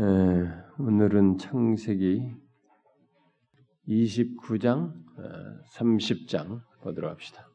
에, 0.00 0.02
오늘은 0.78 1.36
창세기 1.36 2.22
29장, 3.86 4.94
30장 5.74 6.62
보도록 6.80 7.10
합시다. 7.10 7.46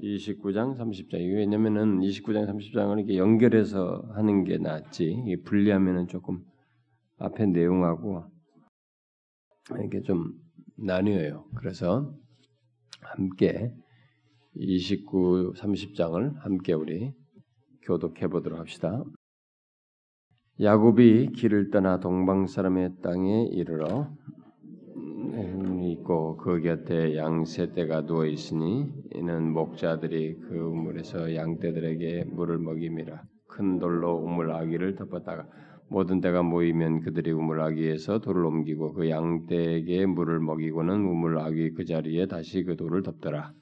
29장, 0.00 0.78
30장. 0.78 1.20
이게 1.20 1.34
왜냐면은 1.34 1.98
29장, 1.98 2.48
30장을 2.48 2.96
이렇게 2.96 3.18
연결해서 3.18 4.12
하는 4.14 4.44
게 4.44 4.56
낫지. 4.56 5.22
분리하면은 5.44 6.06
조금 6.08 6.42
앞에 7.18 7.44
내용하고 7.48 8.24
이렇게 9.72 10.00
좀 10.00 10.32
나뉘어요. 10.78 11.44
그래서 11.54 12.14
함께 13.02 13.74
29, 14.54 15.52
30장을 15.54 16.34
함께 16.38 16.72
우리 16.72 17.12
교독해 17.82 18.28
보도록 18.28 18.58
합시다. 18.58 19.04
야곱이 20.60 21.32
길을 21.32 21.72
떠나 21.72 21.98
동방 21.98 22.46
사람의 22.46 23.02
땅에 23.02 23.48
이르러 23.50 24.08
음, 24.96 25.82
있고 25.82 26.36
그 26.36 26.60
곁에 26.60 27.16
양새 27.16 27.72
떼가 27.72 28.06
누워 28.06 28.24
있으니 28.24 28.88
이는 29.16 29.50
목자들이 29.52 30.36
그 30.42 30.54
우물에서 30.56 31.34
양떼들에게 31.34 32.26
물을 32.30 32.58
먹임이라. 32.58 33.24
큰 33.48 33.80
돌로 33.80 34.14
우물 34.14 34.52
아기를 34.52 34.94
덮었다가 34.94 35.48
모든 35.88 36.20
때가 36.20 36.44
모이면 36.44 37.00
그들이 37.00 37.32
우물 37.32 37.60
아기에서 37.60 38.20
돌을 38.20 38.44
옮기고 38.44 38.92
그 38.92 39.10
양떼에게 39.10 40.06
물을 40.06 40.38
먹이고는 40.38 40.94
우물 40.94 41.36
아기 41.38 41.72
그 41.72 41.84
자리에 41.84 42.26
다시 42.26 42.62
그 42.62 42.76
돌을 42.76 43.02
덮더라. 43.02 43.52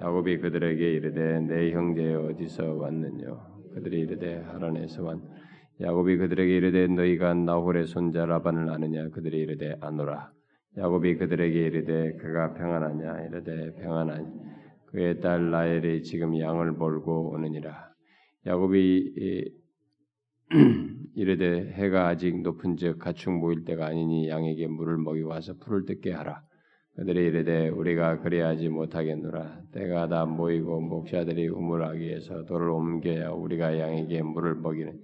야곱이 0.00 0.38
그들에게 0.38 0.92
이르되 0.92 1.40
내 1.40 1.72
형제 1.72 2.14
어디서 2.14 2.74
왔느냐? 2.74 3.36
그들이 3.74 4.02
이르되 4.02 4.42
하란에서 4.42 5.02
왔 5.02 5.18
야곱이 5.80 6.16
그들에게 6.16 6.56
이르되 6.56 6.86
너희가 6.86 7.34
나홀의 7.34 7.86
손자 7.86 8.24
라반을 8.24 8.70
아느냐? 8.70 9.10
그들이 9.10 9.40
이르되 9.40 9.76
아노라. 9.80 10.30
야곱이 10.78 11.16
그들에게 11.16 11.58
이르되 11.58 12.16
그가 12.16 12.54
평안하냐? 12.54 13.26
이르되 13.26 13.74
평안하니 13.82 14.26
그의 14.86 15.20
딸 15.20 15.50
라헬이 15.50 16.02
지금 16.02 16.38
양을 16.38 16.72
몰고 16.72 17.32
오느니라. 17.32 17.90
야곱이 18.46 19.52
이르되 21.14 21.72
해가 21.72 22.08
아직 22.08 22.40
높은즉 22.40 22.98
가축 22.98 23.34
모일 23.34 23.64
때가 23.64 23.86
아니니 23.86 24.28
양에게 24.30 24.68
물을 24.68 24.96
먹이 24.96 25.22
와서 25.22 25.54
풀을 25.60 25.84
뜯게 25.84 26.12
하라. 26.12 26.40
그들이 26.94 27.26
이르되 27.26 27.68
우리가 27.68 28.20
그리하지 28.20 28.70
못하겠노라. 28.70 29.60
때가 29.72 30.08
다 30.08 30.24
모이고 30.24 30.80
목자들이 30.80 31.48
우물하기에서 31.48 32.46
돌을 32.46 32.70
옮겨야 32.70 33.32
우리가 33.32 33.78
양에게 33.78 34.22
물을 34.22 34.54
먹이는 34.54 34.98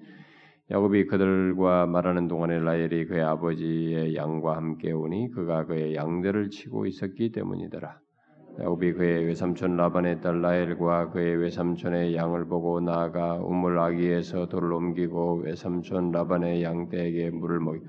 야곱이 0.70 1.06
그들과 1.06 1.86
말하는 1.86 2.28
동안에 2.28 2.60
라헬이 2.60 3.06
그의 3.06 3.22
아버지의 3.22 4.14
양과 4.14 4.56
함께 4.56 4.92
오니 4.92 5.30
그가 5.32 5.66
그의 5.66 5.96
양들을 5.96 6.50
치고 6.50 6.86
있었기 6.86 7.32
때문이더라. 7.32 7.98
야곱이 8.60 8.92
그의 8.92 9.24
외삼촌 9.24 9.76
라반의 9.76 10.20
딸 10.20 10.40
라헬과 10.40 11.10
그의 11.10 11.36
외삼촌의 11.36 12.14
양을 12.14 12.46
보고 12.46 12.80
나아가 12.80 13.36
우물 13.36 13.78
아기에서 13.78 14.48
돌을 14.48 14.72
옮기고 14.72 15.42
외삼촌 15.44 16.12
라반의 16.12 16.62
양떼에게 16.62 17.30
물을 17.30 17.60
먹이 17.60 17.80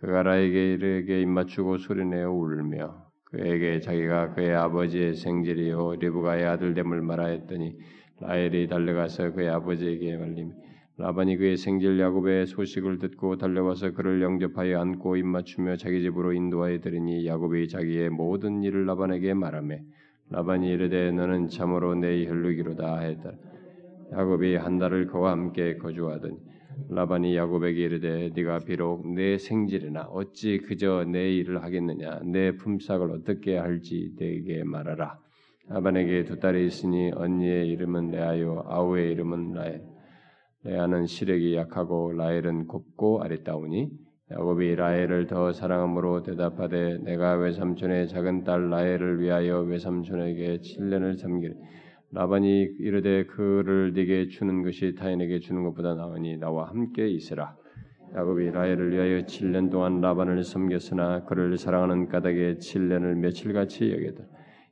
그가 0.00 0.22
라헬에게 0.22 1.20
입맞추고 1.22 1.78
소리내어 1.78 2.30
울며 2.30 3.06
그에게 3.24 3.80
자기가 3.80 4.34
그의 4.34 4.54
아버지의 4.54 5.14
생질이요 5.14 5.96
리브가의 5.96 6.46
아들됨을 6.46 7.02
말하였더니 7.02 7.76
라헬이 8.20 8.68
달려가서 8.68 9.32
그의 9.32 9.48
아버지에게 9.50 10.16
말리며 10.16 10.65
라반이 10.98 11.36
그의 11.36 11.58
생질 11.58 12.00
야곱의 12.00 12.46
소식을 12.46 12.98
듣고 12.98 13.36
달려와서 13.36 13.92
그를 13.92 14.22
영접하여 14.22 14.80
안고 14.80 15.16
입맞추며 15.16 15.76
자기 15.76 16.00
집으로 16.00 16.32
인도하여 16.32 16.80
들으니 16.80 17.26
야곱이 17.26 17.68
자기의 17.68 18.08
모든 18.08 18.62
일을 18.62 18.86
라반에게 18.86 19.34
말하며 19.34 19.76
라반이 20.30 20.70
이르되 20.70 21.12
너는 21.12 21.48
참으로 21.48 21.94
내 21.94 22.24
혈육이로다 22.24 23.00
했다. 23.00 23.32
야곱이 24.12 24.56
한 24.56 24.78
달을 24.78 25.06
그와 25.08 25.32
함께 25.32 25.76
거주하더니 25.76 26.38
라반이 26.88 27.36
야곱에게 27.36 27.78
이르되 27.78 28.30
네가 28.34 28.60
비록 28.60 29.06
내 29.06 29.36
생질이나 29.36 30.04
어찌 30.04 30.58
그저 30.58 31.04
내 31.04 31.30
일을 31.30 31.62
하겠느냐 31.62 32.20
내 32.24 32.56
품삯을 32.56 33.10
어떻게 33.10 33.58
할지 33.58 34.14
내게 34.16 34.64
말하라. 34.64 35.18
라반에게 35.68 36.24
두 36.24 36.38
딸이 36.38 36.64
있으니 36.64 37.10
언니의 37.14 37.68
이름은 37.68 38.12
레아요 38.12 38.64
아우의 38.66 39.12
이름은 39.12 39.52
라헬 39.52 39.95
레아는 40.66 41.06
시력이 41.06 41.54
약하고 41.54 42.12
라헬은 42.12 42.66
곱고 42.66 43.22
아리따우니 43.22 43.88
야곱이 44.32 44.74
라헬을 44.74 45.28
더 45.28 45.52
사랑함으로 45.52 46.24
대답하되 46.24 46.98
내가 47.04 47.34
외삼촌의 47.34 48.08
작은 48.08 48.42
딸 48.42 48.68
라헬을 48.70 49.20
위하여 49.20 49.60
외삼촌에게 49.60 50.58
7년을 50.58 51.16
섬기리 51.18 51.54
라반이 52.10 52.62
이르되 52.80 53.26
그를 53.26 53.92
네게 53.92 54.28
주는 54.28 54.62
것이 54.64 54.96
타인에게 54.96 55.38
주는 55.38 55.62
것보다 55.62 55.94
나으니 55.94 56.36
나와 56.38 56.68
함께 56.68 57.08
있으라. 57.08 57.56
야곱이 58.16 58.50
라헬을 58.50 58.92
위하여 58.92 59.22
7년 59.24 59.70
동안 59.70 60.00
라반을 60.00 60.42
섬겼으나 60.42 61.24
그를 61.24 61.56
사랑하는 61.58 62.08
까닭에 62.08 62.56
7년을 62.56 63.16
며칠같이 63.16 63.92
여겼다 63.92 64.24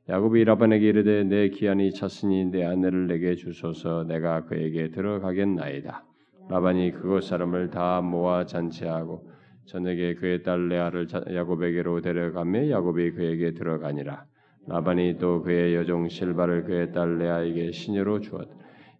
야곱이 0.07 0.43
라반에게 0.43 0.87
이르되 0.87 1.23
내 1.23 1.49
기한이 1.49 1.91
찼으니 1.91 2.45
내 2.51 2.63
아내를 2.63 3.07
내게 3.07 3.33
주소서 3.33 4.03
내가 4.03 4.45
그에게 4.45 4.91
들어가겠나이다. 4.91 6.03
라반이 6.47 6.91
그곳 6.91 7.23
사람을 7.23 7.71
다 7.71 8.01
모아 8.01 8.45
잔치하고 8.45 9.27
저녁에 9.65 10.13
그의 10.13 10.43
딸 10.43 10.69
레아를 10.69 11.07
야곱에게로 11.33 12.01
데려가며 12.01 12.69
야곱이 12.69 13.13
그에게 13.13 13.55
들어가니라. 13.55 14.25
라반이 14.67 15.17
또 15.17 15.41
그의 15.41 15.73
여종 15.73 16.07
실바를 16.09 16.65
그의 16.65 16.91
딸 16.91 17.17
레아에게 17.17 17.71
시녀로 17.71 18.19
주었다. 18.19 18.53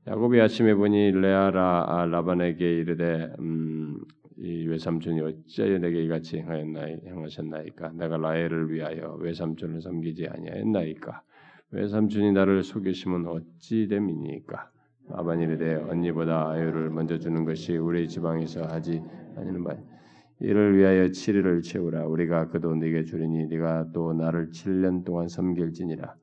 야곱이 0.07 0.41
아침에 0.41 0.73
보니 0.73 1.11
레아라 1.11 1.85
아, 1.87 2.05
라반에게 2.05 2.79
이르되 2.79 3.31
음, 3.37 3.99
이 4.37 4.67
외삼촌이 4.67 5.21
어찌하여 5.21 5.79
내게 5.79 6.03
이같이 6.03 6.37
행하셨나이까? 6.37 7.93
내가 7.93 8.17
라헬을 8.17 8.71
위하여 8.71 9.17
외삼촌을 9.21 9.81
섬기지 9.81 10.27
아니하였나이까? 10.27 11.21
외삼촌이 11.71 12.33
나를 12.33 12.63
속이시면 12.63 13.27
어찌 13.27 13.87
됨이니까? 13.87 14.71
아바니르되 15.11 15.75
언니보다 15.89 16.49
아유를 16.49 16.89
먼저 16.89 17.17
주는 17.17 17.45
것이 17.45 17.77
우리 17.77 18.07
지방에서 18.09 18.63
하지 18.65 19.01
아니는 19.37 19.63
바 19.63 19.75
이를 20.39 20.77
위하여 20.77 21.05
7일을 21.05 21.63
채우라 21.63 22.07
우리가 22.07 22.49
그도 22.49 22.75
네게 22.75 23.03
주리니 23.03 23.47
네가 23.47 23.91
또 23.93 24.13
나를 24.13 24.49
7년 24.49 25.05
동안 25.05 25.27
섬길지니라 25.29 26.15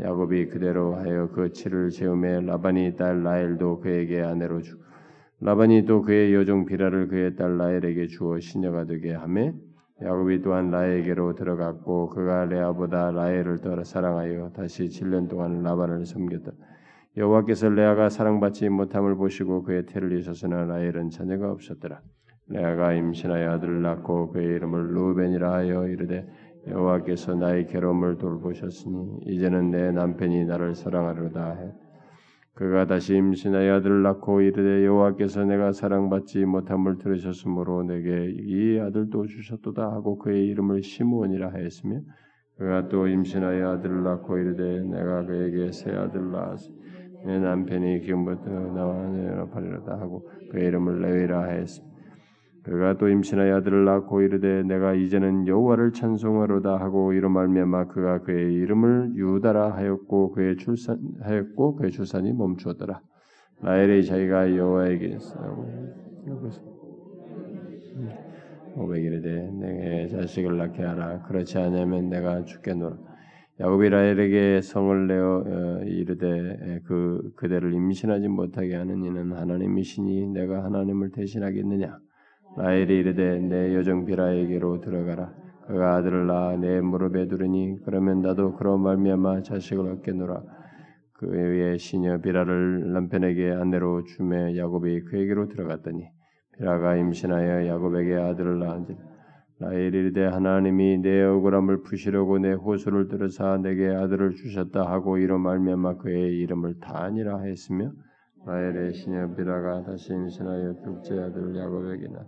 야곱이 0.00 0.46
그대로 0.46 0.96
하여 0.96 1.28
그 1.28 1.50
7을 1.50 1.90
채우매 1.92 2.40
라반이 2.40 2.96
딸 2.96 3.22
라헬도 3.22 3.80
그에게 3.80 4.22
아내로 4.22 4.62
주고 4.62 4.89
라반이 5.42 5.86
또 5.86 6.02
그의 6.02 6.34
여종 6.34 6.66
비라를 6.66 7.08
그의 7.08 7.34
딸 7.34 7.56
라헬에게 7.56 8.08
주어 8.08 8.38
시녀가 8.40 8.84
되게 8.84 9.12
하매 9.12 9.54
야곱이 10.02 10.42
또한 10.42 10.70
라헬에게로 10.70 11.34
들어갔고 11.34 12.10
그가 12.10 12.44
레아보다 12.44 13.10
라헬을 13.10 13.58
더 13.60 13.82
사랑하여 13.82 14.50
다시 14.54 14.84
7년 14.88 15.28
동안 15.28 15.62
라반을 15.62 16.06
섬겼다. 16.06 16.52
여호와께서 17.16 17.70
레아가 17.70 18.08
사랑받지 18.08 18.68
못함을 18.68 19.16
보시고 19.16 19.62
그의 19.62 19.86
태를 19.86 20.18
이셨으나 20.18 20.64
라헬은 20.64 21.10
자녀가 21.10 21.50
없었더라. 21.50 22.00
레아가 22.48 22.94
임신하여 22.94 23.52
아들을 23.52 23.82
낳고 23.82 24.32
그의 24.32 24.46
이름을 24.56 24.94
루벤이라 24.94 25.52
하여 25.52 25.86
이르되 25.86 26.26
여호와께서 26.66 27.34
나의 27.34 27.66
괴로움을 27.66 28.18
돌보셨으니 28.18 29.20
이제는 29.26 29.70
내 29.70 29.90
남편이 29.92 30.44
나를 30.44 30.74
사랑하려다 30.74 31.54
해. 31.54 31.72
그가 32.60 32.86
다시 32.86 33.16
임신하여 33.16 33.76
아들을 33.76 34.02
낳고 34.02 34.42
이르되 34.42 34.84
여호와께서 34.84 35.46
내가 35.46 35.72
사랑받지 35.72 36.44
못함을 36.44 36.98
들으셨으므로 36.98 37.84
내게 37.84 38.34
이 38.36 38.78
아들도 38.78 39.28
주셨도다 39.28 39.82
하고 39.90 40.18
그의 40.18 40.46
이름을 40.48 40.82
시므온이라 40.82 41.54
하였으며 41.54 42.02
그가 42.58 42.90
또 42.90 43.08
임신하여 43.08 43.66
아들을 43.66 44.02
낳고 44.02 44.36
이르되 44.36 44.82
내가 44.82 45.24
그에게 45.24 45.72
새 45.72 45.90
아들을 45.90 46.32
낳았으 46.32 46.70
내 47.24 47.38
남편이 47.38 48.02
지금부터 48.02 48.50
나와 48.50 49.08
내려파리로다 49.08 49.92
하고 49.98 50.28
그의 50.50 50.66
이름을 50.66 51.00
레위라 51.00 51.40
하였으며 51.44 51.89
그가 52.62 52.98
또 52.98 53.08
임신하여 53.08 53.56
아들을 53.56 53.84
낳고 53.84 54.20
이르되 54.20 54.62
내가 54.64 54.94
이제는 54.94 55.46
여호와를 55.46 55.92
찬송하로다 55.92 56.76
하고 56.76 57.12
이로 57.12 57.30
말미암아 57.30 57.86
그가 57.86 58.20
그의 58.22 58.52
이름을 58.54 59.14
유다라 59.16 59.76
하였고 59.76 60.32
그의 60.32 60.56
출산 60.56 60.98
하였고 61.20 61.76
그의 61.76 61.90
출산이 61.90 62.32
멈추었더라. 62.32 63.00
라헬이 63.62 64.04
자기가 64.04 64.56
여호와에게 64.56 65.12
여기서 66.28 66.62
오백이르되 68.76 69.50
내게 69.52 70.08
자식을 70.08 70.56
낳게 70.56 70.82
하라 70.82 71.22
그렇지 71.22 71.58
않으면 71.58 72.08
내가 72.08 72.44
죽겠노라. 72.44 72.96
야곱이 73.60 73.90
라헬에게 73.90 74.62
성을 74.62 75.06
내어 75.06 75.44
어, 75.46 75.82
이르되 75.84 76.80
그 76.86 77.32
그대를 77.36 77.74
임신하지 77.74 78.28
못하게 78.28 78.76
하는 78.76 79.04
이는 79.04 79.32
하나님이시니 79.32 80.28
내가 80.28 80.64
하나님을 80.64 81.10
대신하겠느냐 81.10 81.98
라헬이 82.56 82.98
이르되 82.98 83.38
내 83.38 83.74
여정 83.74 84.04
비라에게로 84.04 84.80
들어가라. 84.80 85.32
그가 85.66 85.96
아들을 85.96 86.26
낳아 86.26 86.56
내 86.56 86.80
무릎에 86.80 87.28
두르니 87.28 87.78
그러면 87.84 88.22
나도 88.22 88.56
그런 88.56 88.80
말미암아 88.82 89.42
자식을 89.42 89.88
얻겠노라. 89.92 90.42
그의 91.14 91.78
시녀 91.78 92.18
비라를 92.18 92.92
남편에게 92.92 93.52
아내로 93.52 94.04
주매 94.04 94.56
야곱이 94.56 95.02
그에게로 95.02 95.48
들어갔더니 95.48 96.08
비라가 96.56 96.96
임신하여 96.96 97.68
야곱에게 97.68 98.14
아들을 98.14 98.58
낳은지라. 98.58 98.98
라헬이 99.60 99.98
이르되 99.98 100.24
하나님이 100.24 100.98
내 101.02 101.22
억울함을 101.22 101.82
푸시려고 101.82 102.38
내 102.38 102.52
호소를 102.52 103.08
들으사 103.08 103.58
내게 103.58 103.88
아들을 103.88 104.34
주셨다 104.34 104.90
하고 104.90 105.18
이로 105.18 105.38
말미암아 105.38 105.98
그의 105.98 106.38
이름을 106.38 106.80
다니라 106.80 107.42
했으며 107.42 107.92
라헬의 108.46 108.94
시녀 108.94 109.34
비라가 109.34 109.82
다시 109.84 110.14
임신하여 110.14 110.76
둘째 110.82 111.20
아들 111.20 111.54
야곱에게 111.54 112.08
낳 112.08 112.24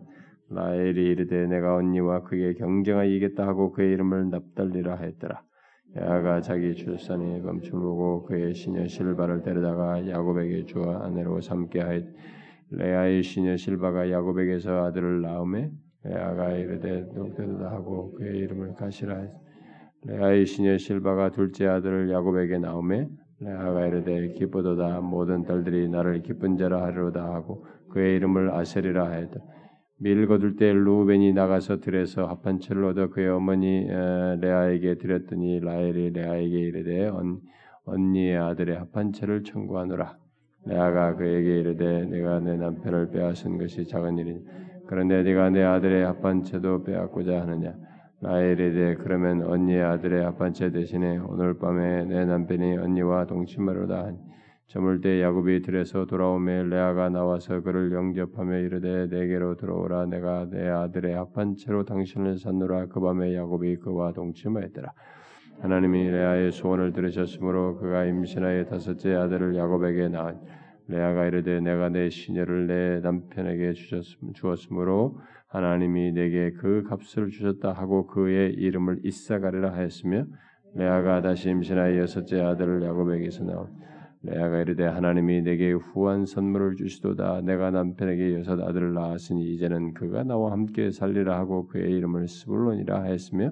라헬이 0.54 1.10
이르되 1.12 1.46
내가 1.46 1.76
언니와 1.76 2.22
그게 2.22 2.54
경쟁하여 2.54 3.08
이겠다 3.08 3.46
하고 3.46 3.72
그의 3.72 3.93
이름을 3.93 4.31
납달리라 4.31 4.96
했더라. 4.96 5.43
야가 5.96 6.40
자기 6.40 6.75
출산이 6.75 7.40
멈춤을 7.40 7.82
보고 7.82 8.25
그의 8.25 8.54
시녀 8.54 8.87
실바를 8.87 9.43
데려다가 9.43 10.08
야곱에게 10.08 10.64
주어 10.64 10.99
아내로 11.02 11.40
삼게 11.40 11.81
하였. 11.81 12.04
레아의 12.70 13.22
시녀 13.22 13.56
실바가 13.56 14.10
야곱에게서 14.10 14.87
아들을 14.87 15.20
낳음에 15.20 15.70
레아가 16.04 16.52
이르되 16.52 17.06
녹되다 17.14 17.70
하고 17.70 18.12
그의 18.12 18.38
이름을 18.38 18.75
가시라 18.75 19.19
했. 19.19 19.31
레아의 20.06 20.46
시녀 20.46 20.78
실바가 20.78 21.31
둘째 21.31 21.66
아들을 21.66 22.10
야곱에게 22.10 22.58
낳음에 22.58 23.08
레아가 23.40 23.87
이르되 23.87 24.28
기쁘도다 24.34 25.00
모든 25.00 25.44
딸들이 25.44 25.88
나를 25.88 26.22
기쁜 26.22 26.56
자라 26.56 26.82
하리로다 26.84 27.22
하고 27.22 27.66
그의 27.90 28.16
이름을 28.16 28.50
아셀이라 28.50 29.10
하였다. 29.10 29.40
밀 30.02 30.26
거둘 30.26 30.56
때 30.56 30.72
루벤이 30.72 31.32
나가서 31.32 31.78
들에서 31.78 32.26
합한 32.26 32.58
채를 32.58 32.87
얻어 32.87 33.10
그의 33.10 33.28
어머니 33.28 33.87
레아에게 33.87 34.96
드렸더니 34.96 35.60
라헬이 35.60 36.10
레아에게 36.10 36.58
이르되 36.58 37.06
언, 37.06 37.38
언니의 37.84 38.37
아들의 38.37 38.78
합한 38.78 39.12
채를 39.12 39.44
청구하노라. 39.44 40.16
레아가 40.66 41.14
그에게 41.14 41.60
이르되 41.60 42.06
내가 42.06 42.40
내 42.40 42.56
남편을 42.56 43.12
빼앗은 43.12 43.58
것이 43.58 43.87
작은 43.87 44.19
일이니 44.19 44.44
그런데 44.88 45.22
네가 45.22 45.50
내 45.50 45.62
아들의 45.62 46.04
합한 46.04 46.43
채도 46.43 46.82
빼앗고자 46.82 47.43
하느냐. 47.43 47.72
라헬이 48.22 48.50
이르되 48.54 48.96
그러면 48.96 49.44
언니의 49.44 49.84
아들의 49.84 50.25
합한 50.25 50.52
채 50.52 50.72
대신에 50.72 51.19
오늘 51.19 51.58
밤에 51.58 52.06
내 52.06 52.25
남편이 52.25 52.76
언니와 52.76 53.26
동침하로다 53.26 54.04
하니 54.04 54.19
저물 54.72 55.02
때 55.02 55.20
야곱이 55.20 55.60
들에서 55.60 56.06
돌아오매 56.06 56.62
레아가 56.62 57.10
나와서 57.10 57.60
그를 57.60 57.92
영접하며 57.92 58.56
이르되 58.56 59.06
내게로 59.08 59.56
들어오라. 59.56 60.06
내가 60.06 60.46
내 60.50 60.66
아들의 60.66 61.14
합한 61.14 61.56
채로 61.56 61.84
당신을 61.84 62.38
산노라. 62.38 62.86
그 62.86 62.98
밤에 62.98 63.36
야곱이 63.36 63.76
그와 63.76 64.14
동침하였더라. 64.14 64.94
하나님이 65.60 66.10
레아의 66.10 66.52
소원을 66.52 66.94
들으셨으므로 66.94 67.80
그가 67.80 68.06
임신하여 68.06 68.64
다섯째 68.64 69.12
아들을 69.12 69.54
야곱에게 69.56 70.08
낳은 70.08 70.40
레아가 70.88 71.26
이르되 71.26 71.60
내가 71.60 71.90
내 71.90 72.08
시녀를 72.08 72.66
내 72.66 73.00
남편에게 73.00 73.75
주었으므로 74.32 75.18
하나님이 75.48 76.12
내게 76.12 76.50
그 76.52 76.82
값을 76.84 77.28
주셨다 77.28 77.72
하고 77.72 78.06
그의 78.06 78.54
이름을 78.54 79.00
이사가리라 79.04 79.75
하였으며 79.75 80.25
레아가 80.76 81.20
다시 81.20 81.50
임신하여 81.50 81.98
여섯째 81.98 82.40
아들을 82.40 82.82
야곱에게서 82.82 83.44
낳은 83.44 83.92
레아가 84.24 84.60
이르되 84.60 84.84
하나님이 84.84 85.42
내게 85.42 85.72
후한 85.72 86.26
선물을 86.26 86.76
주시도다 86.76 87.40
내가 87.42 87.70
남편에게 87.70 88.38
여섯 88.38 88.60
아들을 88.60 88.94
낳았으니 88.94 89.52
이제는 89.54 89.94
그가 89.94 90.22
나와 90.22 90.52
함께 90.52 90.90
살리라 90.90 91.36
하고 91.36 91.66
그의 91.66 91.92
이름을 91.96 92.28
스불론이라 92.28 93.02
하였으며 93.02 93.50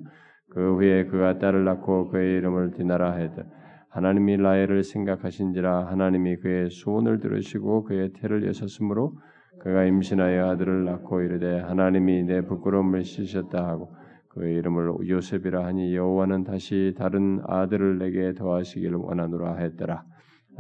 그 0.51 0.77
후에 0.77 1.07
그가 1.07 1.39
딸을 1.39 1.65
낳고 1.65 2.09
그의 2.09 2.37
이름을 2.39 2.73
디나라 2.73 3.13
하였다 3.13 3.43
하나님이 3.89 4.37
라헬을 4.37 4.85
생각하신지라 4.85 5.87
하나님이 5.87 6.37
그의 6.37 6.71
소원을 6.71 7.19
들으시고 7.19 7.85
그의 7.85 8.13
태를 8.13 8.47
여셨으므로 8.47 9.17
그가 9.61 9.85
임신하여 9.85 10.51
아들을 10.51 10.85
낳고 10.85 11.23
이르되 11.23 11.59
하나님이 11.61 12.23
내 12.23 12.43
부끄러움을 12.43 13.05
씻으셨다 13.05 13.67
하고 13.67 13.93
그의 14.29 14.57
이름을 14.59 15.09
요셉이라 15.09 15.65
하니 15.65 15.95
여호와는 15.97 16.45
다시 16.45 16.95
다른 16.97 17.41
아들을 17.45 17.99
내게 17.99 18.33
더하시기를 18.35 18.97
원하노라 18.97 19.57
했더라. 19.57 20.05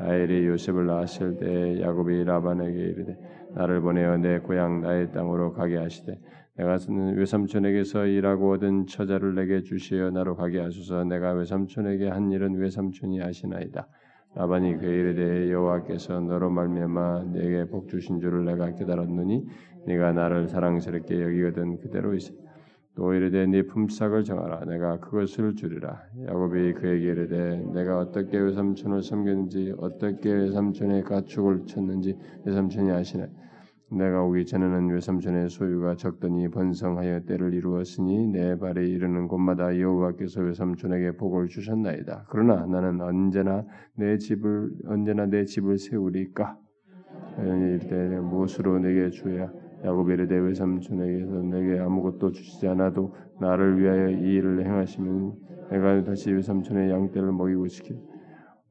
라헬이 0.00 0.46
요셉을 0.46 0.86
낳았을 0.86 1.36
때 1.36 1.80
야곱이 1.82 2.24
라반에게 2.24 2.78
이르되 2.78 3.16
나를 3.54 3.82
보내어 3.82 4.16
내 4.16 4.38
고향 4.38 4.80
나의 4.80 5.12
땅으로 5.12 5.52
가게 5.52 5.76
하시되 5.76 6.18
내가 6.56 6.78
외삼촌에게서 7.16 8.06
일하고 8.06 8.52
얻은 8.52 8.86
처자를 8.86 9.34
내게 9.34 9.62
주시어 9.62 10.10
나로 10.10 10.36
가게 10.36 10.60
하소서 10.60 11.04
내가 11.04 11.32
외삼촌에게 11.32 12.08
한 12.08 12.30
일은 12.30 12.54
외삼촌이 12.54 13.22
아시나이다. 13.22 13.88
라반이 14.36 14.76
그에 14.78 14.88
이르되 14.88 15.50
여호와께서 15.50 16.20
너로 16.20 16.50
말미암아 16.50 17.24
내게 17.32 17.64
복 17.64 17.88
주신 17.88 18.20
줄을 18.20 18.44
내가 18.44 18.74
깨달았느니 18.74 19.44
네가 19.86 20.12
나를 20.12 20.48
사랑스럽게 20.48 21.20
여기거든 21.22 21.78
그대로 21.78 22.14
있어. 22.14 22.32
또 22.96 23.14
이르되 23.14 23.46
네 23.46 23.62
품삯을 23.62 24.24
정하라 24.24 24.64
내가 24.66 24.98
그것을 24.98 25.54
주리라 25.54 26.02
야곱이 26.26 26.74
그에게 26.74 27.06
이르되 27.06 27.56
내가 27.72 27.98
어떻게 27.98 28.38
외삼촌을 28.38 29.02
섬겼는지 29.02 29.74
어떻게 29.78 30.32
외삼촌의 30.32 31.04
가축을 31.04 31.66
쳤는지 31.66 32.18
외삼촌이 32.44 32.90
아시나 32.90 33.26
내가 33.92 34.22
오기 34.22 34.46
전에는 34.46 34.88
외삼촌의 34.88 35.50
소유가 35.50 35.96
적더니 35.96 36.48
번성하여 36.48 37.24
때를 37.26 37.54
이루었으니 37.54 38.28
내 38.28 38.56
발에 38.56 38.86
이르는 38.86 39.26
곳마다 39.26 39.76
여호와께서 39.76 40.42
외삼촌에게 40.42 41.16
복을 41.16 41.48
주셨나이다. 41.48 42.26
그러나 42.30 42.66
나는 42.66 43.00
언제나 43.00 43.64
내 43.96 44.16
집을 44.16 44.70
언제나 44.86 45.26
내 45.26 45.44
집을 45.44 45.78
세우리까? 45.78 46.56
이때 47.74 48.20
무엇으로 48.20 48.78
내게 48.78 49.10
주야? 49.10 49.50
야곱이 49.84 50.12
이르되 50.12 50.36
외삼촌에게서 50.36 51.42
내게 51.42 51.78
아무것도 51.78 52.32
주시지 52.32 52.68
않아도 52.68 53.14
나를 53.40 53.80
위하여 53.80 54.10
이 54.10 54.34
일을 54.34 54.64
행하시면 54.64 55.32
내가 55.70 56.04
다시 56.04 56.32
외삼촌의 56.32 56.90
양떼를 56.90 57.32
먹이고 57.32 57.66
시키 57.68 57.94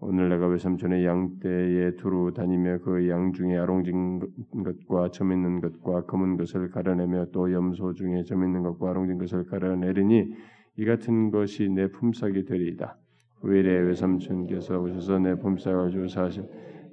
오늘 0.02 0.30
내가 0.30 0.48
외삼촌의 0.48 1.06
양떼에 1.06 1.96
두루 1.96 2.32
다니며 2.34 2.80
그 2.80 3.10
양 3.10 3.34
중에 3.34 3.58
아롱진 3.58 4.20
것과 4.64 5.10
점 5.12 5.32
있는 5.32 5.60
것과 5.60 6.06
검은 6.06 6.38
것을 6.38 6.70
가려내며 6.70 7.28
또 7.34 7.52
염소 7.52 7.94
중에 7.94 8.24
점 8.24 8.44
있는 8.44 8.64
것과 8.64 8.92
아롱진 8.92 9.18
것을 9.18 9.46
가려내리니 9.46 10.34
이 10.78 10.86
같은 10.86 11.32
것이 11.32 11.70
내 11.70 11.88
품삯이 11.88 12.46
되리이다. 12.46 12.98
후일에 13.42 13.80
외삼촌께서 13.80 14.80
오셔서 14.80 15.20
내 15.20 15.36
품삯을 15.36 15.92
주사하실 15.92 16.44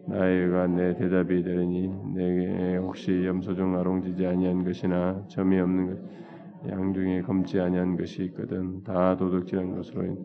나이가 0.08 0.68
내 0.68 0.94
대답이 0.94 1.42
되리니 1.42 1.88
내게 2.14 2.76
혹시 2.76 3.24
염소 3.26 3.54
중 3.54 3.76
아롱지지 3.76 4.24
아니한 4.24 4.64
것이나 4.64 5.24
점이 5.28 5.58
없는 5.58 5.86
것, 5.86 6.70
양 6.70 6.92
중에 6.94 7.22
검지 7.22 7.60
아니한 7.60 7.96
것이 7.96 8.24
있거든 8.26 8.82
다 8.84 9.16
도둑질한 9.16 9.74
것으로 9.74 10.16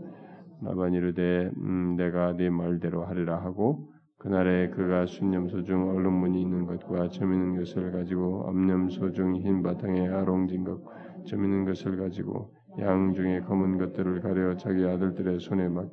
나반 0.62 0.94
이 0.94 1.00
르되 1.00 1.50
음, 1.58 1.96
내가 1.98 2.34
네 2.34 2.50
말대로 2.50 3.06
하리라 3.06 3.38
하고 3.38 3.90
그날에 4.20 4.70
그가 4.70 5.08
순염소 5.08 5.64
중 5.64 5.90
얼룩무늬 5.90 6.40
있는 6.40 6.68
것과 6.68 7.10
점 7.10 7.34
있는 7.34 7.58
것을 7.58 7.92
가지고 7.92 8.48
암염소 8.48 9.14
중 9.14 9.36
흰 9.36 9.64
바탕에 9.64 10.08
아롱진 10.08 10.64
것, 10.64 10.80
점 11.26 11.44
있는 11.44 11.66
것을 11.66 11.98
가지고 11.98 12.54
양 12.80 13.14
중에 13.16 13.40
검은 13.42 13.80
것들을 13.80 14.22
가려 14.22 14.56
자기 14.58 14.86
아들들의 14.86 15.40
손에 15.40 15.68
막 15.70 15.90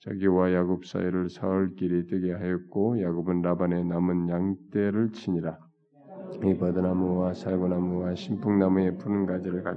자기와 0.00 0.52
야곱 0.52 0.86
사이를 0.86 1.28
사흘 1.30 1.74
길이 1.76 2.06
되게 2.06 2.32
하였고 2.32 3.02
야곱은 3.02 3.42
라반의 3.42 3.84
남은 3.84 4.28
양떼를 4.28 5.12
치니라. 5.12 5.58
이 6.44 6.54
버드나무와 6.54 7.34
살구나무와 7.34 8.14
신풍나무의 8.14 8.98
푸른 8.98 9.26
가지를 9.26 9.62
가 9.62 9.76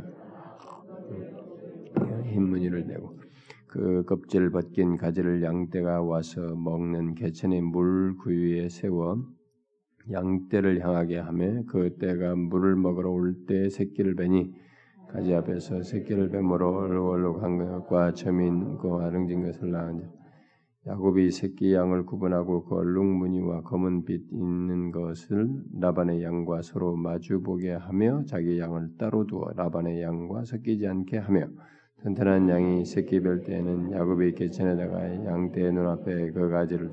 흰 2.25 2.49
무늬를 2.49 2.87
내고 2.87 3.17
그 3.67 4.03
껍질 4.05 4.49
벗긴 4.51 4.97
가지를 4.97 5.43
양떼가 5.43 6.01
와서 6.01 6.41
먹는 6.55 7.15
개천의 7.15 7.61
물 7.61 8.15
구유에 8.17 8.69
세워 8.69 9.23
양떼를 10.11 10.83
향하게 10.83 11.17
하며 11.19 11.63
그 11.67 11.97
떼가 11.99 12.35
물을 12.35 12.75
먹으러 12.75 13.11
올 13.11 13.45
때 13.45 13.69
새끼를 13.69 14.15
베니 14.15 14.53
가지 15.11 15.33
앞에서 15.33 15.81
새끼를 15.81 16.29
뱀으로 16.29 16.77
얼룩얼룩한 16.77 17.57
것과 17.57 18.13
점이 18.13 18.47
있고 18.47 19.01
아릉진 19.01 19.43
것을 19.43 19.71
낳은 19.71 20.07
야곱이 20.87 21.31
새끼 21.31 21.73
양을 21.73 22.05
구분하고 22.05 22.65
그 22.65 22.75
얼룩 22.75 23.05
무늬와 23.05 23.61
검은 23.63 24.05
빛 24.05 24.21
있는 24.31 24.91
것을 24.91 25.49
라반의 25.79 26.23
양과 26.23 26.61
서로 26.61 26.95
마주 26.95 27.41
보게 27.41 27.71
하며 27.71 28.23
자기 28.25 28.59
양을 28.59 28.97
따로 28.97 29.25
두어 29.25 29.51
라반의 29.55 30.01
양과 30.01 30.45
섞이지 30.45 30.87
않게 30.87 31.17
하며 31.17 31.47
튼튼한 32.03 32.47
양이 32.49 32.85
새끼 32.85 33.19
별 33.19 33.43
때에는 33.43 33.91
야곱이 33.91 34.33
개천에다가 34.35 35.25
양떼의 35.25 35.73
눈앞에 35.73 36.31
그 36.31 36.49
가지를 36.49 36.91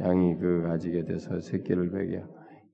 양이 0.00 0.36
그 0.36 0.62
가지게 0.62 1.04
돼서 1.04 1.40
새끼를 1.40 1.90
베게. 1.90 2.24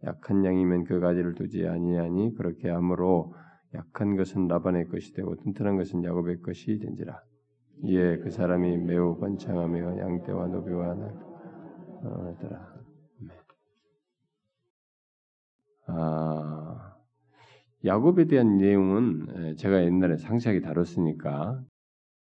약한 0.05 0.45
양이면 0.45 0.85
그 0.85 1.01
가지를 1.01 1.35
두지 1.35 1.67
아니하니 1.67 2.35
그렇게 2.37 2.71
함으로 2.71 3.35
약한 3.77 4.17
것은 4.17 4.49
라반의 4.49 4.89
것이 4.89 5.13
되고 5.13 5.37
튼튼한 5.37 5.77
것은 5.77 6.05
야곱의 6.05 6.41
것이 6.43 6.79
된지라. 6.79 7.23
이에 7.85 8.19
그 8.19 8.31
사람이 8.31 8.79
매우 8.79 9.19
번창하며 9.19 9.99
양떼와 9.99 10.49
노비와 10.49 10.95
나더라. 12.03 12.75
아, 15.89 16.97
야곱에 17.85 18.27
대한 18.27 18.57
내용은 18.57 19.57
제가 19.57 19.85
옛날에 19.85 20.17
상세하게 20.17 20.61
다뤘으니까 20.63 21.63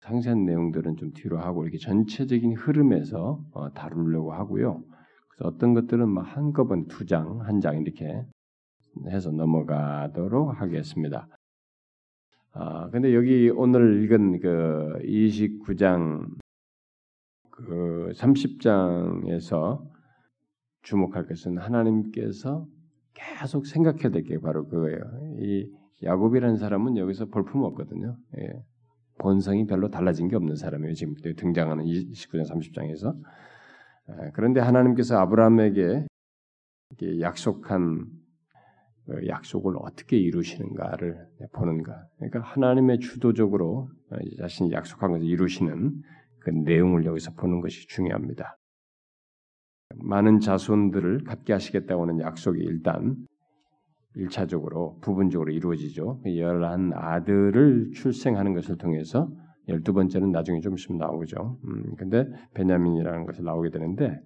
상세한 0.02 0.46
내용들은 0.46 0.98
좀 0.98 1.14
뒤로 1.14 1.40
하고 1.40 1.64
이렇게 1.64 1.78
전체적인 1.78 2.56
흐름에서 2.58 3.42
어, 3.54 3.74
다루려고 3.74 4.34
하고요. 4.34 4.84
그래서 5.30 5.48
어떤 5.48 5.74
것들은 5.74 6.10
막 6.10 6.24
한꺼번에 6.24 6.86
두 6.90 7.06
장, 7.06 7.42
한 7.42 7.62
장 7.62 7.80
이렇게 7.82 8.26
해서 9.08 9.32
넘어가도록 9.32 10.60
하겠습니다. 10.62 11.28
아, 12.54 12.90
근데 12.92 13.16
여기 13.16 13.50
오늘 13.50 14.04
읽은 14.04 14.40
그 14.40 15.00
29장 15.04 16.28
그 17.50 18.12
30장에서 18.16 19.82
주목할 20.84 21.26
것은 21.28 21.58
하나님께서 21.58 22.68
계속 23.14 23.66
생각해야 23.66 24.10
될 24.10 24.24
게 24.24 24.40
바로 24.40 24.68
그거예요. 24.68 25.00
이 25.40 25.68
야곱이라는 26.04 26.58
사람은 26.58 26.98
여기서 26.98 27.28
볼품 27.28 27.64
없거든요. 27.64 28.18
예. 28.40 28.64
본성이 29.20 29.66
별로 29.66 29.90
달라진 29.90 30.28
게 30.28 30.36
없는 30.36 30.56
사람이에요. 30.56 30.94
지금 30.96 31.14
등장하는 31.36 31.86
29장 31.86 32.48
30장에서. 32.50 33.16
아, 34.08 34.32
그런데 34.34 34.60
하나님께서 34.60 35.18
아브라함에게 35.20 36.08
약속한 37.22 38.06
그 38.06 38.23
약속을 39.28 39.76
어떻게 39.80 40.18
이루시는가를 40.18 41.28
보는가. 41.54 42.08
그러니까 42.18 42.40
하나님의 42.42 43.00
주도적으로 43.00 43.90
자신이 44.40 44.72
약속한 44.72 45.12
것을 45.12 45.26
이루시는 45.26 46.02
그 46.40 46.50
내용을 46.50 47.06
여기서 47.06 47.34
보는 47.34 47.62
것이 47.62 47.88
중요합니다. 47.88 48.58
많은 49.96 50.40
자손들을 50.40 51.24
갖게 51.24 51.54
하시겠다고 51.54 52.04
하는 52.04 52.20
약속이 52.20 52.62
일단 52.62 53.16
1차적으로 54.16 55.00
부분적으로 55.02 55.52
이루어지죠. 55.52 56.22
열한 56.26 56.92
아들을 56.94 57.92
출생하는 57.94 58.54
것을 58.54 58.78
통해서 58.78 59.30
열두 59.68 59.94
번째는 59.94 60.32
나중에 60.32 60.60
좀 60.60 60.76
있으면 60.76 61.00
나오죠. 61.00 61.58
음, 61.66 61.96
근데 61.98 62.26
베냐민이라는 62.54 63.26
것을 63.26 63.44
나오게 63.44 63.70
되는데 63.70 64.20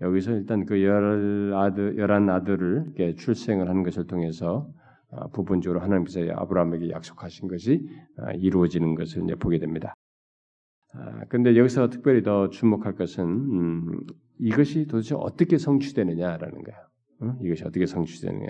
여기서 0.00 0.32
일단 0.32 0.66
그 0.66 0.82
열 0.82 1.52
아들 1.54 1.96
열한 1.98 2.28
아들을 2.28 3.14
출생을 3.16 3.68
하는 3.68 3.82
것을 3.82 4.06
통해서 4.06 4.68
아, 5.10 5.28
부분적으로 5.28 5.80
하나님께서 5.80 6.20
아브라함에게 6.32 6.90
약속하신 6.90 7.48
것이 7.48 7.88
아, 8.18 8.32
이루어지는 8.32 8.94
것을 8.96 9.22
이제 9.24 9.34
보게 9.36 9.58
됩니다. 9.58 9.94
아, 10.92 11.24
근데 11.28 11.56
여기서 11.56 11.88
특별히 11.88 12.22
더 12.22 12.50
주목할 12.50 12.94
것은 12.96 13.24
음, 13.24 14.00
이것이 14.40 14.86
도대체 14.86 15.14
어떻게 15.14 15.56
성취되느냐라는 15.58 16.62
거예요. 16.62 16.80
어? 17.20 17.38
이것이 17.42 17.64
어떻게 17.64 17.86
성취되느냐. 17.86 18.46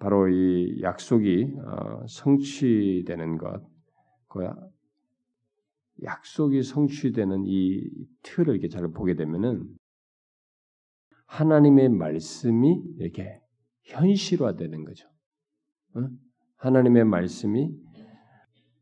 바로 0.00 0.28
이 0.28 0.80
약속이 0.82 1.54
어, 1.64 2.06
성취되는 2.08 3.38
것, 3.38 3.62
그 4.28 4.48
약속이 6.02 6.62
성취되는 6.62 7.44
이 7.46 7.88
틀을 8.22 8.54
이렇게 8.54 8.68
잘 8.68 8.88
보게 8.88 9.14
되면은 9.14 9.68
하나님의 11.32 11.88
말씀이 11.88 12.82
이렇게 12.98 13.40
현실화되는 13.84 14.84
거죠. 14.84 15.08
어? 15.94 16.06
하나님의 16.56 17.04
말씀이 17.04 17.70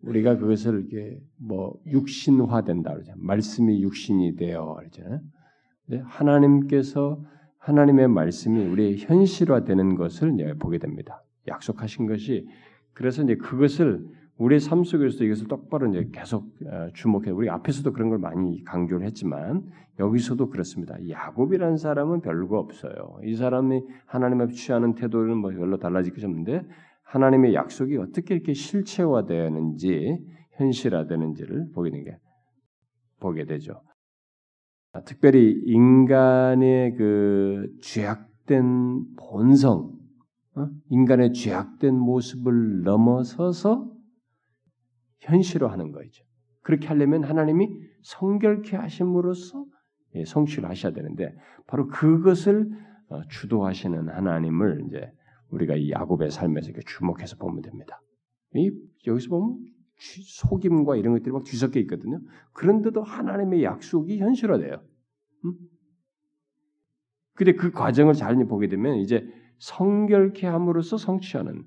우리가 0.03 0.37
그것을 0.37 0.81
이렇게 0.81 1.21
뭐 1.37 1.81
육신화된다 1.87 2.93
그러죠. 2.93 3.13
말씀이 3.19 3.83
육신이 3.83 4.35
되어 4.35 4.75
그러잖아요. 4.75 5.21
하나님께서 6.05 7.23
하나님의 7.59 8.09
말씀이 8.09 8.65
우리의 8.67 8.99
현실화되는 8.99 9.95
것을 9.95 10.35
이제 10.35 10.55
보게 10.55 10.79
됩니다. 10.79 11.23
약속하신 11.47 12.07
것이 12.07 12.49
그래서 12.95 13.23
이제 13.23 13.37
그것을 13.37 14.05
우리의 14.41 14.59
삶 14.59 14.85
속에서 14.85 15.23
이것을 15.23 15.49
똑바로 15.49 15.87
이제 15.89 16.09
계속 16.13 16.47
어, 16.67 16.89
주목해. 16.95 17.31
우리 17.31 17.51
앞에서도 17.51 17.93
그런 17.93 18.09
걸 18.09 18.19
많이 18.19 18.65
강조를 18.65 19.07
했지만 19.07 19.71
여기서도 19.99 20.49
그렇습니다. 20.49 20.97
야곱이라는 21.09 21.77
사람은 21.77 22.23
별거 22.23 22.59
없어요. 22.59 23.19
이 23.23 23.35
사람이 23.37 23.83
하나님 24.07 24.41
앞에 24.41 24.53
취하는 24.53 24.95
태도는 24.95 25.37
뭐 25.37 25.51
별로 25.51 25.77
달라질 25.77 26.15
것이 26.15 26.25
없는데 26.25 26.67
하나님의 27.03 27.55
약속이 27.55 27.99
어떻게 27.99 28.35
이렇게 28.35 28.55
실체화되는지 28.55 30.19
현실화되는지를 30.53 31.73
보게 31.75 31.91
된게 31.91 32.17
보게 33.21 33.45
되죠. 33.45 33.83
특별히 35.05 35.61
인간의 35.67 36.95
그 36.97 37.69
죄악된 37.83 39.17
본성, 39.17 39.93
어? 40.57 40.69
인간의 40.89 41.35
죄악된 41.35 41.95
모습을 41.95 42.83
넘어서서 42.83 43.90
현실화하는 45.21 45.93
거죠. 45.93 46.25
그렇게 46.63 46.89
하려면 46.89 47.25
하나님이 47.25 47.69
성결케 48.03 48.77
하심으로써 48.77 49.65
예, 50.15 50.25
성취를 50.25 50.69
하셔야 50.69 50.93
되는데 50.93 51.35
바로 51.67 51.87
그것을 51.87 52.69
어, 53.09 53.23
주도하시는 53.29 54.09
하나님을 54.09 54.85
이제 54.87 55.11
우리가 55.49 55.77
이 55.77 55.91
야곱의 55.91 56.31
삶에서 56.31 56.73
주목해서 56.87 57.37
보면 57.37 57.63
됩니다. 57.63 58.01
이 58.55 58.71
여기서 59.07 59.29
보면 59.31 59.59
속임과 59.99 60.97
이런 60.97 61.15
것들이 61.15 61.31
막 61.31 61.45
뒤섞여 61.45 61.79
있거든요. 61.81 62.21
그런데도 62.53 63.03
하나님의 63.03 63.65
약속이 63.65 64.19
현실화돼요. 64.19 64.83
음? 65.45 65.53
근데 67.35 67.55
그 67.55 67.71
과정을 67.71 68.15
잘 68.15 68.37
보게 68.47 68.69
되면 68.69 68.97
이제 68.97 69.27
성결케 69.59 70.47
함으로써 70.47 70.97
성취하는 70.97 71.65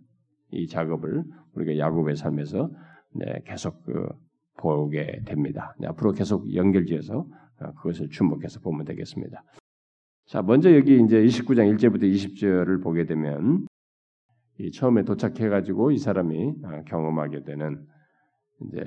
이 0.51 0.67
작업을 0.67 1.24
우리가 1.53 1.77
야곱의 1.77 2.15
삶에서 2.15 2.72
네, 3.15 3.41
계속 3.46 3.84
그 3.86 4.08
보게 4.58 5.22
됩니다. 5.25 5.75
네, 5.79 5.88
앞으로 5.88 6.13
계속 6.13 6.53
연결지어서 6.53 7.25
어, 7.60 7.74
그것을 7.75 8.10
주목해서 8.10 8.60
보면 8.60 8.86
되겠습니다. 8.86 9.43
자, 10.25 10.41
먼저 10.41 10.74
여기 10.75 11.01
이제 11.01 11.22
29장 11.22 11.75
1절부터 11.75 12.03
20절을 12.03 12.82
보게 12.82 13.05
되면 13.05 13.67
이 14.60 14.72
처음에 14.72 15.03
도착해 15.03 15.50
가지고 15.50 15.91
이 15.91 15.98
사람이 15.98 16.53
어, 16.63 16.82
경험하게 16.88 17.43
되는 17.43 17.86
이제 18.62 18.84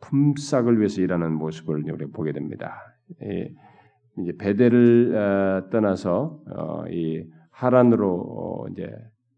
품삯을 0.00 0.78
위해서 0.78 1.00
일하는 1.00 1.32
모습을 1.34 1.82
우리 1.90 2.06
보게 2.06 2.32
됩니다. 2.32 2.74
이제 4.18 4.36
베델을 4.38 5.16
어, 5.16 5.70
떠나서 5.70 6.42
이 6.90 7.24
하란으로 7.50 8.68
이제 8.72 8.92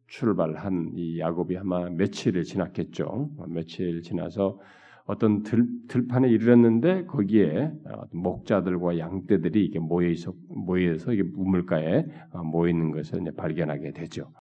출발한 0.07 0.93
이 0.95 1.19
야곱이 1.19 1.59
아마 1.59 1.89
며칠을 1.91 2.45
지났겠죠. 2.45 3.31
며칠 3.49 4.03
지나서 4.03 4.61
어떤 5.05 5.43
들, 5.43 5.67
들판에 5.89 6.29
이르렀는데 6.29 7.05
거기에 7.07 7.73
어, 7.85 8.03
목자들과 8.13 8.99
양떼들이 8.99 9.65
이게 9.65 9.79
모여 9.79 10.09
있어 10.09 10.35
모여서 10.49 11.13
이게 11.13 11.23
우물가에 11.23 12.05
어, 12.33 12.43
모여 12.43 12.71
있는 12.71 12.91
것을 12.91 13.23
발견하게 13.37 13.93
되죠. 13.93 14.33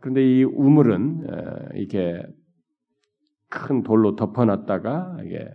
그런데 0.00 0.24
이 0.24 0.44
우물은 0.44 1.72
이게 1.76 2.22
큰 3.48 3.82
돌로 3.82 4.16
덮어놨다가 4.16 5.18
이게 5.24 5.48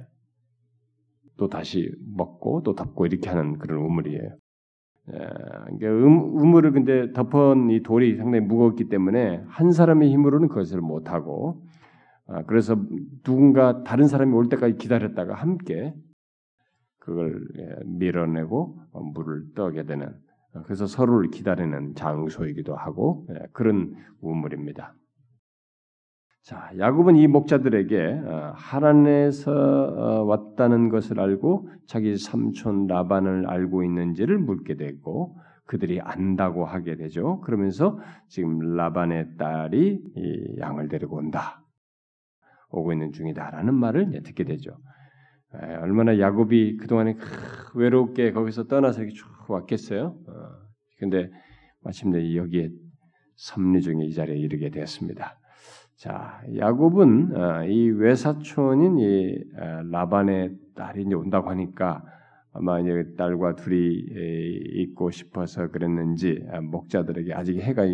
또 1.36 1.50
다시 1.50 1.92
먹고 2.16 2.63
또 2.63 2.74
덮고 2.74 3.06
이렇게 3.06 3.30
하는 3.30 3.58
그런 3.60 3.80
우물이에요. 3.80 4.38
그러니까 5.08 5.88
음, 5.88 6.36
우물을 6.36 6.72
근데 6.74 7.14
덮은 7.14 7.70
이 7.70 7.82
돌이 7.82 8.18
상당히 8.18 8.46
무겁기 8.46 8.90
때문에 8.90 9.44
한 9.48 9.72
사람의 9.72 10.12
힘으로는 10.12 10.50
그것을 10.50 10.82
못 10.82 11.12
하고 11.12 11.64
아, 12.28 12.44
그래서 12.44 12.76
누군가 13.24 13.84
다른 13.84 14.08
사람이 14.08 14.34
올 14.34 14.50
때까지 14.50 14.78
기다렸다가 14.78 15.34
함께 15.34 15.94
그걸 17.00 17.48
예, 17.58 17.76
밀어내고 17.86 18.80
어, 18.92 19.02
물을 19.02 19.46
떠게 19.56 19.86
되는 19.86 20.08
어, 20.54 20.62
그래서 20.66 20.88
서로를 20.88 21.32
기다리는 21.32 21.96
장소이기도 21.96 22.76
하고 22.76 23.26
예, 23.30 23.48
그런 23.54 23.96
우물입니다. 24.20 24.94
자, 26.48 26.72
야곱은 26.77 27.18
이 27.18 27.27
목자들에게 27.27 28.22
어, 28.24 28.54
하란에서 28.56 29.51
어, 29.51 30.24
왔다는 30.24 30.88
것을 30.88 31.20
알고 31.20 31.68
자기 31.88 32.16
삼촌 32.16 32.88
라반을 32.88 33.50
알고 33.50 33.84
있는지를 33.84 34.38
묻게 34.38 34.75
되고 34.75 35.38
그들이 35.66 36.00
안다고 36.00 36.63
하게 36.63 36.96
되죠. 36.96 37.42
그러면서 37.42 38.00
지금 38.30 38.60
라반의 38.77 39.36
딸이 39.38 40.56
양을 40.58 40.88
데리고 40.88 41.18
온다. 41.18 41.66
오고 42.70 42.94
있는 42.94 43.12
중이다라는 43.12 43.74
말을 43.74 44.24
듣게 44.24 44.46
되죠. 44.46 44.77
얼마나 45.51 46.18
야곱이 46.18 46.77
그동안에 46.77 47.18
외롭게 47.75 48.32
거기서 48.32 48.68
떠나서 48.68 49.01
이렇게 49.01 49.13
쭉 49.13 49.27
왔겠어요. 49.50 50.16
어, 50.25 50.34
근데 50.98 51.30
마침내 51.82 52.38
여기에 52.38 52.70
섭리 53.36 53.82
중에 53.82 54.06
이 54.06 54.13
자리에 54.13 54.38
이르게 54.38 54.70
되었습니다. 54.70 55.37
자, 55.98 56.44
야곱은 56.56 57.36
어, 57.36 57.63
이 57.66 57.89
외사촌인 57.89 59.00
이 59.00 59.36
어, 59.58 59.82
라반의 59.89 60.56
딸이 60.75 61.04
이제 61.04 61.16
온다고 61.16 61.50
하니까 61.50 62.04
아마 62.54 62.80
이제 62.80 63.16
딸과 63.18 63.56
둘이 63.56 64.06
있고 64.84 65.10
싶어서 65.10 65.70
그랬는지 65.70 66.46
아, 66.51 66.62
목자들에게 66.62 67.34
아직 67.34 67.60
해가 67.60 67.86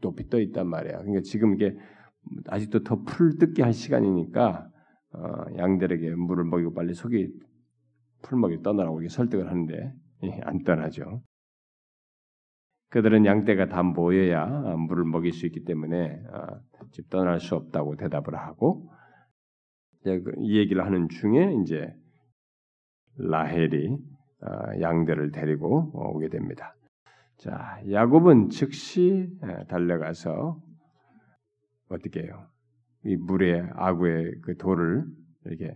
높이 0.00 0.28
떠 0.28 0.40
있단 0.40 0.68
말이야. 0.68 0.98
그러니까 0.98 1.22
지금 1.24 1.54
이게 1.54 1.76
아직도 2.46 2.84
더 2.84 3.02
풀 3.04 3.36
뜯게 3.36 3.64
할 3.64 3.72
시간이니까 3.72 4.68
어, 5.14 5.44
양들에게 5.58 6.08
물을 6.14 6.44
먹이고 6.44 6.72
빨리 6.72 6.94
속이 6.94 7.32
풀먹이 8.22 8.62
떠나라고 8.62 9.00
설득을 9.08 9.50
하는데 9.50 9.92
예, 10.22 10.40
안 10.44 10.62
떠나죠. 10.62 11.20
그들은 12.90 13.24
양떼가 13.24 13.68
다 13.68 13.82
모여야 13.82 14.42
아, 14.42 14.76
물을 14.76 15.04
먹일 15.04 15.32
수 15.32 15.46
있기 15.46 15.64
때문에 15.64 16.22
아, 16.32 16.60
집 16.90 17.08
떠날 17.08 17.40
수 17.40 17.54
없다고 17.54 17.96
대답을 17.96 18.36
하고 18.36 18.90
그, 20.02 20.32
이 20.38 20.58
얘기를 20.58 20.84
하는 20.84 21.08
중에 21.08 21.54
이제 21.62 21.94
라헬이 23.16 23.96
아, 24.40 24.80
양들을 24.80 25.30
데리고 25.30 25.90
오게 25.94 26.28
됩니다. 26.28 26.74
자, 27.38 27.80
야곱은 27.90 28.50
즉시 28.50 29.30
달려가서 29.68 30.60
어떻게 31.88 32.22
해요? 32.22 32.48
이 33.04 33.16
물에 33.16 33.66
아구의 33.72 34.40
그 34.42 34.56
돌을 34.56 35.06
이렇게 35.46 35.74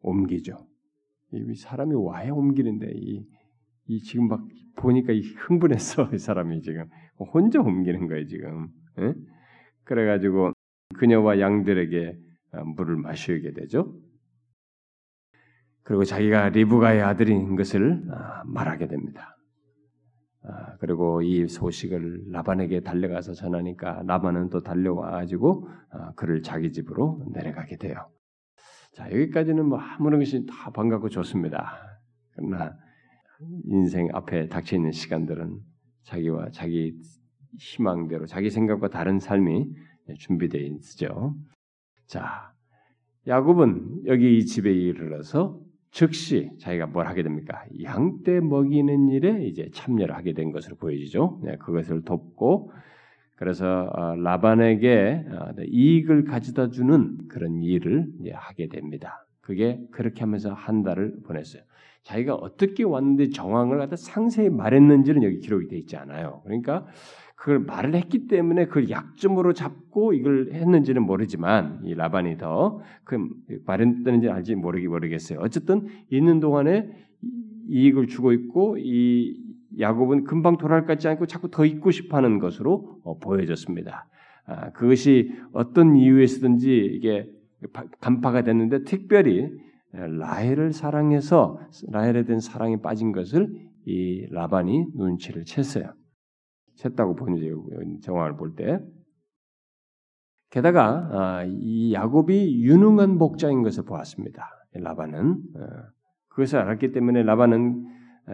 옮기죠. 0.00 0.66
이 1.32 1.54
사람이 1.54 1.94
와야 1.94 2.32
옮기는데 2.32 2.90
이, 2.94 3.24
이 3.88 4.00
지금 4.00 4.28
막 4.28 4.40
보니까 4.76 5.12
이 5.12 5.20
흥분했어 5.20 6.10
이 6.14 6.18
사람이 6.18 6.60
지금 6.62 6.88
혼자 7.18 7.60
옮기는 7.60 8.08
거예요 8.08 8.26
지금. 8.26 8.68
에? 8.98 9.14
그래가지고 9.84 10.52
그녀와 10.96 11.40
양들에게 11.40 12.18
어, 12.52 12.64
물을 12.64 12.96
마시게 12.96 13.52
되죠. 13.52 13.94
그리고 15.82 16.04
자기가 16.04 16.48
리브가의 16.48 17.02
아들인 17.02 17.54
것을 17.54 18.02
아, 18.10 18.42
말하게 18.44 18.88
됩니다. 18.88 19.36
아, 20.42 20.76
그리고 20.78 21.22
이 21.22 21.46
소식을 21.46 22.32
라반에게 22.32 22.80
달려가서 22.80 23.34
전하니까 23.34 24.02
라반은 24.04 24.50
또 24.50 24.62
달려와가지고 24.62 25.68
아, 25.90 26.12
그를 26.14 26.42
자기 26.42 26.72
집으로 26.72 27.24
내려가게 27.32 27.76
돼요. 27.76 28.10
자 28.94 29.10
여기까지는 29.10 29.66
뭐 29.66 29.78
아무런 29.78 30.20
것이 30.20 30.44
다 30.46 30.70
반갑고 30.70 31.08
좋습니다. 31.08 32.00
그러나 32.34 32.76
인생 33.66 34.08
앞에 34.12 34.48
닥쳐 34.48 34.76
있는 34.76 34.92
시간들은 34.92 35.58
자기와 36.04 36.50
자기 36.50 36.94
희망대로 37.58 38.26
자기 38.26 38.50
생각과 38.50 38.88
다른 38.88 39.18
삶이 39.18 39.68
준비되어 40.18 40.60
있죠. 40.60 41.34
자, 42.06 42.52
야곱은 43.26 44.04
여기 44.06 44.38
이 44.38 44.44
집에 44.44 44.72
이르러서 44.72 45.60
즉시 45.90 46.50
자기가 46.60 46.86
뭘 46.86 47.06
하게 47.06 47.22
됩니까? 47.22 47.64
양떼 47.82 48.40
먹이는 48.40 49.08
일에 49.08 49.46
이제 49.46 49.68
참여를 49.72 50.14
하게 50.14 50.32
된 50.32 50.52
것으로 50.52 50.76
보여지죠. 50.76 51.40
네, 51.42 51.56
그것을 51.56 52.02
돕고 52.02 52.70
그래서 53.34 53.90
어, 53.92 54.14
라반에게 54.16 55.24
어, 55.30 55.52
네, 55.56 55.64
이익을 55.66 56.24
가져다 56.24 56.70
주는 56.70 57.18
그런 57.28 57.62
일을 57.62 58.08
하게 58.34 58.68
됩니다. 58.68 59.26
그게 59.40 59.80
그렇게 59.90 60.20
하면서 60.20 60.52
한 60.52 60.82
달을 60.82 61.20
보냈어요. 61.24 61.62
자기가 62.06 62.36
어떻게 62.36 62.84
왔는데 62.84 63.30
정황을 63.30 63.78
갖다 63.78 63.96
상세히 63.96 64.48
말했는지는 64.48 65.24
여기 65.24 65.40
기록이 65.40 65.66
되어 65.66 65.78
있지 65.78 65.96
않아요. 65.96 66.40
그러니까 66.44 66.86
그걸 67.34 67.58
말을 67.60 67.94
했기 67.94 68.28
때문에 68.28 68.66
그걸 68.66 68.88
약점으로 68.90 69.52
잡고 69.52 70.14
이걸 70.14 70.50
했는지는 70.52 71.02
모르지만 71.02 71.82
이 71.84 71.94
라반이 71.94 72.38
더 72.38 72.80
그 73.04 73.28
말했는지 73.64 74.28
알지 74.28 74.54
모르기 74.56 74.88
모르겠어요. 74.88 75.38
어쨌든 75.40 75.86
있는 76.10 76.40
동안에 76.40 76.90
이익을 77.68 78.06
주고 78.08 78.32
있고 78.32 78.76
이 78.78 79.36
야곱은 79.78 80.24
금방 80.24 80.56
돌아갈 80.58 80.82
것 80.82 80.86
같지 80.88 81.08
않고 81.08 81.26
자꾸 81.26 81.50
더 81.50 81.64
있고 81.64 81.90
싶어하는 81.90 82.38
것으로 82.38 83.00
어, 83.04 83.18
보여졌습니다. 83.18 84.08
아, 84.46 84.70
그것이 84.70 85.32
어떤 85.52 85.96
이유에서든지 85.96 86.92
이게 86.94 87.28
간파가 88.00 88.42
됐는데 88.42 88.84
특별히 88.84 89.50
라헬을 89.92 90.72
사랑해서 90.72 91.58
라헬에 91.88 92.24
대한 92.24 92.40
사랑에 92.40 92.80
빠진 92.80 93.12
것을 93.12 93.48
이 93.86 94.26
라반이 94.30 94.86
눈치를 94.94 95.44
챘어요. 95.44 95.94
챘다고 96.78 97.16
보는 97.16 98.00
정황을 98.02 98.36
볼 98.36 98.54
때. 98.54 98.80
게다가 100.50 101.08
아, 101.12 101.44
이 101.44 101.92
야곱이 101.92 102.62
유능한 102.62 103.18
목자인 103.18 103.62
것을 103.62 103.84
보았습니다. 103.84 104.48
라반은 104.72 105.42
어, 105.56 105.66
그것을 106.28 106.58
알았기 106.58 106.92
때문에 106.92 107.22
라반은 107.22 107.84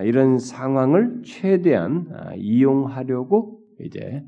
이런 0.04 0.38
상황을 0.38 1.22
최대한 1.24 2.06
아, 2.12 2.34
이용하려고 2.34 3.60
이제 3.80 4.24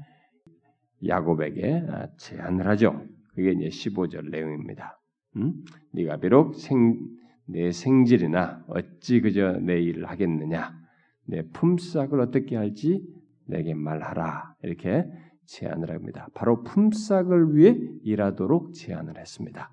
야곱에게 1.06 1.86
아, 1.88 2.08
제안을 2.16 2.66
하죠. 2.68 3.02
그게 3.34 3.52
이제 3.52 3.68
15절 3.68 4.30
내용입니다. 4.30 4.98
음? 5.36 5.64
네가 5.92 6.18
비록 6.18 6.54
생, 6.54 6.98
내 7.46 7.72
생질이나 7.72 8.64
어찌 8.68 9.20
그저 9.20 9.58
내 9.60 9.80
일을 9.80 10.08
하겠느냐, 10.08 10.74
내 11.26 11.42
품삯을 11.52 12.20
어떻게 12.20 12.56
할지 12.56 13.02
내게 13.46 13.74
말하라 13.74 14.54
이렇게 14.62 15.06
제안을 15.46 15.90
합니다. 15.90 16.28
바로 16.34 16.62
품삯을 16.62 17.56
위해 17.56 17.76
일하도록 18.02 18.72
제안을 18.72 19.18
했습니다. 19.18 19.70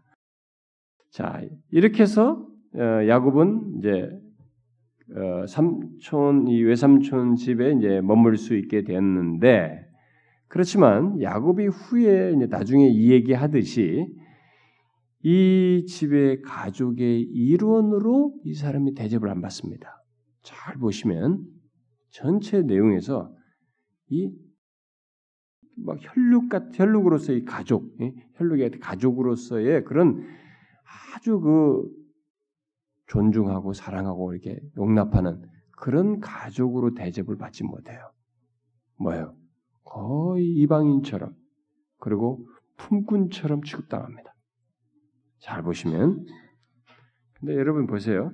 자 1.10 1.41
이렇게 1.71 2.04
해서 2.04 2.47
어, 2.74 3.08
야곱은 3.08 3.78
이제 3.78 4.10
어, 5.15 5.45
삼촌 5.45 6.47
이 6.47 6.63
외삼촌 6.63 7.36
집에 7.36 7.74
이제 7.74 8.02
머물 8.02 8.38
수 8.38 8.56
있게 8.56 8.84
되었는데 8.84 9.86
그렇지만 10.47 11.21
야곱이 11.21 11.67
후에 11.67 12.34
이제 12.36 12.45
나중에 12.47 12.88
이 12.88 13.12
얘기하듯이 13.12 14.08
이 15.23 15.86
집의 15.88 16.41
가족의 16.41 17.21
일원으로 17.21 18.34
이 18.43 18.53
사람이 18.53 18.93
대접을 18.93 19.29
안 19.29 19.41
받습니다. 19.41 20.03
잘 20.41 20.75
보시면 20.77 21.45
전체 22.10 22.62
내용에서 22.62 23.34
이 24.10 24.31
막 25.84 25.97
혈육 25.99 26.49
같 26.49 26.77
혈육으로서의 26.77 27.45
가족, 27.45 27.95
혈육의 28.36 28.79
가족으로서의 28.79 29.84
그런 29.84 30.23
아주 31.15 31.39
그 31.39 31.89
존중하고 33.07 33.73
사랑하고 33.73 34.34
이렇게 34.34 34.60
용납하는 34.77 35.41
그런 35.77 36.19
가족으로 36.19 36.93
대접을 36.93 37.38
받지 37.38 37.63
못해요. 37.63 38.12
뭐예요? 38.97 39.36
거의 39.84 40.47
이방인처럼 40.47 41.36
그리고 41.97 42.47
품꾼처럼 42.77 43.63
취급당합니다. 43.63 44.30
잘 45.41 45.63
보시면 45.63 46.25
근데 47.39 47.56
여러분 47.56 47.88
보세요. 47.88 48.32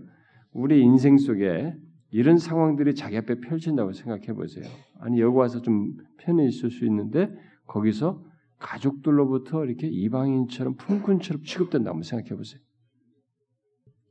우리 0.52 0.82
인생 0.82 1.18
속에 1.18 1.74
이런 2.12 2.38
상황들이 2.38 2.96
자기 2.96 3.18
앞에 3.18 3.40
펼친다고 3.40 3.94
생각해 3.94 4.34
보세요. 4.34 4.66
아니 5.00 5.20
여기 5.22 5.36
와서 5.36 5.62
좀 5.62 5.96
편히 6.18 6.48
있을 6.48 6.70
수 6.70 6.86
있는데 6.86 7.30
거기서 7.66 8.24
가족들로부터 8.60 9.66
이렇게 9.66 9.88
이방인처럼 9.88 10.76
품꾼처럼 10.76 11.44
취급된다고 11.44 12.02
생각해 12.02 12.36
보세요. 12.36 12.62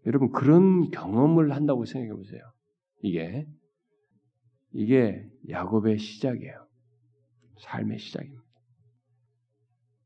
여러분 0.06 0.30
그런 0.30 0.90
경험을 0.90 1.52
한다고 1.52 1.84
생각해 1.84 2.12
보세요. 2.14 2.40
이게 3.02 3.46
이게 4.72 5.28
야곱의 5.48 5.98
시작이에요. 5.98 6.66
삶의 7.58 7.98
시작입니다. 7.98 8.45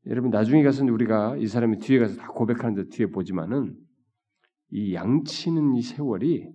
여러분 0.07 0.31
나중에 0.31 0.63
가서 0.63 0.83
우리가 0.85 1.37
이 1.37 1.47
사람이 1.47 1.77
뒤에 1.77 1.99
가서 1.99 2.15
다 2.15 2.27
고백하는데 2.27 2.89
뒤에 2.89 3.07
보지만은 3.07 3.77
이 4.71 4.93
양치는 4.93 5.75
이 5.75 5.81
세월이 5.81 6.51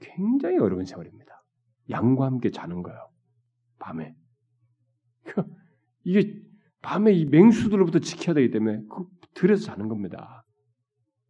굉장히 0.00 0.58
어려운 0.58 0.84
세월입니다. 0.84 1.44
양과 1.90 2.26
함께 2.26 2.50
자는 2.50 2.82
거예요. 2.82 2.98
밤에. 3.78 4.14
이게 6.04 6.40
밤에 6.82 7.12
이 7.12 7.24
맹수들로부터 7.24 7.98
지켜야 7.98 8.34
되기 8.34 8.50
때문에 8.50 8.82
그 8.88 9.06
들에서 9.34 9.64
자는 9.64 9.88
겁니다. 9.88 10.44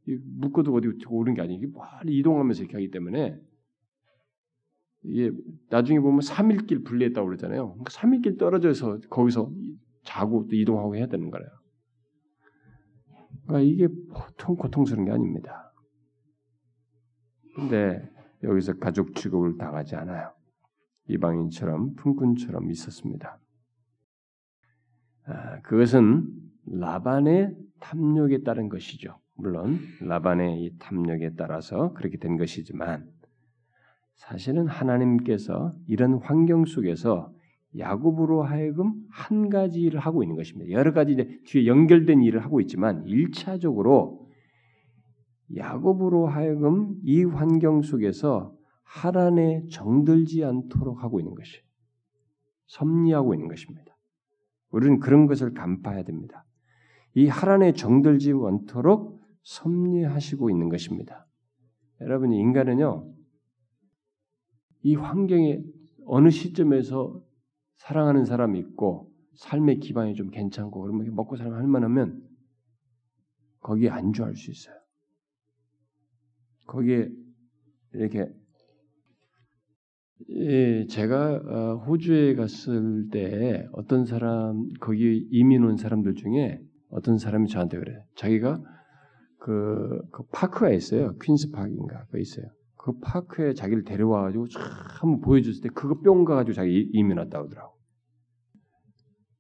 묶어도 0.06 0.74
어디 0.74 0.88
오는 1.08 1.34
게 1.34 1.42
아니고 1.42 1.78
빨리 1.78 2.18
이동하면서 2.18 2.62
이렇게 2.62 2.76
하기 2.76 2.90
때문에 2.90 3.38
이게 5.04 5.30
나중에 5.70 6.00
보면 6.00 6.20
3일길 6.20 6.84
분리했다고 6.84 7.26
그러잖아요. 7.26 7.68
그러니까 7.68 7.90
3일길 7.90 8.38
떨어져서 8.38 9.00
거기서 9.08 9.52
자고 10.09 10.47
또 10.49 10.57
이동하고 10.57 10.97
해야 10.97 11.07
되는 11.07 11.31
거예요. 11.31 11.47
그러니까 13.47 13.61
이게 13.61 13.88
보통 14.11 14.57
고통스러운 14.57 15.05
게 15.05 15.12
아닙니다. 15.12 15.71
근데 17.55 18.11
여기서 18.42 18.79
가족 18.79 19.14
취급을 19.14 19.59
당하지 19.59 19.97
않아요. 19.97 20.33
이방인처럼 21.09 21.94
품꾼처럼 21.97 22.71
있었습니다. 22.71 23.38
아, 25.27 25.61
그것은 25.61 26.27
라반의 26.66 27.55
탐욕에 27.81 28.44
따른 28.44 28.71
것이죠. 28.71 29.21
물론 29.35 29.79
라반의 30.01 30.64
이 30.64 30.79
탐욕에 30.79 31.35
따라서 31.37 31.92
그렇게 31.92 32.16
된 32.16 32.38
것이지만 32.38 33.11
사실은 34.14 34.66
하나님께서 34.68 35.75
이런 35.87 36.14
환경 36.14 36.64
속에서 36.64 37.33
야곱으로 37.76 38.42
하여금 38.42 38.94
한 39.11 39.50
가지 39.50 39.81
일을 39.81 40.00
하고 40.00 40.22
있는 40.22 40.37
것입니다. 40.37 40.70
여러 40.70 40.92
가지 40.92 41.12
이제 41.12 41.40
뒤에 41.44 41.66
연결된 41.66 42.22
일을 42.22 42.44
하고 42.44 42.61
있지만 42.61 43.04
일차적으로 43.07 44.26
야곱으로 45.54 46.26
하여금 46.26 46.96
이 47.02 47.24
환경 47.24 47.83
속에서 47.83 48.54
하란에 48.83 49.66
정들지 49.70 50.44
않도록 50.44 51.02
하고 51.02 51.20
있는 51.20 51.35
것이 51.35 51.61
섭리하고 52.66 53.35
있는 53.35 53.48
것입니다. 53.48 53.96
우리는 54.70 54.98
그런 54.98 55.26
것을 55.26 55.52
간파해야 55.52 56.04
됩니다. 56.04 56.44
이 57.14 57.26
하란에 57.26 57.72
정들지 57.72 58.33
않도록 58.33 59.20
섭리하시고 59.42 60.50
있는 60.50 60.68
것입니다. 60.68 61.26
여러분 62.00 62.33
인간은요 62.33 63.11
이 64.83 64.94
환경에 64.94 65.61
어느 66.07 66.31
시점에서 66.31 67.22
사랑하는 67.78 68.24
사람이 68.24 68.58
있고 68.60 69.12
삶의 69.36 69.78
기반이 69.78 70.14
좀 70.14 70.30
괜찮고 70.30 70.80
그러면 70.80 71.14
먹고 71.14 71.36
살할 71.36 71.66
만하면 71.66 72.22
거기에 73.60 73.88
안주할 73.88 74.36
수 74.36 74.50
있어요. 74.50 74.74
거기에 76.66 77.08
이렇게 77.94 78.28
예, 80.30 80.86
제가 80.86 81.36
어, 81.36 81.76
호주에 81.86 82.34
갔을 82.34 83.08
때 83.10 83.66
어떤 83.72 84.04
사람 84.04 84.68
거기 84.80 85.26
이민 85.30 85.64
온 85.64 85.76
사람들 85.76 86.14
중에 86.14 86.60
어떤 86.90 87.18
사람이 87.18 87.48
저한테 87.48 87.78
그래. 87.78 88.02
자기가 88.16 88.60
그, 89.38 90.00
그 90.10 90.24
파크가 90.32 90.70
있어요. 90.72 91.14
퀸스 91.22 91.52
파크인가 91.52 92.06
그 92.10 92.20
있어요. 92.20 92.46
그 92.88 93.01
파크에 93.01 93.53
자기를 93.53 93.85
데려와가지고 93.85 94.46
한번 94.98 95.20
보여줬을 95.20 95.61
때 95.61 95.68
그거 95.68 96.01
뿅 96.01 96.24
가가지고 96.24 96.55
자기 96.55 96.88
이민 96.94 97.18
왔다 97.18 97.38
오더라고. 97.38 97.77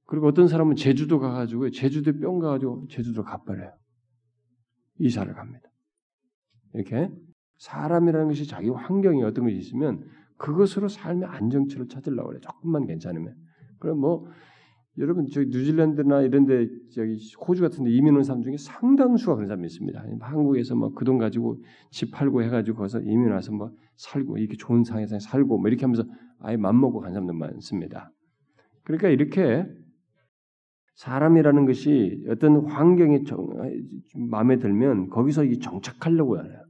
그리고 0.04 0.26
어떤 0.26 0.48
사람은 0.48 0.76
제주도 0.76 1.18
가가지고 1.18 1.70
제주도 1.70 2.12
뿅 2.12 2.40
가가지고 2.40 2.88
제주도 2.90 3.24
가버려요. 3.24 3.72
이사를 4.98 5.32
갑니다. 5.32 5.66
이렇게 6.74 7.10
사람이라는 7.56 8.28
것이 8.28 8.46
자기 8.46 8.68
환경이 8.68 9.22
어떤 9.22 9.44
것이 9.44 9.56
있으면 9.56 10.06
그것으로 10.36 10.88
삶의 10.88 11.26
안정처를 11.26 11.88
찾으려고 11.88 12.28
그래. 12.28 12.40
조금만 12.40 12.86
괜찮으면. 12.86 13.34
그럼 13.78 13.98
뭐 13.98 14.26
여러분 14.98 15.26
저기 15.28 15.46
뉴질랜드나 15.46 16.22
이런데 16.22 16.68
저기 16.90 17.18
호주 17.46 17.62
같은데 17.62 17.90
이민 17.90 18.16
온 18.16 18.24
사람 18.24 18.42
중에 18.42 18.56
상당수가 18.56 19.36
그런 19.36 19.46
사람이 19.46 19.66
있습니다. 19.66 20.04
한국에서 20.20 20.74
뭐그돈 20.74 21.18
가지고 21.18 21.62
집 21.90 22.10
팔고 22.10 22.42
해가지고 22.42 22.78
거기서 22.78 23.00
이민 23.02 23.30
와서 23.30 23.52
뭐 23.52 23.70
살고 23.94 24.38
이렇게 24.38 24.56
좋은 24.56 24.82
상에서 24.82 25.20
살고 25.20 25.58
뭐 25.58 25.68
이렇게 25.68 25.82
하면서 25.82 26.04
아예 26.40 26.56
맘 26.56 26.80
먹고 26.80 27.00
간 27.00 27.12
사람들 27.12 27.34
많습니다. 27.34 28.12
그러니까 28.82 29.08
이렇게 29.08 29.66
사람이라는 30.96 31.66
것이 31.66 32.24
어떤 32.28 32.66
환경이 32.66 33.22
정, 33.24 33.46
마음에 34.16 34.58
들면 34.58 35.10
거기서 35.10 35.44
이 35.44 35.60
정착하려고 35.60 36.38
하요 36.38 36.64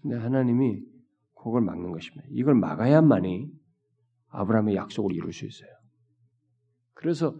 근데 0.00 0.16
하나님이 0.16 0.84
그걸 1.34 1.62
막는 1.62 1.90
것입니다. 1.90 2.24
이걸 2.30 2.54
막아야만이 2.54 3.50
아브라함의 4.28 4.76
약속을 4.76 5.12
이룰 5.16 5.32
수 5.32 5.44
있어요. 5.44 5.79
그래서 7.00 7.34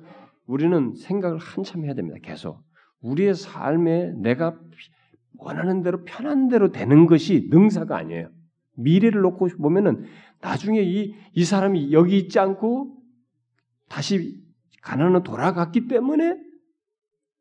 우리는 0.46 0.94
생각을 0.94 1.38
한참 1.38 1.84
해야 1.84 1.94
됩니다. 1.94 2.18
계속 2.22 2.62
우리의 3.02 3.34
삶에 3.34 4.12
내가 4.16 4.58
원하는 5.38 5.82
대로 5.82 6.02
편한 6.04 6.48
대로 6.48 6.72
되는 6.72 7.06
것이 7.06 7.48
능사가 7.50 7.96
아니에요. 7.96 8.30
미래를 8.76 9.20
놓고 9.20 9.48
보면은 9.60 10.04
나중에 10.40 10.80
이, 10.80 11.14
이 11.34 11.44
사람이 11.44 11.92
여기 11.92 12.18
있지 12.18 12.38
않고 12.38 12.96
다시 13.88 14.42
가나안으로 14.82 15.22
돌아갔기 15.22 15.88
때문에 15.88 16.38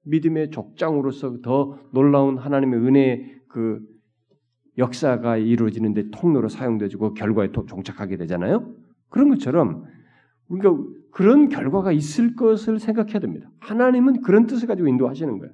믿음의 0.04 0.52
족장으로서 0.52 1.40
더 1.42 1.80
놀라운 1.94 2.38
하나님의 2.38 2.80
은혜의 2.80 3.40
그 3.48 3.80
역사가 4.78 5.38
이루어지는데 5.38 6.10
통로로 6.12 6.50
사용되고 6.50 7.14
결과에 7.14 7.52
종착하게 7.52 8.18
되잖아요. 8.18 8.76
그런 9.10 9.30
것처럼 9.30 9.86
우리가 10.50 10.76
그런 11.12 11.50
결과가 11.50 11.92
있을 11.92 12.36
것을 12.36 12.80
생각해야 12.80 13.20
됩니다. 13.20 13.50
하나님은 13.60 14.22
그런 14.22 14.46
뜻을 14.46 14.68
가지고 14.68 14.88
인도하시는 14.88 15.38
거예요. 15.40 15.54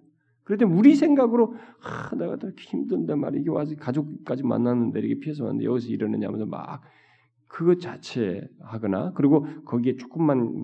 때 0.60 0.66
우리 0.66 0.96
생각으로 0.96 1.56
아, 1.84 2.16
내가 2.16 2.38
더 2.38 2.50
힘든데 2.56 3.16
말이야. 3.16 3.42
이게 3.42 3.50
와서 3.50 3.74
가족까지 3.80 4.44
만났는데 4.44 5.00
이렇게 5.00 5.20
피해서 5.20 5.44
왔는데 5.44 5.66
여기서 5.66 5.90
이러느냐 5.90 6.28
하면서 6.28 6.46
막 6.46 6.82
그것 7.48 7.80
자체 7.80 8.48
하거나 8.60 9.12
그리고 9.14 9.48
거기에 9.66 9.96
조금만 9.96 10.62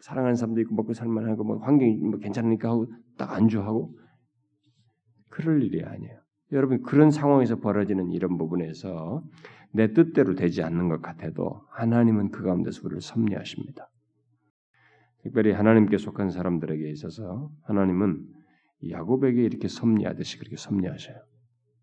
사랑하는 0.00 0.36
사람도 0.36 0.60
있고 0.60 0.74
먹고 0.74 0.92
살만하고 0.92 1.44
뭐 1.44 1.58
환경이 1.58 1.96
뭐 1.96 2.18
괜찮으니까 2.18 2.68
하고 2.68 2.86
딱 3.16 3.32
안주하고 3.32 3.96
그럴 5.28 5.62
일이 5.62 5.82
아니에요. 5.82 6.18
여러분 6.52 6.82
그런 6.82 7.10
상황에서 7.10 7.56
벌어지는 7.56 8.12
이런 8.12 8.38
부분에서 8.38 9.24
내 9.74 9.92
뜻대로 9.92 10.36
되지 10.36 10.62
않는 10.62 10.88
것 10.88 11.02
같아도 11.02 11.62
하나님은 11.70 12.30
그 12.30 12.44
가운데서 12.44 12.82
우리를 12.84 13.00
섭리하십니다. 13.00 13.90
특별히 15.24 15.50
하나님께 15.50 15.98
속한 15.98 16.30
사람들에게 16.30 16.88
있어서 16.90 17.50
하나님은 17.64 18.24
야곱에게 18.90 19.42
이렇게 19.42 19.66
섭리하듯이 19.66 20.38
그렇게 20.38 20.56
섭리하셔요. 20.56 21.16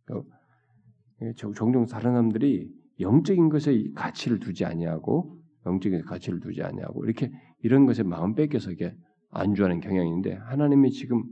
그, 0.06 0.24
종종 1.36 1.86
다른 1.86 2.12
사람들이 2.12 2.72
영적인 3.02 3.50
것에 3.50 3.92
가치를 3.94 4.40
두지 4.40 4.64
아니하고 4.64 5.38
영적인 5.66 6.04
가치를 6.04 6.40
두지 6.40 6.64
아니하고 6.64 7.04
이렇게 7.04 7.30
이런 7.60 7.86
것에 7.86 8.04
마음 8.04 8.36
뺏겨서 8.36 8.72
이게 8.72 8.96
안주하는 9.32 9.82
경향인데 9.82 10.34
하나님이 10.34 10.92
지금 10.92 11.24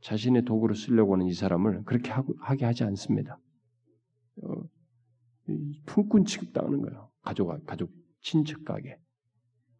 자신의 0.00 0.44
도구로 0.44 0.74
쓰려고 0.74 1.14
하는 1.14 1.26
이 1.26 1.34
사람을 1.34 1.82
그렇게 1.84 2.10
하고, 2.10 2.34
하게 2.40 2.64
하지 2.64 2.82
않습니다. 2.84 3.38
어, 5.48 5.52
품꾼 5.86 6.24
취급당하는 6.24 6.80
거예요. 6.82 7.10
가족, 7.22 7.48
가족, 7.66 7.90
친척 8.20 8.64
가게. 8.64 8.98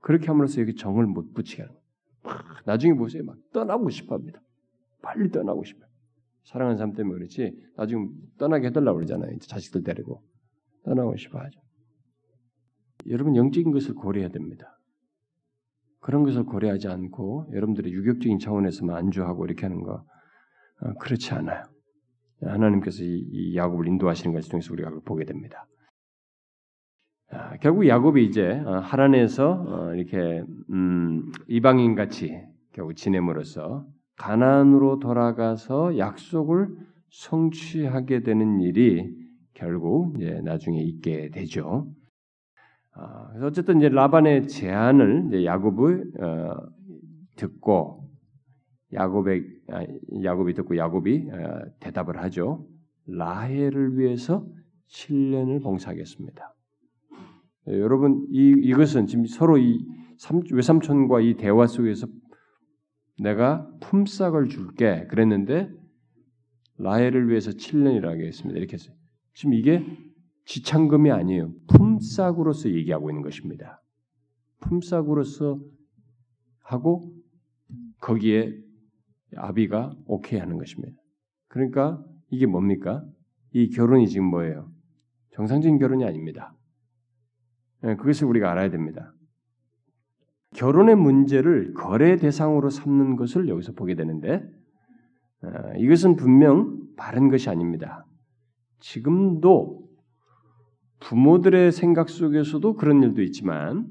그렇게 0.00 0.26
함으로써 0.26 0.60
여기 0.60 0.74
정을 0.74 1.06
못 1.06 1.32
붙이게 1.32 1.62
하는 1.62 1.74
거예요. 1.74 2.42
나중에 2.66 2.94
보세요. 2.94 3.24
막 3.24 3.36
떠나고 3.52 3.90
싶어 3.90 4.14
합니다. 4.14 4.40
빨리 5.02 5.30
떠나고 5.30 5.64
싶어요. 5.64 5.88
사랑하는 6.44 6.76
사람 6.76 6.92
때문에 6.92 7.18
그렇지, 7.18 7.52
나중에 7.76 8.08
떠나게 8.38 8.68
해달라고 8.68 8.96
그러잖아요. 8.96 9.38
자식들 9.38 9.82
데리고. 9.82 10.22
떠나고 10.84 11.16
싶어 11.16 11.38
하죠. 11.38 11.60
여러분, 13.08 13.36
영적인 13.36 13.72
것을 13.72 13.94
고려해야 13.94 14.30
됩니다. 14.30 14.78
그런 16.00 16.24
것을 16.24 16.44
고려하지 16.44 16.88
않고 16.88 17.46
여러분들의 17.52 17.92
유격적인 17.92 18.40
차원에서만 18.40 18.96
안주하고 18.96 19.44
이렇게 19.46 19.62
하는 19.66 19.82
거 19.82 20.04
어, 20.80 20.94
그렇지 21.00 21.32
않아요. 21.32 21.62
하나님께서 22.42 23.04
이, 23.04 23.26
이 23.30 23.56
야곱을 23.56 23.86
인도하시는 23.88 24.34
것을 24.34 24.50
통해서 24.50 24.72
우리가 24.72 24.90
보게 25.04 25.24
됩니다. 25.24 25.66
아, 27.30 27.56
결국 27.58 27.88
야곱이 27.88 28.24
이제 28.26 28.62
어, 28.66 28.78
하란에서 28.78 29.64
어, 29.66 29.94
이렇게 29.94 30.44
음, 30.70 31.32
이방인 31.48 31.94
같이 31.94 32.42
결국 32.72 32.94
지냄으로써 32.94 33.86
가난으로 34.18 34.98
돌아가서 34.98 35.96
약속을 35.96 36.68
성취하게 37.10 38.22
되는 38.22 38.60
일이 38.60 39.14
결국 39.54 40.14
이제 40.16 40.40
나중에 40.44 40.80
있게 40.82 41.30
되죠. 41.30 41.86
아, 42.94 43.28
그래서 43.28 43.46
어쨌든 43.46 43.78
이제 43.78 43.88
라반의 43.88 44.48
제안을 44.48 45.24
이제 45.28 45.44
야곱을 45.44 46.12
어, 46.20 46.56
듣고 47.36 48.10
야곱의 48.92 49.40
아, 49.40 49.61
야곱이 50.22 50.54
듣고 50.54 50.76
야곱이 50.76 51.30
어, 51.30 51.62
대답을 51.80 52.20
하죠. 52.22 52.66
라헬을 53.06 53.98
위해서 53.98 54.46
7년을 54.88 55.62
봉사하겠습니다. 55.62 56.54
네, 57.66 57.78
여러분 57.78 58.26
이 58.30 58.54
이것은 58.62 59.06
지금 59.06 59.26
서로 59.26 59.58
이 59.58 59.84
삼, 60.18 60.42
외삼촌과 60.50 61.20
이 61.20 61.34
대화 61.36 61.66
속에서 61.66 62.06
내가 63.18 63.68
품삯을 63.80 64.48
줄게 64.48 65.06
그랬는데 65.08 65.70
라헬을 66.78 67.28
위해서 67.28 67.50
7년이라고 67.50 68.08
하겠습니다. 68.08 68.58
이렇게 68.58 68.74
했어요. 68.74 68.94
지금 69.34 69.54
이게 69.54 69.84
지창금이 70.44 71.10
아니에요. 71.10 71.52
품삯으로서 71.68 72.70
얘기하고 72.70 73.10
있는 73.10 73.22
것입니다. 73.22 73.82
품삯으로서 74.60 75.60
하고 76.60 77.12
거기에 78.00 78.61
아비가 79.36 79.94
오케이 80.06 80.38
하는 80.38 80.58
것입니다. 80.58 81.00
그러니까 81.48 82.02
이게 82.30 82.46
뭡니까? 82.46 83.04
이 83.52 83.68
결혼이 83.70 84.08
지금 84.08 84.26
뭐예요? 84.26 84.70
정상적인 85.32 85.78
결혼이 85.78 86.04
아닙니다. 86.04 86.54
네, 87.82 87.96
그것을 87.96 88.26
우리가 88.28 88.50
알아야 88.50 88.70
됩니다. 88.70 89.12
결혼의 90.54 90.96
문제를 90.96 91.72
거래 91.74 92.16
대상으로 92.16 92.70
삼는 92.70 93.16
것을 93.16 93.48
여기서 93.48 93.72
보게 93.72 93.94
되는데 93.94 94.42
어, 95.42 95.48
이것은 95.78 96.16
분명 96.16 96.78
바른 96.96 97.28
것이 97.28 97.48
아닙니다. 97.48 98.06
지금도 98.80 99.82
부모들의 101.00 101.72
생각 101.72 102.08
속에서도 102.08 102.74
그런 102.74 103.02
일도 103.02 103.22
있지만 103.22 103.86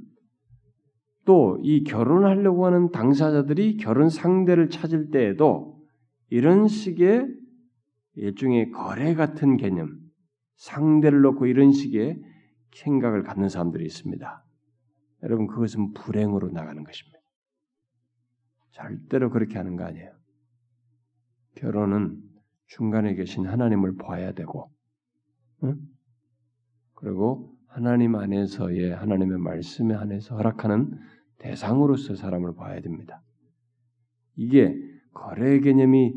또 1.25 1.59
이 1.61 1.83
결혼하려고 1.83 2.65
하는 2.65 2.91
당사자들이 2.91 3.77
결혼 3.77 4.09
상대를 4.09 4.69
찾을 4.69 5.11
때에도 5.11 5.79
이런 6.29 6.67
식의 6.67 7.27
일종의 8.15 8.71
거래 8.71 9.13
같은 9.13 9.57
개념, 9.57 9.99
상대를 10.55 11.21
놓고 11.21 11.45
이런 11.45 11.71
식의 11.71 12.19
생각을 12.75 13.23
갖는 13.23 13.49
사람들이 13.49 13.85
있습니다. 13.85 14.45
여러분 15.23 15.47
그것은 15.47 15.93
불행으로 15.93 16.49
나가는 16.49 16.83
것입니다. 16.83 17.19
절대로 18.71 19.29
그렇게 19.29 19.57
하는 19.57 19.75
거 19.75 19.83
아니에요. 19.83 20.11
결혼은 21.55 22.21
중간에 22.67 23.13
계신 23.15 23.45
하나님을 23.45 23.97
봐야 23.97 24.31
되고, 24.31 24.71
응? 25.63 25.77
그리고 26.95 27.50
하나님 27.71 28.15
안에서의 28.15 28.91
하나님의 28.91 29.37
말씀에 29.39 29.93
한해서 29.93 30.35
허락하는 30.35 30.91
대상으로서 31.37 32.15
사람을 32.15 32.53
봐야 32.55 32.81
됩니다. 32.81 33.21
이게 34.35 34.77
거래 35.13 35.59
개념이 35.59 36.13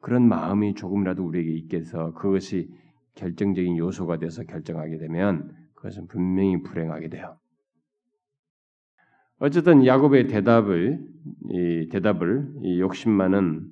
그런 0.00 0.26
마음이 0.28 0.74
조금이라도 0.74 1.24
우리에게 1.24 1.50
있게 1.52 1.78
해서 1.78 2.12
그것이 2.14 2.70
결정적인 3.14 3.78
요소가 3.78 4.18
돼서 4.18 4.44
결정하게 4.44 4.98
되면 4.98 5.52
그것은 5.74 6.06
분명히 6.06 6.62
불행하게 6.62 7.08
돼요. 7.08 7.36
어쨌든 9.38 9.84
야곱의 9.84 10.28
대답을 10.28 11.04
이 11.50 11.88
대답을 11.90 12.52
이 12.62 12.80
욕심 12.80 13.10
많은 13.10 13.68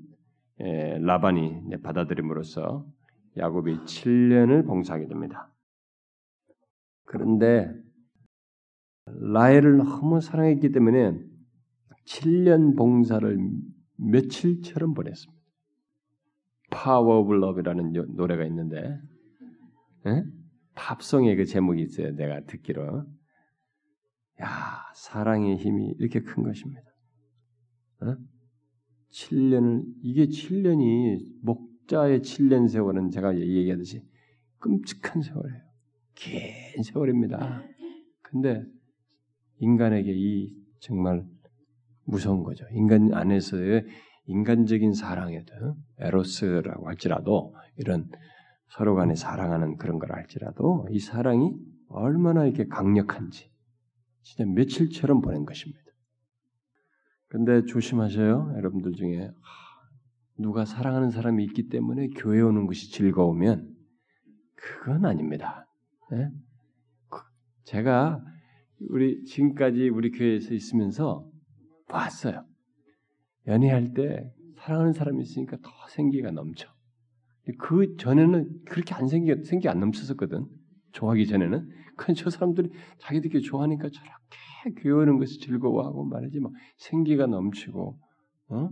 에, 0.59 0.99
라반이 0.99 1.63
받아들임으로써 1.83 2.85
야곱이 3.37 3.85
7년을 3.85 4.67
봉사하게 4.67 5.07
됩니다. 5.07 5.49
그런데 7.11 7.75
라헬을 9.07 9.79
너무 9.79 10.21
사랑했기 10.21 10.71
때문에 10.71 11.19
7년 12.07 12.77
봉사를 12.77 13.37
며칠처럼 13.97 14.95
보냈습니다. 14.95 15.43
Power 16.71 17.23
of 17.23 17.35
Love이라는 17.35 18.15
노래가 18.15 18.45
있는데 18.47 18.97
에? 20.07 20.23
팝송의 20.77 21.35
그 21.35 21.47
제목이 21.47 21.83
있어요. 21.83 22.15
내가 22.15 22.45
듣기로 22.47 23.05
야 24.41 24.85
사랑의 24.95 25.57
힘이 25.57 25.97
이렇게 25.99 26.23
큰 26.23 26.45
것입니다. 26.45 26.83
어? 28.03 28.17
7년을 29.11 29.83
이게 30.03 30.27
7년이 30.27 31.43
목자의 31.43 32.21
7년 32.21 32.69
세월은 32.69 33.11
제가 33.11 33.37
얘기하듯이 33.37 34.01
끔찍한 34.61 35.23
세월이에요. 35.23 35.70
긴 36.21 36.83
세월입니다. 36.83 37.63
근데 38.23 38.63
인간에게 39.59 40.13
이 40.15 40.55
정말 40.79 41.25
무서운 42.05 42.43
거죠. 42.43 42.67
인간 42.73 43.13
안에서의 43.13 43.87
인간적인 44.27 44.93
사랑에도 44.93 45.77
에로스라고 45.99 46.89
할지라도 46.89 47.55
이런 47.77 48.09
서로 48.69 48.95
간에 48.95 49.15
사랑하는 49.15 49.77
그런 49.77 49.99
걸 49.99 50.13
할지라도 50.13 50.87
이 50.91 51.01
사랑이 51.01 51.53
얼마나 51.89 52.45
이렇게 52.45 52.67
강력한지 52.67 53.51
진짜 54.23 54.45
며칠처럼 54.45 55.23
보낸 55.23 55.45
것입니다. 55.45 55.81
근데 57.29 57.65
조심하셔요. 57.65 58.53
여러분들 58.57 58.93
중에 58.93 59.31
누가 60.39 60.65
사랑하는 60.65 61.11
사람이 61.11 61.43
있기 61.45 61.69
때문에 61.69 62.09
교회 62.19 62.41
오는 62.41 62.67
것이 62.67 62.91
즐거우면 62.93 63.75
그건 64.55 65.07
아닙니다. 65.07 65.70
네? 66.11 66.29
제가 67.65 68.23
우리 68.89 69.25
지금까지 69.25 69.89
우리 69.91 70.11
교회에서 70.11 70.55
있으면서 70.55 71.29
봤어요. 71.89 72.45
연애할 73.47 73.93
때 73.95 74.31
사랑하는 74.57 74.93
사람이 74.93 75.23
있으니까 75.23 75.57
더 75.63 75.71
생기가 75.89 76.31
넘쳐. 76.31 76.69
그 77.59 77.97
전에는 77.97 78.65
그렇게 78.67 78.95
안 78.95 79.09
생기 79.09 79.35
생기 79.45 79.69
안 79.69 79.81
넘쳤었거든. 79.81 80.47
좋아하기 80.93 81.27
전에는. 81.27 81.69
그건 81.97 82.15
저 82.15 82.31
사람들이 82.31 82.71
자기들끼리 82.99 83.43
좋아하니까 83.43 83.89
저렇게 83.91 84.83
교회 84.83 84.93
오는 85.03 85.19
것이 85.19 85.39
즐거워하고 85.41 86.05
말이지 86.05 86.41
막 86.41 86.53
생기가 86.77 87.27
넘치고 87.27 87.99
어? 88.49 88.71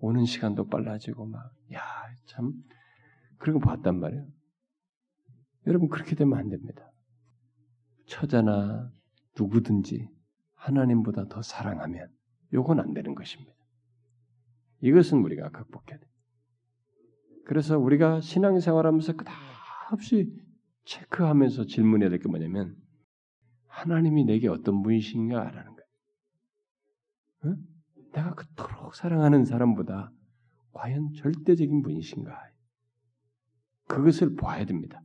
오는 0.00 0.24
시간도 0.24 0.66
빨라지고 0.68 1.26
막 1.26 1.42
야 1.72 1.80
참 2.26 2.52
그리고 3.38 3.58
봤단 3.60 4.00
말이에요. 4.00 4.26
여러분 5.70 5.88
그렇게 5.88 6.16
되면 6.16 6.36
안 6.36 6.48
됩니다. 6.48 6.90
처자나 8.06 8.90
누구든지 9.38 10.08
하나님보다 10.54 11.28
더 11.28 11.42
사랑하면 11.42 12.08
요건 12.52 12.80
안 12.80 12.92
되는 12.92 13.14
것입니다. 13.14 13.54
이것은 14.82 15.22
우리가 15.22 15.50
극복해야 15.50 15.96
돼. 15.98 16.06
그래서 17.46 17.78
우리가 17.78 18.20
신앙생활하면서 18.20 19.12
끝없이 19.88 20.36
체크하면서 20.86 21.66
질문해야 21.66 22.10
될 22.10 22.18
게 22.18 22.28
뭐냐면 22.28 22.76
하나님이 23.68 24.24
내게 24.24 24.48
어떤 24.48 24.82
분이신가라는 24.82 25.76
거예요. 25.76 25.88
응? 27.44 27.56
내가 28.12 28.34
그토록 28.34 28.96
사랑하는 28.96 29.44
사람보다 29.44 30.10
과연 30.72 31.12
절대적인 31.14 31.82
분이신가? 31.82 32.36
그것을 33.86 34.34
봐야 34.34 34.64
됩니다. 34.64 35.00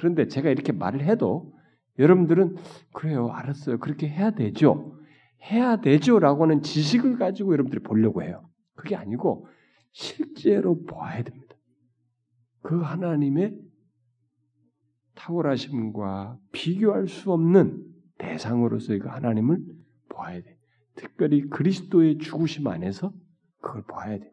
그런데 0.00 0.28
제가 0.28 0.48
이렇게 0.48 0.72
말을 0.72 1.04
해도 1.04 1.52
여러분들은 1.98 2.56
그래요, 2.94 3.28
알았어요. 3.28 3.76
그렇게 3.80 4.08
해야 4.08 4.30
되죠. 4.30 4.98
해야 5.42 5.76
되죠라고 5.76 6.44
하는 6.44 6.62
지식을 6.62 7.18
가지고 7.18 7.52
여러분들이 7.52 7.82
보려고 7.82 8.22
해요. 8.22 8.48
그게 8.74 8.96
아니고 8.96 9.46
실제로 9.92 10.84
봐야 10.84 11.22
됩니다. 11.22 11.54
그 12.62 12.80
하나님의 12.80 13.60
탁월하심과 15.16 16.38
비교할 16.52 17.06
수 17.06 17.30
없는 17.32 17.84
대상으로서의 18.16 19.00
그 19.00 19.08
하나님을 19.08 19.58
봐야 20.08 20.40
돼. 20.40 20.56
특별히 20.94 21.46
그리스도의 21.50 22.16
죽으심 22.16 22.66
안에서 22.68 23.12
그걸 23.60 23.84
봐야 23.84 24.18
돼. 24.18 24.30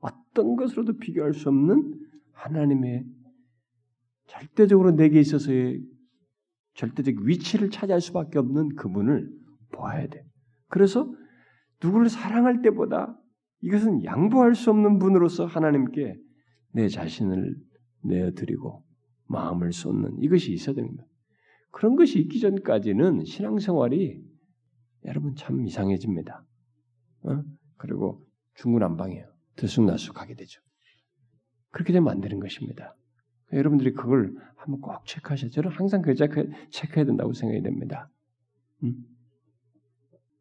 어떤 0.00 0.56
것으로도 0.56 0.98
비교할 0.98 1.32
수 1.32 1.48
없는 1.48 1.94
하나님의 2.32 3.04
절대적으로 4.28 4.92
내게 4.92 5.20
있어서의 5.20 5.82
절대적 6.74 7.16
위치를 7.22 7.70
차지할 7.70 8.00
수밖에 8.00 8.38
없는 8.38 8.76
그분을 8.76 9.28
보아야 9.72 10.06
돼. 10.06 10.22
그래서 10.68 11.12
누구를 11.82 12.08
사랑할 12.08 12.62
때보다 12.62 13.18
이것은 13.60 14.04
양보할 14.04 14.54
수 14.54 14.70
없는 14.70 14.98
분으로서 14.98 15.46
하나님께 15.46 16.14
내 16.72 16.88
자신을 16.88 17.56
내어드리고 18.04 18.84
마음을 19.26 19.72
쏟는 19.72 20.18
이것이 20.20 20.52
있어야 20.52 20.76
됩니다. 20.76 21.04
그런 21.70 21.96
것이 21.96 22.20
있기 22.20 22.40
전까지는 22.40 23.24
신앙생활이 23.24 24.22
여러분 25.04 25.34
참 25.34 25.66
이상해집니다. 25.66 26.44
어? 27.24 27.42
그리고 27.76 28.24
중구난방해요. 28.54 29.26
들쑥날쑥하게 29.56 30.34
되죠. 30.34 30.60
그렇게 31.70 31.92
되면 31.92 32.10
안 32.10 32.20
되는 32.20 32.40
것입니다. 32.40 32.94
여러분들이 33.52 33.94
그걸 33.94 34.34
한번 34.56 34.80
꼭 34.80 35.06
체크하셔야 35.06 35.50
저는 35.50 35.70
항상 35.70 36.02
그 36.02 36.14
체크, 36.14 36.50
체크해야 36.70 37.06
된다고 37.06 37.32
생각이 37.32 37.62
됩니다. 37.62 38.10
음? 38.82 38.94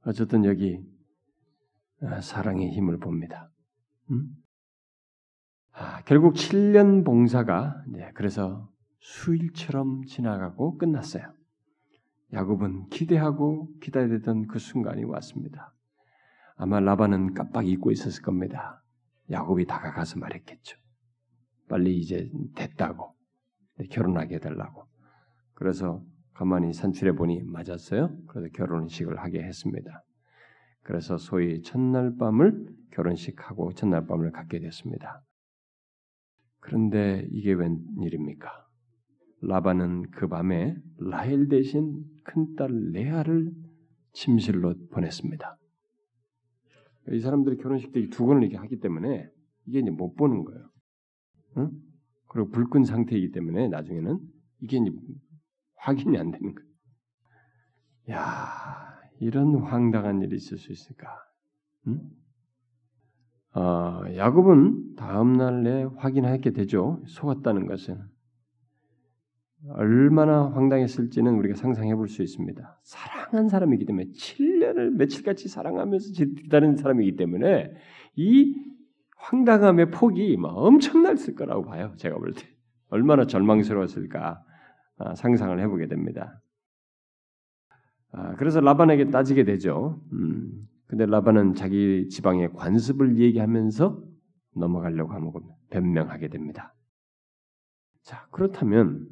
어쨌든 0.06 0.46
여기 0.46 0.84
아, 2.02 2.22
사랑의 2.22 2.72
힘을 2.72 2.98
봅니다. 3.00 3.50
음? 4.12 4.36
아, 5.72 6.02
결국 6.04 6.34
7년 6.34 7.06
봉사가 7.06 7.84
네, 7.88 8.12
그래서 8.14 8.70
수일처럼 9.00 10.04
지나가고 10.06 10.78
끝났어요. 10.78 11.34
야곱은 12.34 12.90
기대하고 12.90 13.70
기다리던 13.82 14.48
그 14.48 14.60
순간이 14.60 15.04
왔습니다. 15.06 15.74
아마 16.56 16.80
라반은 16.80 17.34
깜빡 17.34 17.68
잊고 17.68 17.92
있었을 17.92 18.22
겁니다. 18.22 18.84
야곱이 19.30 19.66
다가가서 19.66 20.20
말했겠죠. 20.20 20.78
빨리 21.68 21.98
이제 21.98 22.30
됐다고 22.56 23.14
결혼하게 23.92 24.36
해달라고. 24.36 24.86
그래서 25.54 26.04
가만히 26.34 26.74
산출해 26.74 27.14
보니 27.14 27.44
맞았어요. 27.44 28.16
그래서 28.28 28.50
결혼식을 28.54 29.18
하게 29.18 29.42
했습니다. 29.44 30.04
그래서 30.84 31.18
소위 31.18 31.62
첫날 31.64 32.16
밤을 32.18 32.68
결혼식하고 32.92 33.74
첫날 33.74 34.06
밤을 34.06 34.32
갖게 34.32 34.60
됐습니다. 34.60 35.24
그런데 36.60 37.28
이게 37.32 37.54
웬 37.54 37.80
일입니까? 38.02 38.68
라반은 39.42 40.12
그 40.12 40.28
밤에 40.28 40.76
라헬 40.98 41.48
대신 41.48 42.04
큰딸 42.24 42.92
레아를 42.92 43.52
침실로 44.14 44.76
보냈습니다. 44.92 45.58
이 47.12 47.20
사람들이 47.20 47.58
결혼식 47.58 47.92
때두 47.92 48.26
번을 48.26 48.44
이렇게 48.44 48.58
하기 48.58 48.80
때문에 48.80 49.30
이게 49.66 49.80
이제 49.80 49.92
못 49.92 50.16
보는 50.16 50.44
거예요. 50.44 50.70
응? 51.58 51.72
그리고 52.28 52.50
불 52.50 52.70
끈 52.70 52.84
상태이기 52.84 53.32
때문에 53.32 53.68
나중에는 53.70 54.20
이게 54.62 54.78
이제 54.78 54.92
확인이 55.76 56.18
안 56.18 56.32
되는 56.32 56.54
거예요. 56.54 56.68
야, 58.12 59.00
이런 59.20 59.56
황당한 59.56 60.22
일이 60.22 60.36
있을 60.36 60.58
수 60.58 60.72
있을까? 60.72 61.08
응? 61.88 62.00
어, 63.56 64.04
야곱은 64.16 64.96
다음 64.96 65.34
날에 65.34 65.84
확인하게 65.98 66.52
되죠. 66.52 67.02
속았다는 67.08 67.66
것은 67.68 68.00
얼마나 69.70 70.50
황당했을지는 70.52 71.34
우리가 71.36 71.56
상상해 71.56 71.96
볼 71.96 72.08
수 72.08 72.22
있습니다. 72.22 72.80
사랑한 72.84 73.50
사람이기 73.50 73.86
때문에 73.86 74.06
7년을 74.12 74.92
며칠같이 74.98 75.48
사랑하면서 75.50 76.12
기다리는 76.14 76.76
사람이기 76.76 77.16
때문에 77.16 77.72
이 78.16 78.56
황당함의 79.18 79.92
폭이 79.92 80.38
엄청났을 80.42 81.36
거라고 81.36 81.64
봐요. 81.64 81.94
제가 81.98 82.18
볼 82.18 82.34
때. 82.34 82.48
얼마나 82.90 83.26
절망스러웠을까 83.26 84.44
아, 85.00 85.16
상상을 85.16 85.60
해보게 85.60 85.88
됩니다. 85.88 86.42
아, 88.12 88.36
그래서 88.36 88.62
라반에게 88.62 89.10
따지게 89.10 89.44
되죠. 89.44 90.02
음, 90.14 90.68
근데 90.88 91.06
라반은 91.06 91.54
자기 91.56 92.08
지방의 92.10 92.54
관습을 92.54 93.18
얘기하면서 93.18 94.02
넘어가려고 94.56 95.14
하고 95.14 95.58
변명하게 95.70 96.30
됩니다. 96.30 96.74
자, 98.04 98.28
그렇다면 98.32 99.08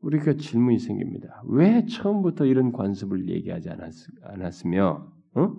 우리가 0.00 0.34
질문이 0.34 0.78
생깁니다. 0.78 1.42
왜 1.46 1.86
처음부터 1.86 2.46
이런 2.46 2.72
관습을 2.72 3.28
얘기하지 3.28 3.70
않았, 3.70 4.66
으며 4.66 5.12
어? 5.34 5.56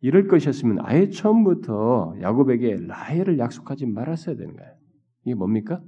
이럴 0.00 0.28
것이었으면 0.28 0.78
아예 0.80 1.08
처음부터 1.08 2.16
야곱에게 2.20 2.76
라헬을 2.86 3.38
약속하지 3.38 3.86
말았어야 3.86 4.36
되는 4.36 4.56
거예요. 4.56 4.74
이게 5.24 5.34
뭡니까? 5.34 5.82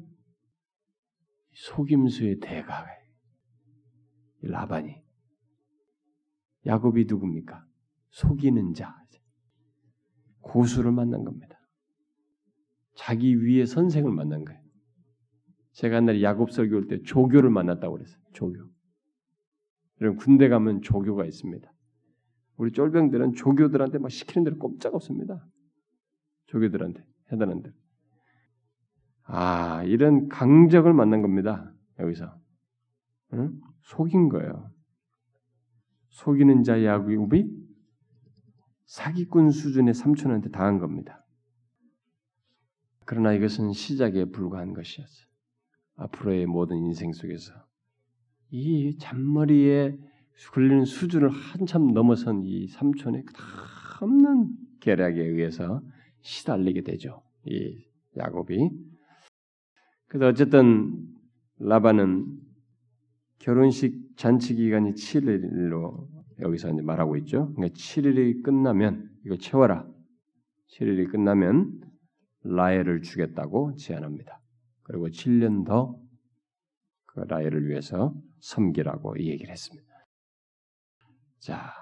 속임수의 1.53 2.41
대가 2.41 2.87
라반이 4.43 5.03
야곱이 6.67 7.07
누굽니까? 7.07 7.67
속이는 8.11 8.75
자 8.75 9.03
고수를 10.43 10.93
만난 10.93 11.25
겁니다. 11.25 11.59
자기 12.95 13.35
위에 13.43 13.65
선생을 13.65 14.13
만난 14.13 14.45
거예요. 14.45 14.61
제가 15.73 15.97
옛날에 15.97 16.23
야곱 16.23 16.53
설교할 16.53 16.87
때 16.89 17.03
조교를 17.03 17.49
만났다고 17.49 17.95
그랬어요. 17.95 18.21
조교. 18.35 18.59
여러분 20.01 20.19
군대 20.19 20.49
가면 20.49 20.83
조교가 20.83 21.25
있습니다. 21.25 21.72
우리 22.57 22.73
쫄병들은 22.73 23.35
조교들한테 23.35 23.99
막 23.99 24.11
시키는 24.11 24.45
대로 24.45 24.59
꼼짝 24.59 24.95
없습니다. 24.95 25.47
조교들한테 26.47 27.05
해당하는 27.33 27.63
대로. 27.63 27.75
아 29.25 29.83
이런 29.85 30.29
강적을 30.29 30.93
만난 30.93 31.23
겁니다. 31.23 31.73
여기서 31.99 32.39
응? 33.35 33.61
속인 33.83 34.29
거예요. 34.29 34.71
속이는 36.11 36.63
자 36.63 36.85
야곱이 36.85 37.63
사기꾼 38.87 39.51
수준의 39.51 39.95
삼촌한테 39.95 40.51
당한 40.51 40.79
겁니다. 40.79 41.25
그러나 43.07 43.33
이것은 43.33 43.73
시작에 43.73 44.27
불과한 44.27 44.75
것이었어요. 44.75 45.27
앞으로의 45.97 46.47
모든 46.47 46.77
인생 46.79 47.13
속에서 47.13 47.53
이 48.51 48.99
잔머리에 48.99 49.99
걸리는 50.53 50.85
수준을 50.85 51.31
한참 51.31 51.93
넘어선 51.93 52.43
이 52.45 52.67
삼촌의 52.69 53.25
없는 54.01 54.51
계략에 54.81 55.23
의해서 55.23 55.83
시달리게 56.21 56.83
되죠. 56.83 57.23
이 57.45 57.85
야곱이. 58.17 58.71
그래서 60.09 60.27
어쨌든 60.29 60.93
라반은 61.59 62.27
결혼식 63.39 64.17
잔치 64.17 64.55
기간이 64.55 64.93
7일로 64.93 66.09
여기서 66.41 66.73
이제 66.73 66.83
말하고 66.83 67.17
있죠. 67.19 67.53
그러니까 67.55 67.75
7일이 67.75 68.43
끝나면 68.43 69.11
이거 69.25 69.37
채워라. 69.37 69.89
7일이 70.73 71.11
끝나면 71.11 71.81
라헬을 72.45 73.03
주겠다고 73.03 73.77
제안합니다. 73.77 74.41
그리고 74.83 75.09
7년 75.09 75.65
더 75.65 76.03
그 77.15 77.21
라헬을 77.21 77.69
위해서 77.69 78.15
섬기라고 78.41 79.17
이 79.17 79.29
얘기를 79.29 79.53
했습니다. 79.53 79.92
자, 81.43 81.73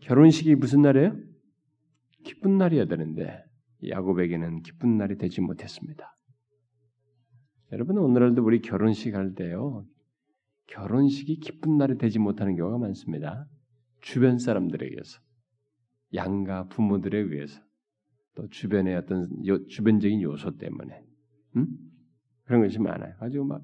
결혼식이 0.00 0.56
무슨 0.56 0.82
날이에요? 0.82 1.16
기쁜 2.24 2.58
날이어야 2.58 2.86
되는데 2.86 3.44
야곱에게는 3.88 4.62
기쁜 4.62 4.98
날이 4.98 5.16
되지 5.16 5.40
못했습니다. 5.42 6.16
여러분 7.70 7.98
오늘날도 7.98 8.44
우리 8.44 8.60
결혼식 8.60 9.14
할 9.14 9.36
때요. 9.36 9.86
결혼식이 10.66 11.38
기쁜 11.38 11.78
날이 11.78 11.98
되지 11.98 12.18
못하는 12.18 12.56
경우가 12.56 12.78
많습니다. 12.78 13.46
주변 14.00 14.40
사람들에게서 14.40 15.20
양가 16.14 16.66
부모들에 16.66 17.16
의해서 17.16 17.60
또 18.34 18.48
주변의 18.48 18.96
어떤 18.96 19.28
요, 19.46 19.64
주변적인 19.68 20.20
요소 20.20 20.56
때문에 20.56 21.04
음? 21.54 21.68
그런 22.42 22.60
것이 22.60 22.80
많아요. 22.80 23.14
아주 23.20 23.44
막 23.44 23.62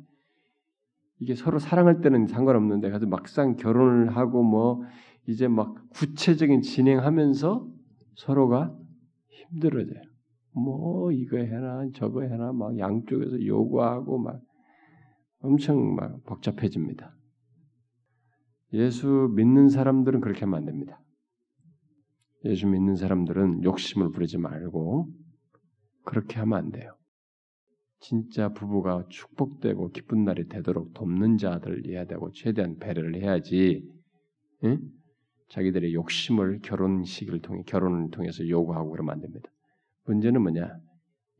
이게 1.18 1.34
서로 1.34 1.58
사랑할 1.58 2.00
때는 2.00 2.28
상관없는데 2.28 2.90
가서 2.90 3.06
막상 3.06 3.56
결혼을 3.56 4.16
하고 4.16 4.44
뭐 4.44 4.84
이제 5.26 5.48
막 5.48 5.88
구체적인 5.90 6.62
진행하면서 6.62 7.68
서로가 8.16 8.76
힘들어져요. 9.28 10.02
뭐 10.54 11.12
이거 11.12 11.38
해라 11.38 11.86
저거 11.94 12.22
해라 12.22 12.52
막 12.52 12.78
양쪽에서 12.78 13.44
요구하고 13.44 14.18
막 14.18 14.40
엄청 15.40 15.94
막 15.94 16.22
복잡해집니다. 16.24 17.14
예수 18.74 19.30
믿는 19.34 19.68
사람들은 19.68 20.20
그렇게 20.20 20.40
하면 20.40 20.58
안 20.58 20.64
됩니다. 20.64 21.00
예수 22.44 22.66
믿는 22.66 22.96
사람들은 22.96 23.64
욕심을 23.64 24.10
부리지 24.10 24.38
말고 24.38 25.08
그렇게 26.04 26.38
하면 26.40 26.58
안 26.58 26.70
돼요. 26.70 26.96
진짜 28.00 28.52
부부가 28.52 29.04
축복되고 29.08 29.90
기쁜 29.90 30.24
날이 30.24 30.48
되도록 30.48 30.92
돕는 30.92 31.38
자들을 31.38 31.86
해야 31.86 32.04
되고 32.04 32.32
최대한 32.32 32.76
배려를 32.78 33.14
해야지 33.14 33.88
응? 34.64 34.80
자기들의 35.52 35.92
욕심을 35.92 36.60
결혼식을 36.62 37.42
통해 37.42 37.62
결혼을 37.66 38.10
통해서 38.10 38.48
요구하고 38.48 38.90
그러면 38.90 39.14
안 39.14 39.20
됩니다. 39.20 39.50
문제는 40.06 40.40
뭐냐? 40.40 40.78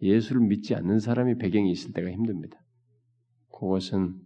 예수를 0.03 0.43
믿지 0.43 0.75
않는 0.75 0.99
사람이 0.99 1.39
배경이 1.39 1.71
있을 1.71 1.93
때가 1.93 2.11
힘듭니다. 2.11 2.59
그것은 3.51 4.21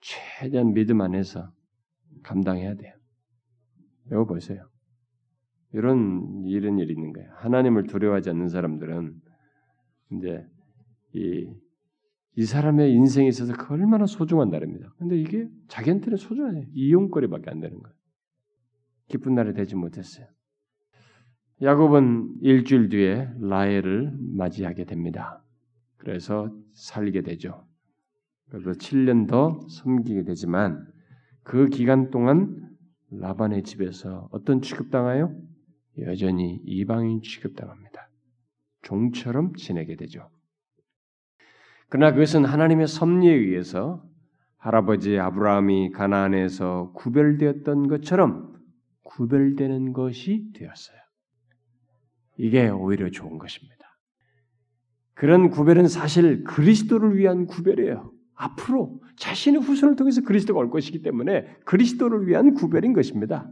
최대한 0.00 0.74
믿음 0.74 1.00
안에서 1.00 1.50
감당해야 2.22 2.74
돼요. 2.74 2.92
이거 4.08 4.26
보세요. 4.26 4.68
이런 5.72 6.44
이런 6.44 6.78
일이 6.78 6.92
있는 6.92 7.14
거예요. 7.14 7.30
하나님을 7.36 7.86
두려워하지 7.86 8.28
않는 8.30 8.48
사람들은 8.48 9.18
이제 10.12 10.46
이, 11.14 11.48
이 12.36 12.44
사람의 12.44 12.92
인생에 12.92 13.28
있어서 13.28 13.54
그 13.54 13.72
얼마나 13.72 14.04
소중한 14.04 14.50
날입니다. 14.50 14.92
근데 14.98 15.16
이게 15.18 15.48
자기한테는 15.68 16.18
소중해요. 16.18 16.66
이용거리밖에 16.74 17.50
안 17.50 17.60
되는 17.60 17.80
거예요. 17.82 18.03
기쁜 19.08 19.34
날이 19.34 19.54
되지 19.54 19.76
못했어요. 19.76 20.26
야곱은 21.62 22.36
일주일 22.42 22.88
뒤에 22.88 23.28
라헬을 23.40 24.12
맞이하게 24.36 24.84
됩니다. 24.84 25.42
그래서 25.96 26.50
살게 26.72 27.22
되죠. 27.22 27.66
그래서 28.50 28.72
7년 28.72 29.28
더 29.28 29.60
섬기게 29.68 30.24
되지만 30.24 30.86
그 31.42 31.68
기간 31.68 32.10
동안 32.10 32.70
라반의 33.10 33.62
집에서 33.62 34.28
어떤 34.32 34.60
취급당하요? 34.60 35.34
여전히 36.00 36.60
이방인 36.64 37.22
취급당합니다. 37.22 38.10
종처럼 38.82 39.54
지내게 39.54 39.96
되죠. 39.96 40.28
그러나 41.88 42.12
그것은 42.12 42.44
하나님의 42.44 42.88
섭리에 42.88 43.32
의해서 43.32 44.04
할아버지 44.58 45.18
아브라함이 45.18 45.90
가나안에서 45.90 46.92
구별되었던 46.94 47.88
것처럼 47.88 48.53
구별되는 49.04 49.92
것이 49.92 50.50
되었어요. 50.54 50.98
이게 52.36 52.68
오히려 52.68 53.10
좋은 53.10 53.38
것입니다. 53.38 53.74
그런 55.14 55.50
구별은 55.50 55.86
사실 55.86 56.42
그리스도를 56.44 57.16
위한 57.16 57.46
구별이에요. 57.46 58.12
앞으로 58.34 59.00
자신의 59.16 59.62
후손을 59.62 59.94
통해서 59.94 60.22
그리스도가 60.22 60.58
올 60.58 60.70
것이기 60.70 61.02
때문에 61.02 61.46
그리스도를 61.64 62.26
위한 62.26 62.54
구별인 62.54 62.92
것입니다. 62.92 63.48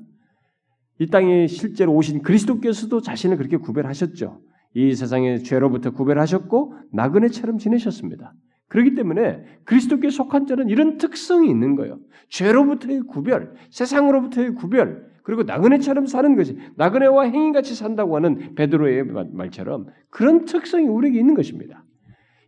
이 0.99 1.07
땅에 1.07 1.47
실제로 1.47 1.95
오신 1.95 2.23
그리스도께서도 2.23 3.01
자신을 3.01 3.37
그렇게 3.37 3.57
구별하셨죠. 3.57 4.43
이 4.75 4.95
세상의 4.95 5.45
죄로부터 5.45 5.93
구별하셨고 5.93 6.75
나그네처럼 6.93 7.59
지내셨습니다. 7.59 8.35
그렇기 8.69 8.95
때문에 8.95 9.45
그리스도께 9.65 10.11
속한 10.11 10.47
자는 10.47 10.69
이런 10.69 10.97
특성이 10.97 11.51
있는 11.51 11.77
거예요. 11.77 12.01
죄로부터의 12.31 13.03
구별, 13.03 13.55
세상으로부터의 13.71 14.55
구별, 14.55 15.12
그리고 15.23 15.45
나그네처럼 15.45 16.07
사는 16.07 16.37
것이 16.37 16.59
나그네와 16.77 17.25
행인같이 17.25 17.75
산다고 17.75 18.17
하는 18.17 18.55
베드로의 18.55 19.05
말처럼 19.05 19.87
그런 20.11 20.45
특성이 20.45 20.87
우리에게 20.87 21.19
있는 21.19 21.35
것입니다. 21.35 21.85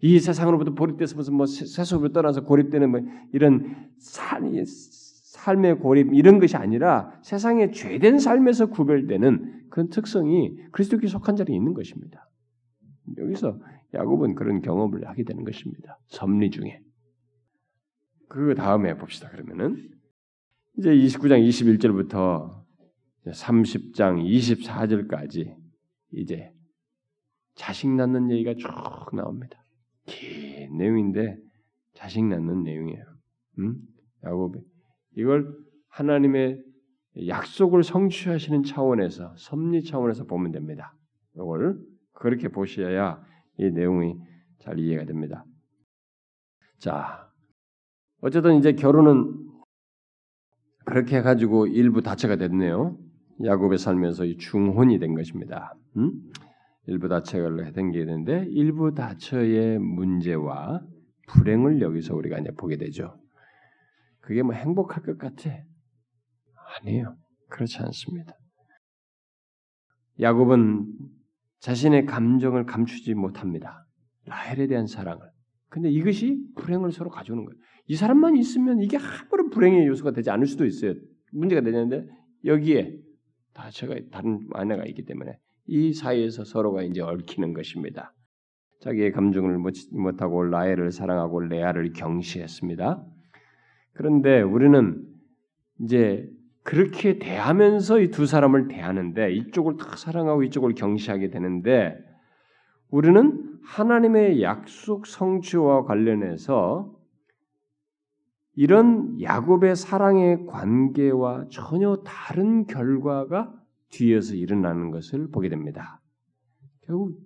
이 0.00 0.18
세상으로부터 0.18 0.74
고립돼서 0.74 1.16
무슨 1.16 1.34
뭐 1.34 1.46
세속으로 1.46 2.12
떠나서 2.12 2.44
고립되는 2.44 2.90
뭐 2.90 3.00
이런 3.32 3.88
삶, 3.98 4.52
삶의 4.64 5.78
고립 5.78 6.12
이런 6.12 6.38
것이 6.40 6.56
아니라 6.56 7.18
세상의 7.22 7.72
죄된 7.72 8.18
삶에서 8.18 8.66
구별되는 8.66 9.68
그런 9.70 9.88
특성이 9.88 10.56
그리스도께 10.72 11.06
속한 11.06 11.36
자리에 11.36 11.56
있는 11.56 11.74
것입니다. 11.74 12.28
여기서 13.16 13.58
야곱은 13.94 14.34
그런 14.34 14.60
경험을 14.60 15.06
하게 15.08 15.24
되는 15.24 15.44
것입니다. 15.44 15.98
섭리 16.08 16.50
중에. 16.50 16.80
그 18.28 18.54
다음에 18.54 18.96
봅시다. 18.96 19.28
그러면은 19.30 19.90
이제 20.76 20.90
29장 20.90 21.46
21절부터 21.48 22.63
30장 23.26 24.24
24절까지 24.24 25.56
이제 26.12 26.52
자식 27.54 27.88
낳는 27.90 28.30
얘기가 28.30 28.54
쭉 28.54 28.68
나옵니다. 29.14 29.64
긴 30.06 30.76
내용인데 30.76 31.36
자식 31.94 32.24
낳는 32.24 32.62
내용이에요. 32.62 33.04
음? 33.60 33.76
야곱이 34.24 34.60
이걸 35.16 35.56
하나님의 35.88 36.62
약속을 37.28 37.84
성취하시는 37.84 38.64
차원에서 38.64 39.34
섭리 39.36 39.84
차원에서 39.84 40.24
보면 40.24 40.52
됩니다. 40.52 40.96
이걸 41.34 41.78
그렇게 42.12 42.48
보셔야 42.48 43.24
이 43.58 43.70
내용이 43.70 44.16
잘 44.58 44.78
이해가 44.78 45.04
됩니다. 45.04 45.44
자, 46.78 47.30
어쨌든 48.20 48.56
이제 48.56 48.72
결혼은 48.72 49.32
그렇게 50.84 51.18
해가지고 51.18 51.68
일부 51.68 52.02
다처가 52.02 52.36
됐네요. 52.36 52.98
야곱의 53.42 53.78
삶에서 53.78 54.24
중혼이 54.38 54.98
된 54.98 55.14
것입니다. 55.14 55.74
음? 55.96 56.12
일부 56.86 57.08
다처를 57.08 57.72
된게 57.72 58.00
있는데 58.00 58.46
일부 58.50 58.94
다처의 58.94 59.78
문제와 59.78 60.82
불행을 61.28 61.80
여기서 61.80 62.14
우리가 62.14 62.38
이제 62.38 62.50
보게 62.50 62.76
되죠. 62.76 63.18
그게 64.20 64.42
뭐 64.42 64.54
행복할 64.54 65.02
것 65.02 65.18
같아? 65.18 65.50
아니에요. 66.80 67.16
그렇지 67.48 67.78
않습니다. 67.78 68.34
야곱은 70.20 70.86
자신의 71.60 72.06
감정을 72.06 72.66
감추지 72.66 73.14
못합니다. 73.14 73.86
라헬에 74.26 74.66
대한 74.66 74.86
사랑을. 74.86 75.30
근데 75.68 75.90
이것이 75.90 76.38
불행을 76.56 76.92
서로 76.92 77.10
가져오는 77.10 77.44
거예요. 77.44 77.58
이 77.86 77.96
사람만 77.96 78.36
있으면 78.36 78.80
이게 78.80 78.96
아무런 78.96 79.50
불행의 79.50 79.86
요소가 79.86 80.12
되지 80.12 80.30
않을 80.30 80.46
수도 80.46 80.64
있어요. 80.66 80.94
문제가 81.32 81.62
되는데 81.62 82.06
여기에 82.44 82.96
다 83.54 83.70
제가 83.70 83.94
다른 84.10 84.46
아내가 84.52 84.84
있기 84.84 85.04
때문에 85.04 85.38
이 85.66 85.92
사이에서 85.92 86.44
서로가 86.44 86.82
이제 86.82 87.00
얽히는 87.00 87.54
것입니다. 87.54 88.12
자기의 88.80 89.12
감정을 89.12 89.58
못하고 89.92 90.42
라헬을 90.42 90.90
사랑하고 90.92 91.40
레아를 91.40 91.92
경시했습니다. 91.92 93.02
그런데 93.94 94.42
우리는 94.42 95.02
이제 95.80 96.28
그렇게 96.62 97.18
대하면서 97.18 98.00
이 98.00 98.10
두 98.10 98.26
사람을 98.26 98.68
대하는데 98.68 99.32
이쪽을 99.32 99.76
다 99.76 99.96
사랑하고 99.96 100.42
이쪽을 100.42 100.74
경시하게 100.74 101.30
되는데 101.30 101.96
우리는 102.90 103.58
하나님의 103.64 104.42
약속 104.42 105.06
성취와 105.06 105.84
관련해서 105.84 106.93
이런 108.56 109.20
야곱의 109.20 109.74
사랑의 109.74 110.46
관계와 110.46 111.46
전혀 111.50 112.02
다른 112.04 112.66
결과가 112.66 113.52
뒤에서 113.90 114.34
일어나는 114.34 114.90
것을 114.90 115.30
보게 115.30 115.48
됩니다. 115.48 116.00
결국 116.82 117.18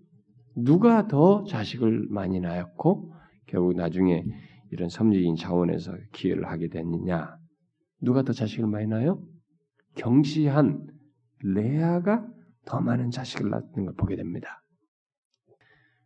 누가 0.56 1.06
더 1.06 1.44
자식을 1.44 2.08
많이 2.10 2.40
낳았고 2.40 3.14
결국 3.46 3.74
나중에 3.74 4.24
이런 4.70 4.88
섬지인 4.88 5.36
차원에서 5.36 5.96
기여를 6.12 6.48
하게 6.48 6.68
됐느냐? 6.68 7.36
누가 8.00 8.22
더 8.22 8.32
자식을 8.32 8.66
많이 8.66 8.86
낳아요? 8.86 9.22
경시한 9.96 10.86
레아가 11.42 12.26
더 12.64 12.80
많은 12.80 13.10
자식을 13.10 13.50
낳는 13.50 13.84
걸 13.86 13.94
보게 13.94 14.16
됩니다. 14.16 14.62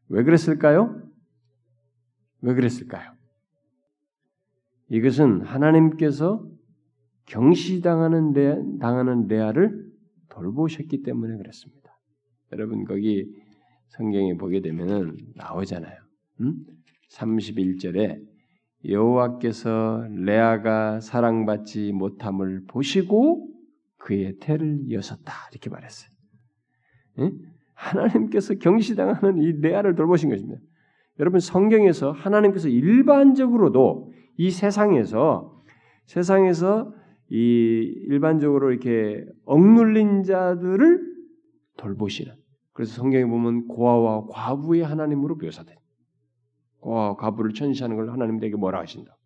왜 0.08 0.22
그랬을까요? 0.22 1.02
왜 2.40 2.54
그랬을까요? 2.54 3.21
이것은 4.88 5.42
하나님께서 5.42 6.44
경시당하는 7.26 8.32
레, 8.32 8.56
당하는 8.80 9.26
레아를 9.26 9.90
돌보셨기 10.28 11.02
때문에 11.02 11.36
그렇습니다. 11.36 11.98
여러분 12.52 12.84
거기 12.84 13.26
성경에 13.88 14.36
보게 14.36 14.60
되면은 14.60 15.16
나오잖아요. 15.36 15.98
음? 16.40 16.54
31절에 17.10 18.20
여호와께서 18.88 20.06
레아가 20.10 21.00
사랑받지 21.00 21.92
못함을 21.92 22.64
보시고 22.66 23.48
그의 23.98 24.36
태를 24.40 24.90
여섰다 24.90 25.32
이렇게 25.52 25.70
말했어요. 25.70 26.10
응? 27.20 27.38
하나님께서 27.74 28.54
경시당하는 28.54 29.38
이 29.38 29.52
레아를 29.60 29.94
돌보신 29.94 30.30
것입니다. 30.30 30.60
여러분 31.20 31.40
성경에서 31.40 32.10
하나님께서 32.10 32.68
일반적으로도 32.68 34.12
이 34.42 34.50
세상에서 34.50 35.62
세상에서 36.06 36.92
이 37.30 37.36
일반적으로 38.08 38.72
이렇게 38.72 39.24
억눌린 39.44 40.24
자들을 40.24 41.00
돌보시는 41.76 42.32
그래서 42.72 42.94
성경에 42.94 43.24
보면 43.24 43.68
고아와 43.68 44.26
과부의 44.30 44.82
하나님으로 44.82 45.36
묘사돼. 45.36 45.76
고아와 46.80 47.14
과부를 47.18 47.52
천시하는 47.52 47.94
걸 47.94 48.10
하나님에게 48.10 48.56
뭐라 48.56 48.80
하신다. 48.80 49.16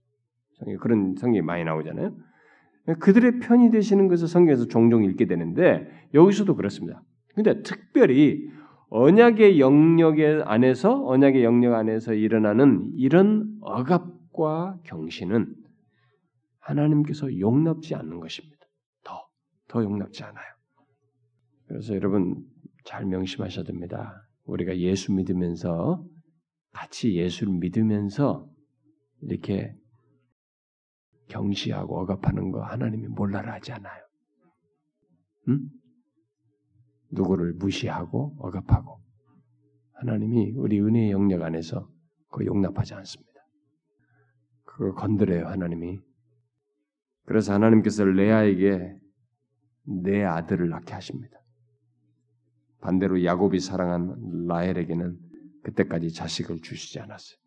성경 0.59 0.77
그런 0.77 1.15
성경이 1.17 1.41
많이 1.41 1.65
나오잖아요. 1.65 2.15
그들의 3.01 3.39
편이 3.41 3.71
되시는 3.71 4.09
것을 4.09 4.29
성경에서 4.29 4.67
종종 4.67 5.03
읽게 5.03 5.25
되는데 5.25 5.89
여기서도 6.13 6.57
그렇습니다. 6.57 7.03
근데 7.35 7.63
특별히 7.63 8.51
언약의 8.91 9.61
영역 9.61 10.19
안에서 10.45 11.07
언약의 11.07 11.43
영역 11.43 11.73
안에서 11.73 12.13
일어나는 12.13 12.91
이런 12.97 13.57
억압 13.63 14.16
과 14.37 14.79
경신은 14.85 15.55
하나님께서 16.61 17.39
용납지 17.39 17.95
않는 17.95 18.21
것입니다. 18.21 18.67
더, 19.03 19.27
더 19.69 19.83
용납지 19.83 20.23
않아요. 20.25 20.45
그래서 21.67 21.95
여러분 21.95 22.45
잘 22.85 23.07
명심하셔야 23.07 23.65
됩니다. 23.65 24.29
우리가 24.45 24.77
예수 24.79 25.13
믿으면서 25.13 26.05
같이 26.73 27.15
예수를 27.17 27.55
믿으면서 27.55 28.49
이렇게 29.23 29.75
경시하고 31.29 31.99
억압하는 32.01 32.51
거 32.53 32.63
하나님이 32.63 33.09
몰라라 33.09 33.55
하지 33.55 33.73
않아요. 33.73 34.05
응? 35.49 35.69
누구를 37.11 37.55
무시하고 37.55 38.37
억압하고 38.39 39.01
하나님이 39.95 40.53
우리 40.57 40.81
은혜의 40.81 41.11
영역 41.11 41.43
안에서 41.43 41.89
그 42.31 42.45
용납하지 42.45 42.95
않습니다. 42.95 43.36
그걸 44.77 44.95
건드려요 44.95 45.47
하나님이. 45.47 46.01
그래서 47.25 47.55
하나님께서 47.55 48.05
레아에게 48.05 48.95
내 49.85 50.23
아들을 50.23 50.69
낳게 50.69 50.93
하십니다. 50.93 51.39
반대로 52.81 53.25
야곱이 53.25 53.59
사랑한 53.59 54.47
라헬에게는 54.47 55.19
그때까지 55.63 56.13
자식을 56.13 56.61
주시지 56.61 57.01
않았어요. 57.01 57.39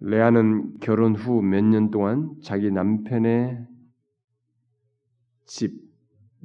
레아는 0.00 0.78
결혼 0.80 1.16
후 1.16 1.40
몇 1.40 1.64
년 1.64 1.90
동안 1.90 2.34
자기 2.42 2.70
남편의 2.70 3.66
집 5.46 5.80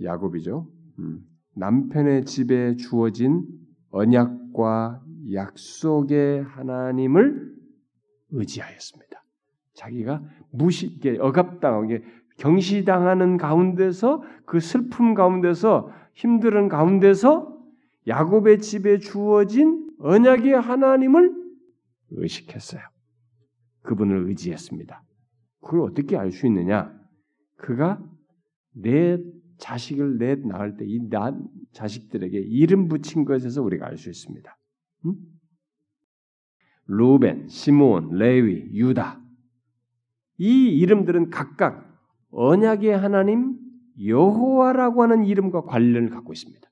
야곱이죠. 0.02 0.72
음, 0.99 1.28
남편의 1.56 2.24
집에 2.26 2.78
주어진 2.78 3.45
언약과 3.89 5.04
약속의 5.34 6.43
하나님을 6.43 7.54
의지하였습니다. 8.30 9.20
자기가 9.74 10.22
무시, 10.51 10.99
억압당하게 11.19 12.03
경시당하는 12.38 13.38
가운데서 13.38 14.24
그 14.45 14.59
슬픔 14.59 15.13
가운데서 15.13 15.91
힘든 16.13 16.67
가운데서 16.67 17.57
야곱의 18.07 18.59
집에 18.59 18.97
주어진 18.97 19.89
언약의 19.99 20.53
하나님을 20.53 21.34
의식했어요. 22.09 22.82
그분을 23.84 24.28
의지했습니다. 24.28 25.03
그걸 25.61 25.82
어떻게 25.82 26.17
알 26.17 26.32
수 26.32 26.47
있느냐? 26.47 26.93
그가 27.57 28.03
내 28.74 29.19
자식을 29.57 30.17
내 30.17 30.36
낳을 30.36 30.78
때 30.78 30.86
이 30.86 30.99
자식들에게 31.72 32.38
이름 32.39 32.88
붙인 32.88 33.26
것에서 33.26 33.61
우리가 33.61 33.86
알 33.86 33.97
수 33.97 34.09
있습니다. 34.09 34.57
음? 35.05 35.15
루벤, 36.88 37.47
시므온, 37.47 38.17
레위, 38.17 38.67
유다 38.74 39.20
이 40.42 40.76
이름들은 40.80 41.30
각각 41.30 41.88
언약의 42.32 42.98
하나님 42.98 43.60
여호와라고 44.04 45.04
하는 45.04 45.24
이름과 45.24 45.66
관련을 45.66 46.10
갖고 46.10 46.34
있습니다. 46.34 46.68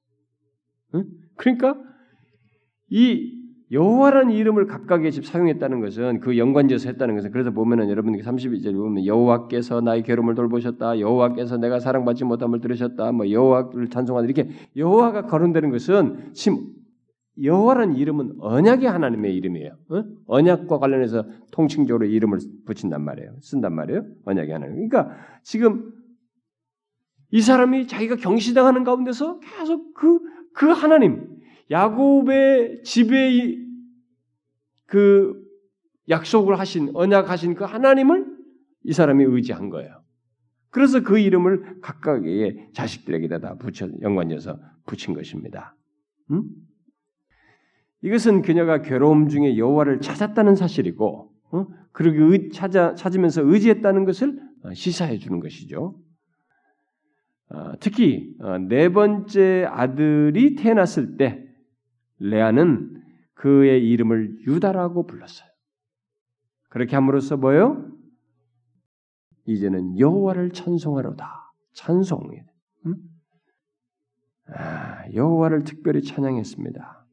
응? 0.96 1.04
그러니까 1.36 1.76
이 2.90 3.40
여호와라는 3.72 4.34
이름을 4.34 4.66
각각의 4.66 5.12
집 5.12 5.24
사용했다는 5.24 5.82
것은 5.82 6.20
그 6.22 6.40
연관지어서 6.40 6.90
했다는 6.90 7.14
것은 7.14 7.30
그래서 7.30 7.52
보면은 7.52 7.92
여러분 7.92 8.18
32절 8.18 8.74
보면 8.74 9.06
여호와께서 9.06 9.82
나의 9.82 10.02
괴로움을 10.02 10.34
돌보셨다. 10.34 11.00
여호와께서 11.00 11.58
내가 11.58 11.80
사랑받지 11.80 12.26
못함을 12.26 12.62
들으셨다. 12.62 13.12
뭐 13.12 13.30
여호와를 13.30 13.90
찬송하다 13.90 14.26
이렇게 14.26 14.50
여호와가 14.76 15.28
거론되는 15.28 15.70
것은 15.70 16.34
지금 16.34 16.79
여호와라는 17.44 17.96
이름은 17.96 18.36
언약의 18.40 18.90
하나님의 18.90 19.36
이름이에요. 19.36 19.78
어? 19.90 20.04
언약과 20.28 20.80
관련해서 20.80 21.26
통칭적으로 21.52 22.06
이름을 22.06 22.40
붙인단 22.66 23.04
말이에요. 23.04 23.38
쓴단 23.42 23.74
말이에요. 23.74 24.06
언약의 24.26 24.52
하나님. 24.52 24.76
그러니까 24.76 25.16
지금 25.44 25.94
이 27.32 27.42
사람이 27.42 27.88
자기가 27.88 28.16
경시당하는 28.18 28.84
가운데서 28.84 29.40
계속 29.40 29.94
그, 29.94 30.20
그 30.54 30.68
하나님, 30.68 31.38
야곱의 31.70 32.84
집에 32.84 33.58
그 34.86 35.40
약속을 36.10 36.58
하신, 36.58 36.92
언약하신 36.94 37.54
그 37.54 37.64
하나님을 37.64 38.26
이 38.84 38.94
사람이 38.94 39.24
의지한 39.24 39.70
거예요. 39.70 40.02
그래서 40.72 41.02
그 41.02 41.20
이름을 41.20 41.82
각각의 41.82 42.70
자식들에게다 42.74 43.40
다 43.40 43.56
붙여, 43.56 43.88
연관해서 44.02 44.60
붙인 44.86 45.14
것입니다. 45.14 45.76
음? 46.32 46.44
이것은 48.02 48.42
그녀가 48.42 48.82
괴로움 48.82 49.28
중에 49.28 49.58
여호와를 49.58 50.02
찾았다는 50.02 50.56
사실이고, 50.56 51.32
어? 51.52 51.68
그리고 51.92 52.50
찾아, 52.52 52.96
찾으면서 52.96 53.42
의지했다는 53.44 54.06
것을 54.06 54.40
시사해 54.74 55.18
주는 55.18 55.40
것이죠. 55.40 56.00
어, 57.50 57.74
특히 57.80 58.36
어, 58.40 58.58
네 58.60 58.90
번째 58.90 59.66
아들이 59.68 60.56
태어났을 60.56 61.18
때 61.18 61.44
레아는 62.20 63.02
그의 63.34 63.88
이름을 63.90 64.46
유다라고 64.46 65.08
불렀어요. 65.08 65.50
그렇게 66.70 66.96
함으로써 66.96 67.38
뭐요? 67.38 67.90
이제는 69.46 69.98
여호와를 69.98 70.52
찬송하로다. 70.52 71.54
찬송이. 71.74 72.38
음? 72.86 72.96
아, 74.54 75.12
여호와를 75.14 75.64
특별히 75.64 76.04
찬양했습니다. 76.04 77.08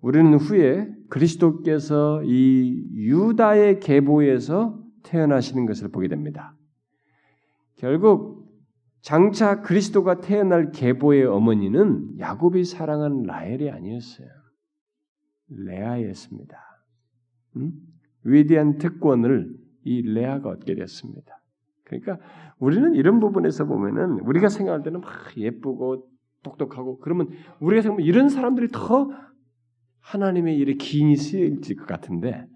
우리는 0.00 0.34
후에 0.34 0.88
그리스도께서 1.08 2.22
이 2.24 2.84
유다의 2.94 3.80
계보에서 3.80 4.80
태어나시는 5.02 5.66
것을 5.66 5.88
보게 5.90 6.08
됩니다. 6.08 6.54
결국 7.76 8.48
장차 9.00 9.62
그리스도가 9.62 10.20
태어날 10.20 10.70
계보의 10.70 11.24
어머니는 11.24 12.18
야곱이 12.18 12.64
사랑한 12.64 13.22
라헬이 13.22 13.70
아니었어요. 13.70 14.28
레아였습니다. 15.48 16.58
음? 17.56 17.72
위대한 18.24 18.78
특권을 18.78 19.54
이 19.84 20.02
레아가 20.02 20.50
얻게 20.50 20.74
됐습니다. 20.74 21.40
그러니까 21.84 22.18
우리는 22.58 22.94
이런 22.94 23.20
부분에서 23.20 23.64
보면은 23.64 24.20
우리가 24.20 24.48
생각할 24.48 24.82
때는 24.82 25.00
막 25.00 25.10
예쁘고 25.36 26.06
똑똑하고 26.42 26.98
그러면 26.98 27.30
우리가 27.60 27.82
생각하면 27.82 28.06
이런 28.06 28.28
사람들이 28.28 28.68
더 28.70 29.08
하나님의 30.08 30.56
일에 30.56 30.74
기인이 30.74 31.16
쓰여질 31.16 31.76
것 31.76 31.86
같은데 31.86 32.46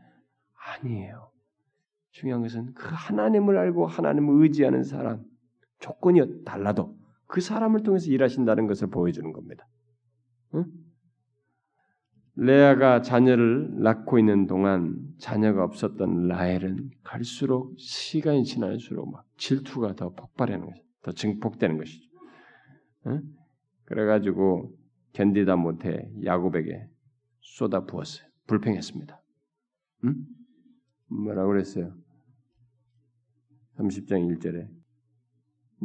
아니에요. 0.80 1.30
중요한 2.10 2.42
것은 2.42 2.72
그 2.74 2.88
하나님을 2.90 3.58
알고 3.58 3.86
하나님을 3.86 4.42
의지하는 4.42 4.82
사람, 4.82 5.22
조건이 5.78 6.44
달라도 6.44 6.96
그 7.26 7.40
사람을 7.40 7.82
통해서 7.82 8.10
일하신다는 8.10 8.66
것을 8.66 8.88
보여주는 8.88 9.30
겁니다. 9.32 9.66
응? 10.54 10.64
레아가 12.36 13.02
자녀를 13.02 13.82
낳고 13.82 14.18
있는 14.18 14.46
동안 14.46 14.96
자녀가 15.18 15.64
없었던 15.64 16.28
라헬은 16.28 16.90
갈수록 17.02 17.74
시간이 17.78 18.44
지날수록 18.44 19.10
막 19.10 19.26
질투가 19.36 19.94
더 19.94 20.10
폭발하는 20.10 20.66
것이, 20.66 20.82
더 21.02 21.12
증폭되는 21.12 21.76
것이죠. 21.76 22.08
응? 23.08 23.22
그래가지고 23.84 24.72
견디다 25.12 25.56
못해 25.56 26.10
야곱에게 26.24 26.88
쏟아 27.42 27.84
부었어요. 27.84 28.26
불평했습니다. 28.46 29.20
응? 30.04 30.26
뭐라고 31.08 31.50
그랬어요? 31.50 31.94
30장 33.78 34.38
1절에 34.38 34.68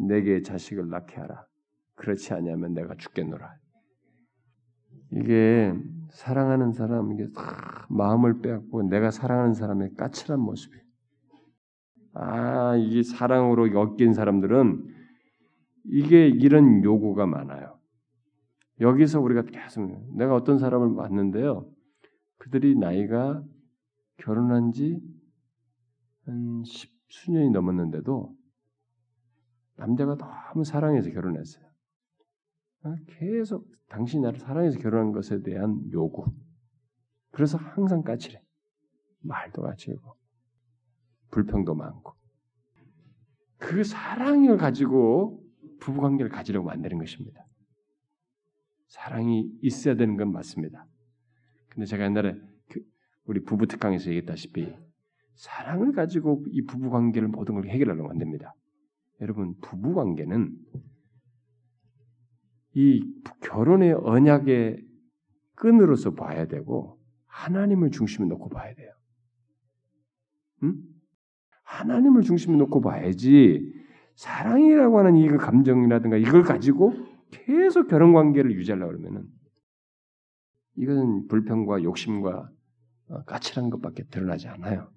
내게 0.08 0.42
자식을 0.42 0.90
낳게 0.90 1.16
하라. 1.18 1.46
그렇지 1.96 2.34
않으면 2.34 2.74
내가 2.74 2.96
죽겠노라. 2.96 3.56
이게 5.12 5.74
사랑하는 6.12 6.74
사람 6.74 7.12
이게 7.12 7.28
마음을 7.90 8.42
빼앗고 8.42 8.84
내가 8.84 9.10
사랑하는 9.12 9.54
사람의 9.54 9.96
까칠한 9.96 10.40
모습이. 10.40 10.78
아 12.14 12.76
이게 12.76 13.04
사랑으로 13.04 13.74
엮인 13.74 14.14
사람들은 14.14 14.96
이게 15.86 16.28
이런 16.28 16.84
요구가 16.84 17.26
많아요. 17.26 17.77
여기서 18.80 19.20
우리가 19.22 19.44
계속 19.44 20.16
내가 20.16 20.36
어떤 20.36 20.60
사람을 20.60 20.90
만는데요. 20.90 21.70
그들이 22.38 22.76
나이가 22.76 23.44
결혼한 24.18 24.72
지 24.72 25.00
한 26.28 26.64
십수년이 26.66 27.52
넘었는데도 27.52 28.36
남자가 29.78 30.18
너무 30.18 30.66
사랑해서 30.66 31.10
결혼했어요. 31.10 31.66
아, 32.84 32.96
계속 33.08 33.66
당신이 33.88 34.24
나를 34.24 34.40
사랑해서 34.40 34.78
결혼한 34.80 35.14
것에 35.14 35.42
대한 35.42 35.82
요구. 35.94 36.26
그래서 37.32 37.58
항상 37.58 38.04
까칠해. 38.04 38.42
말도 39.22 39.62
까칠고 39.62 40.16
불평도 41.32 41.76
많고 41.76 42.14
그 43.58 43.84
사랑을 43.84 44.58
가지고 44.58 45.44
부부 45.80 46.02
관계를 46.02 46.30
가지려고 46.30 46.68
만드는 46.68 46.98
것입니다. 46.98 47.47
사랑이 48.88 49.50
있어야 49.62 49.96
되는 49.96 50.18
건 50.18 50.32
맞습니다. 50.32 50.86
근데 51.70 51.86
제가 51.86 52.06
옛날에 52.06 52.36
그 52.70 52.82
우리 53.26 53.44
부부 53.44 53.68
특강에서 53.68 54.10
얘기했다시피 54.10 54.76
사랑을 55.36 55.92
가지고 55.92 56.44
이 56.50 56.64
부부 56.64 56.90
관계를 56.90 57.28
모든 57.28 57.56
걸 57.56 57.68
해결하려고 57.68 58.10
안 58.10 58.18
됩니다. 58.18 58.54
여러분 59.22 59.56
부부 59.62 59.94
관계는 59.94 60.56
이 62.74 63.02
결혼의 63.42 63.94
언약의 63.94 64.84
끈으로서 65.56 66.14
봐야 66.14 66.48
되고 66.48 67.00
하나님을 67.26 67.92
중심에 67.92 68.26
놓고 68.28 68.50
봐야 68.50 68.74
돼요. 68.74 68.92
응? 70.64 70.76
하나님을 71.64 72.22
중심에 72.22 72.56
놓고 72.56 72.82
봐야지 72.82 73.74
사랑이라고 74.16 75.00
하는 75.00 75.16
이 75.18 75.28
감정이라든가 75.28 76.18
이걸 76.18 76.44
가지고 76.44 76.94
계속 77.32 77.88
결혼 77.88 78.14
관계를 78.14 78.52
유지하려고 78.54 78.92
그러면은 78.92 79.28
이것은 80.76 81.28
불평과 81.28 81.84
욕심과 81.84 82.50
어, 83.10 83.24
까칠한 83.24 83.70
것밖에 83.70 84.04
드러나지 84.04 84.48
않아요. 84.48 84.92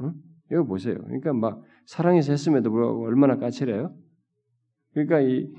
응? 0.00 0.14
이거 0.50 0.64
보세요. 0.64 0.96
그러니까 0.98 1.32
막 1.32 1.62
사랑해서 1.86 2.32
했음에도 2.32 2.70
불구하고 2.70 3.04
얼마나 3.04 3.36
까칠해요? 3.36 3.94
그러니까 4.92 5.20
이 5.20 5.52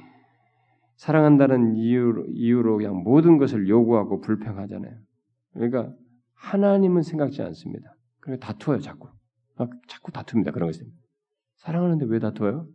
사랑한다는 0.97 1.75
이유로, 1.75 2.25
이유로 2.29 2.77
그냥 2.77 3.03
모든 3.03 3.37
것을 3.37 3.67
요구하고 3.67 4.21
불평하잖아요. 4.21 4.97
그러니까 5.53 5.93
하나님은 6.35 7.01
생각지 7.01 7.41
않습니다. 7.41 7.95
그러니까 8.19 8.47
다투어요, 8.47 8.79
자꾸. 8.79 9.09
아, 9.57 9.67
자꾸 9.87 10.11
다툽니다. 10.11 10.51
그런 10.51 10.69
것을. 10.69 10.85
사랑하는데 11.57 12.05
왜 12.05 12.19
다투어요? 12.19 12.67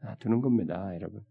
다투는 0.00 0.40
겁니다, 0.40 0.94
여러분. 0.94 1.22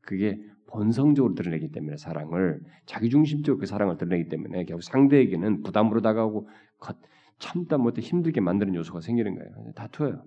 그, 0.00 0.10
그게 0.10 0.40
본성적으로 0.66 1.34
드러내기 1.34 1.72
때문에 1.72 1.96
사랑을 1.96 2.60
자기중심적으로 2.86 3.58
그 3.58 3.66
사랑을 3.66 3.96
드러내기 3.96 4.28
때문에 4.28 4.64
결국 4.64 4.82
상대에게는 4.82 5.62
부담으로 5.62 6.00
다가오고 6.00 6.48
참다 7.38 7.78
못해 7.78 8.00
힘들게 8.02 8.40
만드는 8.40 8.74
요소가 8.74 9.00
생기는 9.00 9.34
거예요. 9.34 9.72
다투어요. 9.74 10.24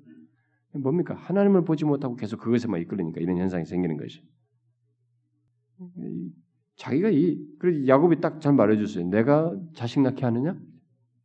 뭡니까? 0.82 1.13
하나님을 1.13 1.63
보지 1.63 1.86
못하고 1.86 2.15
계속 2.15 2.39
그것에만 2.39 2.82
이끌리니까 2.82 3.21
이런 3.21 3.38
현상이 3.38 3.65
생기는 3.65 3.95
것이. 3.97 4.24
자기가 6.76 7.09
이 7.09 7.39
그래서 7.59 7.88
야곱이 7.88 8.19
딱 8.19 8.41
잘 8.41 8.53
말해줬어요. 8.53 9.07
내가 9.09 9.55
자식 9.76 10.01
낳게 10.01 10.26
하느냐? 10.26 10.59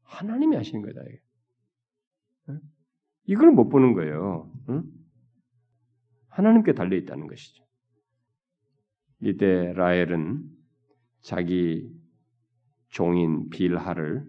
하나님이 0.03 0.57
하시는 0.57 0.83
거다. 0.83 1.01
이걸 3.25 3.51
못 3.53 3.69
보는 3.69 3.95
거예요. 3.95 4.51
응? 4.69 4.85
하나님께 6.29 6.75
달려 6.75 6.97
있다는 6.97 7.27
것이죠. 7.27 7.68
이때 9.21 9.73
라헬은 9.73 10.43
자기 11.21 11.91
종인 12.91 13.51
빌하를 13.51 14.25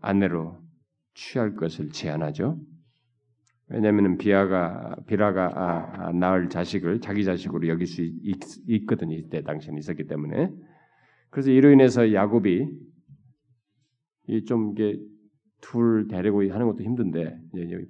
아내로 0.00 0.58
취할 1.14 1.54
것을 1.56 1.90
제안하죠. 1.90 2.58
왜냐하면 3.70 4.16
비아가 4.16 4.96
비라가 5.06 5.46
아, 5.54 6.06
아, 6.06 6.12
낳을 6.12 6.48
자식을 6.48 7.00
자기 7.00 7.24
자식으로 7.24 7.68
여길 7.68 7.86
수 7.86 8.02
있, 8.02 8.86
거든요 8.86 9.14
이때 9.14 9.42
당시에 9.42 9.74
있었기 9.76 10.06
때문에 10.06 10.50
그래서 11.28 11.50
이로 11.50 11.70
인해서 11.70 12.12
야곱이 12.12 12.66
이좀 14.28 14.72
이게 14.72 14.98
둘 15.60 16.06
데리고 16.08 16.50
하는 16.50 16.66
것도 16.66 16.82
힘든데 16.82 17.40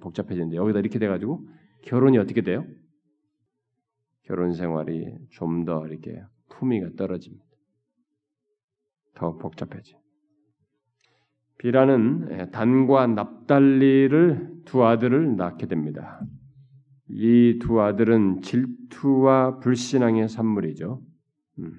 복잡해지는데 0.01 0.57
여기다 0.57 0.79
이렇게 0.79 0.99
돼가지고 0.99 1.47
결혼이 1.83 2.17
어떻게 2.17 2.41
돼요? 2.41 2.65
결혼 4.23 4.53
생활이 4.53 5.15
좀 5.29 5.65
더 5.65 5.87
이렇게 5.87 6.21
품위가 6.59 6.89
떨어집니다. 6.97 7.45
더 9.15 9.37
복잡해지. 9.37 9.95
비라는 11.57 12.51
단과 12.51 13.07
납달리를 13.07 14.61
두 14.65 14.85
아들을 14.85 15.35
낳게 15.35 15.67
됩니다. 15.67 16.21
이 17.09 17.57
두 17.59 17.81
아들은 17.81 18.41
질투와 18.41 19.59
불신앙의 19.59 20.29
산물이죠. 20.29 21.01
음. 21.59 21.73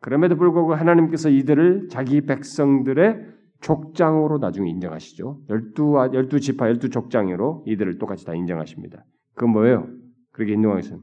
그럼에도 0.00 0.36
불구하고 0.36 0.74
하나님께서 0.74 1.28
이들을 1.28 1.88
자기 1.88 2.20
백성들의 2.20 3.26
족장으로 3.60 4.38
나중에 4.38 4.70
인정하시죠. 4.70 5.42
열두 5.50 6.10
열두 6.14 6.38
지파 6.38 6.68
열두 6.68 6.90
족장으로 6.90 7.64
이들을 7.66 7.98
똑같이 7.98 8.24
다 8.24 8.34
인정하십니다. 8.34 9.04
그건 9.34 9.50
뭐예요? 9.50 9.88
그렇게 10.30 10.52
인정하는 10.52 10.80
것은 10.82 11.00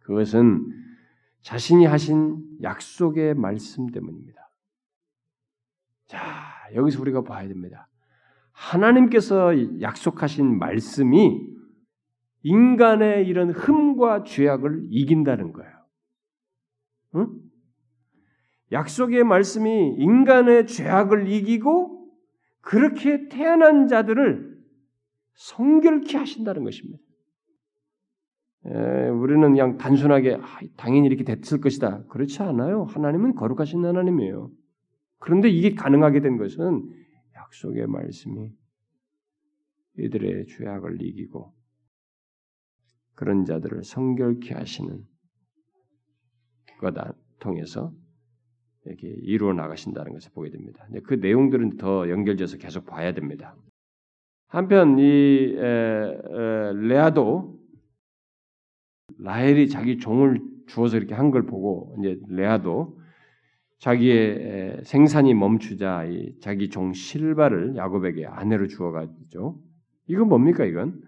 그것은 0.00 0.66
자신이 1.42 1.86
하신 1.86 2.58
약속의 2.62 3.34
말씀 3.34 3.88
때문입니다. 3.90 4.50
자, 6.06 6.20
여기서 6.74 7.00
우리가 7.00 7.22
봐야 7.22 7.46
됩니다. 7.48 7.88
하나님께서 8.52 9.80
약속하신 9.80 10.58
말씀이 10.58 11.52
인간의 12.42 13.26
이런 13.26 13.50
흠과 13.50 14.24
죄악을 14.24 14.86
이긴다는 14.90 15.52
거예요. 15.52 15.72
응? 17.16 17.28
약속의 18.72 19.24
말씀이 19.24 19.96
인간의 19.98 20.66
죄악을 20.66 21.28
이기고 21.28 22.10
그렇게 22.60 23.28
태어난 23.28 23.86
자들을 23.88 24.52
성결케 25.34 26.16
하신다는 26.16 26.64
것입니다. 26.64 27.02
에, 28.66 29.08
우리는 29.08 29.40
그냥 29.40 29.76
단순하게 29.76 30.36
아, 30.40 30.60
당연히 30.76 31.08
이렇게 31.08 31.24
됐을 31.24 31.60
것이다. 31.60 32.04
그렇지 32.04 32.42
않아요. 32.42 32.84
하나님은 32.84 33.34
거룩하신 33.34 33.84
하나님이에요. 33.84 34.50
그런데 35.18 35.48
이게 35.48 35.74
가능하게 35.74 36.20
된 36.20 36.36
것은 36.36 36.82
약속의 37.34 37.86
말씀이 37.86 38.50
이들의 39.98 40.46
죄악을 40.46 41.02
이기고 41.02 41.52
그런 43.14 43.44
자들을 43.44 43.82
성결케 43.84 44.54
하시는 44.54 45.04
것을 46.80 47.12
통해서 47.38 47.92
이렇게 48.84 49.08
이루어 49.08 49.52
나가신다는 49.52 50.12
것을 50.12 50.32
보게 50.32 50.50
됩니다. 50.50 50.86
그 51.04 51.14
내용들은 51.14 51.76
더 51.76 52.08
연결돼서 52.08 52.56
계속 52.56 52.86
봐야 52.86 53.12
됩니다. 53.12 53.54
한편 54.48 54.98
이 54.98 55.02
에, 55.02 55.58
에, 55.58 56.72
레아도 56.74 57.51
라헬이 59.22 59.68
자기 59.68 59.98
종을 59.98 60.40
주어서 60.66 60.96
이렇게 60.96 61.14
한 61.14 61.30
걸 61.30 61.46
보고 61.46 61.94
이제 61.98 62.18
레아도 62.28 62.98
자기의 63.78 64.82
생산이 64.84 65.34
멈추자 65.34 66.04
자기 66.40 66.68
종 66.70 66.92
실바를 66.92 67.76
야곱에게 67.76 68.26
아내로 68.26 68.68
주어가죠. 68.68 69.58
이건 70.06 70.28
뭡니까 70.28 70.64
이건? 70.64 71.00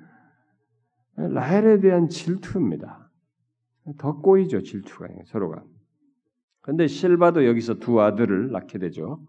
라헬에 1.17 1.81
대한 1.81 2.09
질투입니다. 2.09 3.11
더 3.99 4.19
꼬이죠 4.21 4.63
질투가 4.63 5.07
서로가. 5.27 5.63
그런데 6.63 6.87
실바도 6.87 7.47
여기서 7.47 7.75
두 7.75 8.01
아들을 8.01 8.51
낳게 8.51 8.79
되죠. 8.79 9.21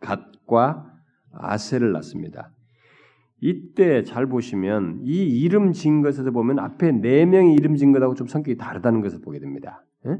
갓과 0.00 0.92
아셀을 1.32 1.92
낳습니다. 1.92 2.52
이때 3.40 4.02
잘 4.02 4.26
보시면 4.26 5.02
이 5.04 5.40
이름 5.40 5.72
진 5.72 6.02
것에서 6.02 6.30
보면 6.30 6.58
앞에 6.58 6.92
네 6.92 7.24
명이 7.24 7.54
이름 7.54 7.76
진 7.76 7.92
것하고 7.92 8.14
좀 8.14 8.26
성격이 8.26 8.56
다르다는 8.56 9.00
것을 9.00 9.20
보게 9.20 9.38
됩니다. 9.38 9.84
예? 10.06 10.16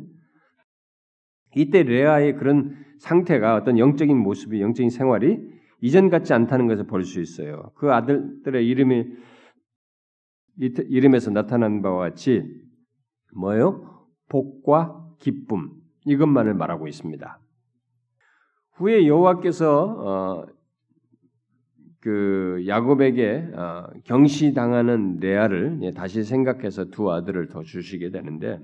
이때 1.56 1.82
레아의 1.82 2.36
그런 2.36 2.76
상태가 2.98 3.56
어떤 3.56 3.78
영적인 3.78 4.16
모습이 4.16 4.60
영적인 4.60 4.90
생활이 4.90 5.38
이전 5.80 6.10
같지 6.10 6.32
않다는 6.32 6.66
것을 6.66 6.86
볼 6.86 7.04
수 7.04 7.20
있어요. 7.20 7.72
그 7.76 7.92
아들들의 7.92 8.66
이름이 8.66 9.04
이름에서 10.58 11.30
나타난 11.30 11.82
바와 11.82 12.10
같이 12.10 12.42
뭐요? 13.34 14.06
복과 14.28 15.14
기쁨 15.18 15.70
이것만을 16.04 16.54
말하고 16.54 16.88
있습니다. 16.88 17.40
후에 18.74 19.06
여호와께서 19.06 19.84
어, 19.84 20.46
그 22.00 22.64
야곱에게 22.66 23.50
어, 23.54 23.88
경시당하는 24.04 25.18
레아를 25.20 25.78
예, 25.82 25.92
다시 25.92 26.22
생각해서 26.22 26.86
두 26.86 27.10
아들을 27.10 27.48
더 27.48 27.62
주시게 27.62 28.10
되는데 28.10 28.60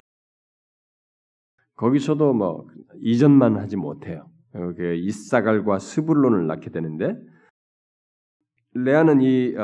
거기서도 1.76 2.32
뭐 2.32 2.68
이전만 3.00 3.56
하지 3.56 3.76
못해요. 3.76 4.30
그 4.52 4.94
이사갈과 4.94 5.80
스불론을 5.80 6.46
낳게 6.46 6.70
되는데 6.70 7.16
레아는 8.74 9.20
이두 9.20 9.58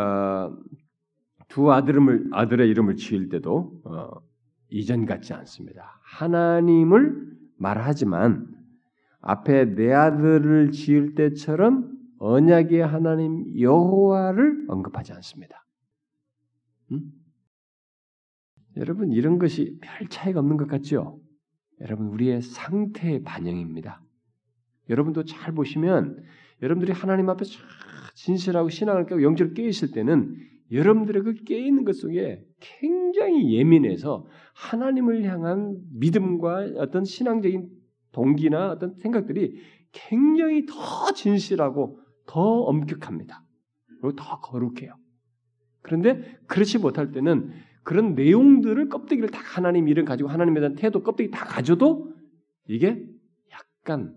어, 1.57 1.73
아들을 1.73 2.31
아들의 2.33 2.69
이름을 2.69 2.97
지을 2.97 3.29
때도 3.29 3.81
어, 3.85 4.11
이전 4.69 5.07
같지 5.07 5.33
않습니다. 5.33 6.01
하나님을 6.03 7.31
말하지만 7.57 8.49
앞에 9.21 9.75
내 9.75 9.93
아들을 9.93 10.73
지을 10.73 11.15
때처럼 11.15 11.90
언약의 12.21 12.87
하나님 12.87 13.59
여호와를 13.59 14.67
언급하지 14.69 15.13
않습니다. 15.15 15.67
음? 16.93 17.11
여러분 18.77 19.11
이런 19.11 19.39
것이 19.39 19.79
별 19.81 20.09
차이가 20.09 20.41
없는 20.41 20.59
것 20.59 20.69
같죠? 20.69 21.19
여러분 21.81 22.09
우리의 22.09 22.43
상태의 22.43 23.23
반영입니다. 23.23 24.03
여러분도 24.91 25.25
잘 25.25 25.55
보시면 25.55 26.23
여러분들이 26.63 26.93
하나님 26.93 27.31
앞에 27.31 27.45
진실하고 28.15 28.69
신앙을 28.69 29.07
깨고 29.07 29.23
영적으로 29.23 29.55
깨 29.55 29.67
있을 29.67 29.93
때는 29.93 30.37
여러분들의 30.73 31.23
그 31.23 31.35
깨 31.45 31.59
있는 31.59 31.85
것 31.85 31.97
속에 31.97 32.45
굉장히 32.61 33.55
예민해서 33.57 34.27
하나님을 34.55 35.25
향한 35.25 35.79
믿음과 35.95 36.73
어떤 36.77 37.05
신앙적인 37.05 37.71
동기나 38.13 38.73
어떤 38.73 38.95
생각들이 38.97 39.59
굉장히 39.93 40.67
더 40.67 41.13
진실하고 41.15 41.99
더 42.31 42.41
엄격합니다. 42.41 43.45
그리고 44.01 44.15
더 44.15 44.39
거룩해요. 44.39 44.95
그런데 45.83 46.39
그렇지 46.47 46.79
못할 46.79 47.11
때는 47.11 47.51
그런 47.83 48.15
내용들을 48.15 48.89
껍데기를 48.89 49.31
다 49.31 49.41
하나님 49.43 49.89
이름 49.89 50.05
가지고 50.05 50.29
하나님에 50.29 50.61
대한 50.61 50.77
태도 50.77 51.03
껍데기 51.03 51.33
다 51.33 51.45
가져도 51.45 52.15
이게 52.69 53.05
약간 53.51 54.15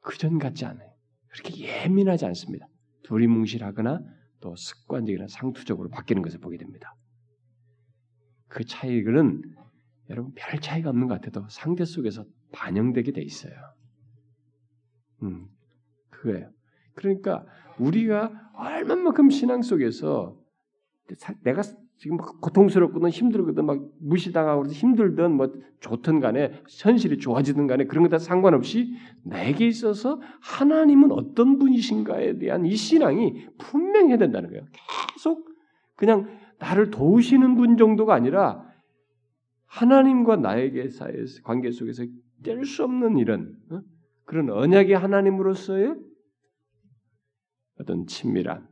그전 0.00 0.38
같지 0.38 0.66
않아요. 0.66 0.92
그렇게 1.28 1.64
예민하지 1.64 2.26
않습니다. 2.26 2.66
두리뭉실하거나 3.04 4.00
또 4.40 4.54
습관적이나 4.54 5.26
상투적으로 5.28 5.88
바뀌는 5.88 6.20
것을 6.20 6.38
보게 6.38 6.58
됩니다. 6.58 6.94
그 8.48 8.64
차이들은 8.64 9.42
여러분 10.10 10.32
별 10.36 10.60
차이가 10.60 10.90
없는 10.90 11.08
것 11.08 11.14
같아도 11.14 11.48
상대 11.48 11.86
속에서 11.86 12.26
반영되게 12.52 13.12
돼 13.12 13.22
있어요. 13.22 13.54
음, 15.22 15.46
그거예요. 16.10 16.50
그러니까 16.96 17.46
우리가 17.78 18.32
얼마만큼 18.54 19.30
신앙 19.30 19.62
속에서 19.62 20.36
내가 21.44 21.62
지금 21.98 22.16
고통스럽거든 22.16 23.08
힘들거든 23.08 23.64
막 23.64 23.80
무시당하고 24.00 24.66
힘들든 24.66 25.32
뭐 25.32 25.52
좋든 25.80 26.20
간에 26.20 26.62
현실이 26.68 27.18
좋아지든 27.18 27.66
간에 27.66 27.84
그런 27.84 28.02
것다 28.02 28.18
상관없이 28.18 28.94
내게 29.22 29.66
있어서 29.66 30.20
하나님은 30.42 31.12
어떤 31.12 31.58
분이신가에 31.58 32.38
대한 32.38 32.66
이 32.66 32.74
신앙이 32.74 33.46
분명해야 33.58 34.18
된다는 34.18 34.50
거예요. 34.50 34.64
계속 35.14 35.48
그냥 35.94 36.26
나를 36.58 36.90
도우시는 36.90 37.54
분 37.54 37.76
정도가 37.76 38.14
아니라 38.14 38.66
하나님과 39.66 40.36
나에게 40.36 40.88
사이의 40.88 41.26
관계 41.44 41.70
속에서 41.70 42.04
뗄 42.42 42.64
수 42.64 42.84
없는 42.84 43.16
이런 43.16 43.56
어? 43.70 43.80
그런 44.24 44.50
언약의 44.50 44.96
하나님으로서의 44.96 45.94
어떤 47.80 48.06
친밀한 48.06 48.66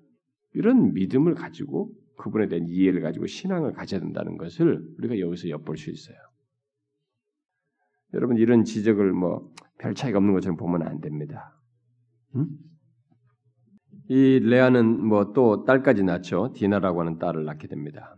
이런 0.52 0.94
믿음을 0.94 1.34
가지고 1.34 1.92
그분에 2.16 2.48
대한 2.48 2.66
이해를 2.68 3.00
가지고 3.00 3.26
신앙을 3.26 3.72
가져야 3.72 4.00
된다는 4.00 4.36
것을 4.36 4.86
우리가 4.98 5.18
여기서 5.18 5.48
엿볼 5.48 5.76
수 5.76 5.90
있어요. 5.90 6.16
여러분 8.12 8.36
이런 8.36 8.64
지적을 8.64 9.12
뭐 9.12 9.52
별 9.78 9.94
차이가 9.94 10.18
없는 10.18 10.32
것처럼 10.34 10.56
보면 10.56 10.82
안 10.82 11.00
됩니다. 11.00 11.52
음? 12.36 12.46
이 14.08 14.38
레아는 14.42 15.04
뭐 15.04 15.32
또 15.32 15.64
딸까지 15.64 16.04
낳죠. 16.04 16.52
디나라고 16.54 17.00
하는 17.00 17.18
딸을 17.18 17.44
낳게 17.44 17.68
됩니다. 17.68 18.16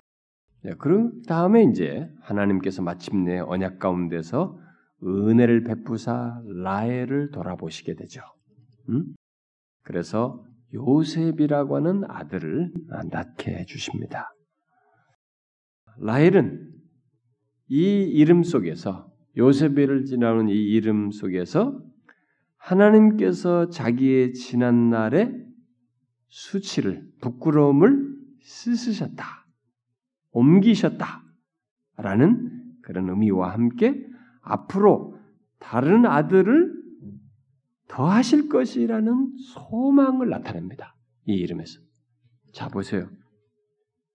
네, 0.63 0.75
그런 0.79 1.23
다음에 1.23 1.65
이제 1.65 2.09
하나님께서 2.23 2.83
마침내 2.83 3.39
언약 3.39 3.79
가운데서 3.79 4.59
은혜를 5.03 5.65
베푸사 5.65 6.41
라엘을 6.45 7.31
돌아보시게 7.31 7.95
되죠. 7.95 8.23
음? 8.89 9.15
그래서 9.83 10.45
요셉이라고 10.77 11.77
하는 11.77 12.05
아들을 12.09 12.73
낳게 13.11 13.53
해주십니다. 13.59 14.33
라헬은 15.99 16.71
이 17.69 18.03
이름 18.03 18.43
속에서 18.43 19.11
요셉을 19.37 20.05
지나는 20.05 20.49
이 20.49 20.55
이름 20.55 21.11
속에서 21.11 21.83
하나님께서 22.59 23.71
자기의 23.71 24.35
지난 24.35 24.91
날의 24.91 25.33
수치를 26.29 27.07
부끄러움을 27.21 28.15
쓰으셨다, 28.43 29.47
옮기셨다라는 30.33 31.23
그런 32.83 33.09
의미와 33.09 33.53
함께 33.53 34.07
앞으로 34.43 35.19
다른 35.59 36.07
아들을 36.07 36.76
더 37.89 38.07
하실 38.09 38.49
것이라는 38.49 39.37
소망을 39.55 40.29
나타냅니다. 40.29 40.97
이 41.27 41.35
이름에서. 41.35 41.81
자, 42.53 42.69
보세요. 42.69 43.09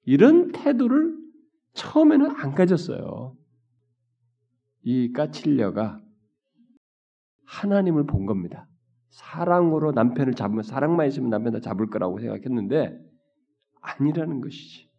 이런 0.03 0.51
태도를 0.51 1.17
처음에는 1.73 2.31
안 2.31 2.53
가졌어요. 2.53 3.35
이 4.83 5.13
까칠려가 5.13 6.01
하나님을 7.45 8.05
본 8.05 8.25
겁니다. 8.25 8.67
사랑으로 9.09 9.91
남편을 9.91 10.33
잡으면 10.33 10.63
사랑만 10.63 11.07
있으면 11.07 11.29
남편 11.29 11.53
다 11.53 11.59
잡을 11.59 11.89
거라고 11.89 12.19
생각했는데 12.19 12.97
아니라는 13.81 14.41
것이지. 14.41 14.89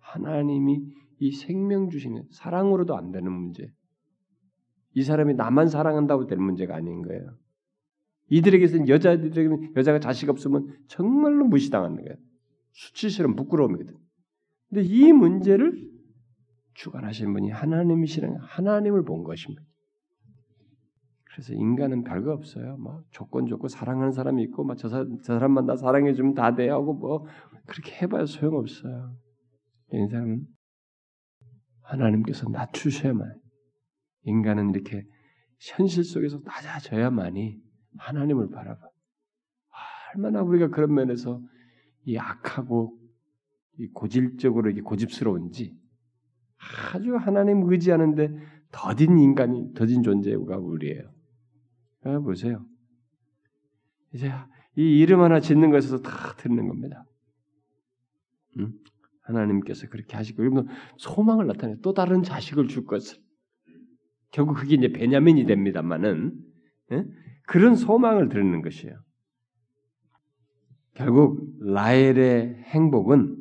하나님이 0.00 0.80
이 1.18 1.32
생명 1.32 1.90
주시는 1.90 2.28
사랑으로도 2.32 2.96
안 2.96 3.12
되는 3.12 3.30
문제. 3.30 3.70
이 4.94 5.02
사람이 5.02 5.34
나만 5.34 5.68
사랑한다고 5.68 6.26
될 6.26 6.38
문제가 6.38 6.74
아닌 6.74 7.02
거예요. 7.02 7.36
이들에게서는 8.28 8.88
여자들에게는 8.88 9.74
여자가 9.76 10.00
자식 10.00 10.28
없으면 10.28 10.76
정말로 10.88 11.44
무시당하는 11.46 11.96
거예요. 11.96 12.16
수치스러운 12.72 13.36
부끄러움이거든. 13.36 13.94
근데 14.68 14.82
이 14.82 15.12
문제를 15.12 15.90
주관하신 16.74 17.32
분이 17.32 17.50
하나님이시라는 17.50 18.38
하나님을 18.40 19.04
본 19.04 19.22
것입니다. 19.22 19.62
그래서 21.24 21.52
인간은 21.52 22.02
별거 22.04 22.32
없어요. 22.32 22.76
뭐 22.78 23.02
조건 23.10 23.46
좋고 23.46 23.68
사랑하는 23.68 24.12
사람이 24.12 24.42
있고 24.44 24.64
막저 24.64 24.88
저 24.88 25.06
사람만 25.22 25.66
나 25.66 25.76
사랑해 25.76 26.14
주면 26.14 26.34
다 26.34 26.54
돼 26.54 26.68
하고 26.68 26.94
뭐 26.94 27.26
그렇게 27.66 27.92
해봐야 28.02 28.26
소용 28.26 28.56
없어요. 28.56 29.14
이 29.92 30.08
사람은 30.10 30.46
하나님께서 31.82 32.48
낮추셔야만 32.48 33.38
인간은 34.24 34.70
이렇게 34.70 35.04
현실 35.60 36.04
속에서 36.04 36.40
낮아져야만이 36.44 37.65
하나님을 37.98 38.50
바라봐. 38.50 38.88
얼마나 40.14 40.42
우리가 40.42 40.68
그런 40.68 40.94
면에서 40.94 41.42
이 42.04 42.16
악하고 42.16 42.98
이 43.78 43.88
고질적으로 43.88 44.70
이게 44.70 44.80
고집스러운지 44.80 45.76
아주 46.92 47.16
하나님 47.16 47.70
의지하는데 47.70 48.30
더딘 48.72 49.18
인간이 49.18 49.74
더딘 49.74 50.02
존재가 50.02 50.56
우리예요. 50.58 51.12
아, 52.04 52.18
보세요. 52.20 52.64
이제 54.12 54.32
이 54.76 54.98
이름 54.98 55.20
하나 55.20 55.40
짓는 55.40 55.70
것에서 55.70 56.00
다 56.00 56.34
듣는 56.36 56.68
겁니다. 56.68 57.04
음? 58.58 58.72
하나님께서 59.22 59.88
그렇게 59.88 60.16
하시고 60.16 60.42
여러분 60.42 60.68
소망을 60.96 61.46
나타내 61.46 61.76
또 61.82 61.92
다른 61.92 62.22
자식을 62.22 62.68
줄 62.68 62.86
것을 62.86 63.18
결국 64.30 64.54
그게 64.54 64.76
이제 64.76 64.88
베냐민이 64.88 65.46
됩니다만은 65.46 66.32
예? 66.92 67.04
그런 67.46 67.74
소망을 67.76 68.28
드리는 68.28 68.60
것이에요. 68.60 68.98
결국 70.94 71.40
라헬의 71.60 72.54
행복은 72.64 73.36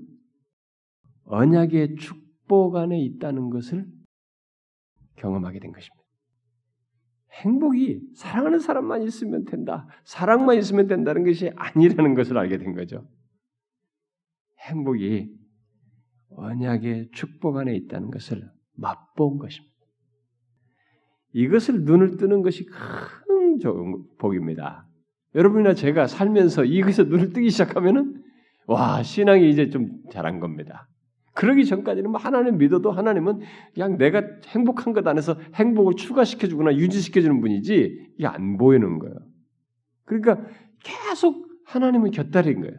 언약의 1.25 1.95
축복 1.95 2.75
안에 2.75 2.99
있다는 2.99 3.49
것을 3.49 3.85
경험하게 5.15 5.59
된 5.59 5.71
것입니다. 5.71 6.05
행복이 7.31 8.01
사랑하는 8.15 8.59
사람만 8.59 9.01
있으면 9.03 9.43
된다. 9.45 9.87
사랑만 10.05 10.57
있으면 10.57 10.87
된다는 10.87 11.25
것이 11.25 11.51
아니라는 11.55 12.13
것을 12.13 12.37
알게 12.37 12.57
된 12.57 12.73
거죠. 12.73 13.07
행복이 14.59 15.33
언약의 16.29 17.09
축복 17.11 17.57
안에 17.57 17.75
있다는 17.75 18.11
것을 18.11 18.49
맛본 18.73 19.37
것입니다. 19.37 19.75
이것을 21.33 21.83
눈을 21.83 22.17
뜨는 22.17 22.41
것이 22.41 22.65
큰 22.65 23.24
좋은 23.59 24.03
복입니다. 24.17 24.87
여러분이나 25.35 25.73
제가 25.73 26.07
살면서 26.07 26.65
이것에 26.65 27.03
눈을 27.03 27.33
뜨기 27.33 27.49
시작하면은 27.49 28.21
와 28.67 29.03
신앙이 29.03 29.49
이제 29.49 29.69
좀 29.69 29.89
잘한 30.11 30.39
겁니다. 30.39 30.87
그러기 31.33 31.65
전까지는 31.65 32.11
뭐 32.11 32.19
하나님 32.19 32.57
믿어도 32.57 32.91
하나님은 32.91 33.41
그냥 33.73 33.97
내가 33.97 34.23
행복한 34.47 34.93
것 34.93 35.05
안에서 35.05 35.37
행복을 35.53 35.95
추가시켜 35.95 36.47
주거나 36.47 36.75
유지시켜 36.75 37.21
주는 37.21 37.41
분이지 37.41 38.13
이게 38.17 38.25
안 38.25 38.57
보이는 38.57 38.99
거예요. 38.99 39.15
그러니까 40.05 40.47
계속 40.83 41.45
하나님은 41.65 42.11
곁다리인 42.11 42.61
거예요. 42.61 42.75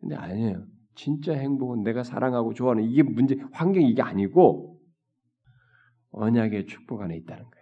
근데 0.00 0.14
아니에요. 0.14 0.64
진짜 0.94 1.34
행복은 1.34 1.82
내가 1.82 2.02
사랑하고 2.02 2.54
좋아하는 2.54 2.84
이게 2.84 3.02
문제, 3.02 3.36
환경이 3.52 3.90
이게 3.90 4.02
아니고 4.02 4.80
언약의 6.10 6.66
축복 6.66 7.02
안에 7.02 7.16
있다는 7.18 7.44
거예요. 7.44 7.57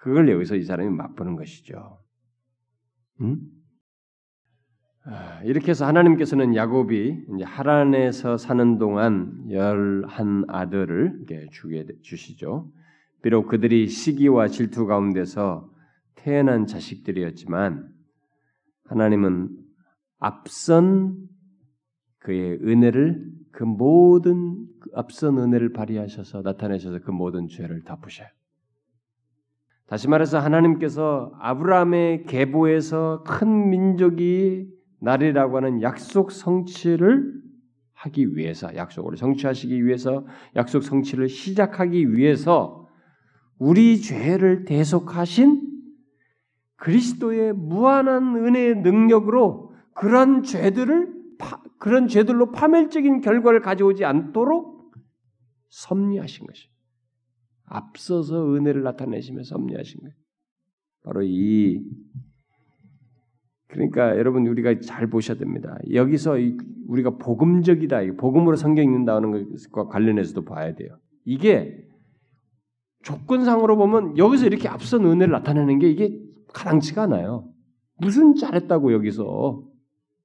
그걸 0.00 0.30
여기서 0.30 0.56
이 0.56 0.62
사람이 0.62 0.90
맛보는 0.90 1.36
것이죠. 1.36 1.98
음? 3.20 3.38
아, 5.04 5.42
이렇게 5.44 5.70
해서 5.70 5.86
하나님께서는 5.86 6.54
야곱이 6.54 7.26
이제 7.34 7.44
하란에서 7.44 8.36
사는 8.36 8.78
동안 8.78 9.46
열한 9.50 10.44
아들을 10.48 11.26
주게 11.52 11.86
주시죠. 12.02 12.70
비록 13.22 13.48
그들이 13.48 13.88
시기와 13.88 14.48
질투 14.48 14.86
가운데서 14.86 15.70
태어난 16.14 16.66
자식들이었지만 16.66 17.88
하나님은 18.84 19.50
앞선 20.18 21.28
그의 22.20 22.58
은혜를 22.62 23.30
그 23.52 23.64
모든 23.64 24.66
그 24.80 24.90
앞선 24.94 25.38
은혜를 25.38 25.72
발휘하셔서 25.72 26.42
나타내셔서 26.42 27.00
그 27.00 27.10
모든 27.10 27.48
죄를 27.48 27.82
덮으셔요. 27.84 28.28
다시 29.90 30.08
말해서 30.08 30.38
하나님께서 30.38 31.32
아브라함의 31.40 32.26
계보에서 32.26 33.24
큰 33.24 33.70
민족이 33.70 34.68
날이라고 35.00 35.56
하는 35.56 35.82
약속 35.82 36.30
성취를 36.30 37.34
하기 37.94 38.36
위해서 38.36 38.72
약속을 38.72 39.16
성취하시기 39.16 39.84
위해서 39.84 40.24
약속 40.54 40.84
성취를 40.84 41.28
시작하기 41.28 42.14
위해서 42.14 42.86
우리 43.58 44.00
죄를 44.00 44.64
대속하신 44.64 45.60
그리스도의 46.76 47.52
무한한 47.52 48.36
은혜의 48.36 48.82
능력으로 48.82 49.74
그런 49.92 50.44
죄들을 50.44 51.14
그런 51.78 52.06
죄들로 52.06 52.52
파멸적인 52.52 53.22
결과를 53.22 53.60
가져오지 53.60 54.04
않도록 54.04 54.92
섭리하신 55.68 56.46
것이 56.46 56.68
앞서서 57.70 58.54
은혜를 58.54 58.82
나타내시며 58.82 59.44
섭리하신 59.44 60.00
거예요. 60.00 60.14
바로 61.04 61.22
이 61.22 61.82
그러니까 63.68 64.18
여러분 64.18 64.46
우리가 64.46 64.80
잘 64.80 65.08
보셔야 65.08 65.38
됩니다. 65.38 65.78
여기서 65.92 66.36
우리가 66.88 67.16
복음적이다, 67.18 68.00
복음으로 68.18 68.56
성경 68.56 68.84
읽는다는 68.84 69.30
것과 69.30 69.86
관련해서도 69.86 70.44
봐야 70.44 70.74
돼요. 70.74 70.98
이게 71.24 71.86
조건상으로 73.04 73.76
보면 73.76 74.18
여기서 74.18 74.46
이렇게 74.46 74.68
앞선 74.68 75.04
은혜를 75.04 75.30
나타내는 75.30 75.78
게 75.78 75.88
이게 75.88 76.20
가당치가 76.52 77.04
않아요. 77.04 77.48
무슨 77.98 78.34
잘했다고 78.34 78.92
여기서 78.92 79.64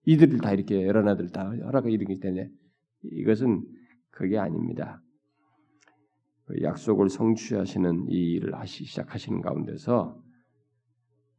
이들을 0.06 0.40
다 0.40 0.52
이렇게 0.52 0.86
여러 0.86 1.08
아들 1.08 1.30
다 1.30 1.52
허락을 1.52 1.92
이르기 1.92 2.20
때문에 2.20 2.50
이것은 3.04 3.64
그게 4.10 4.40
아닙니다. 4.40 5.02
그 6.46 6.62
약속을 6.62 7.10
성취하시는 7.10 8.08
이 8.10 8.34
일을 8.34 8.56
하시 8.56 8.86
시작하시는 8.86 9.42
가운데서 9.42 10.22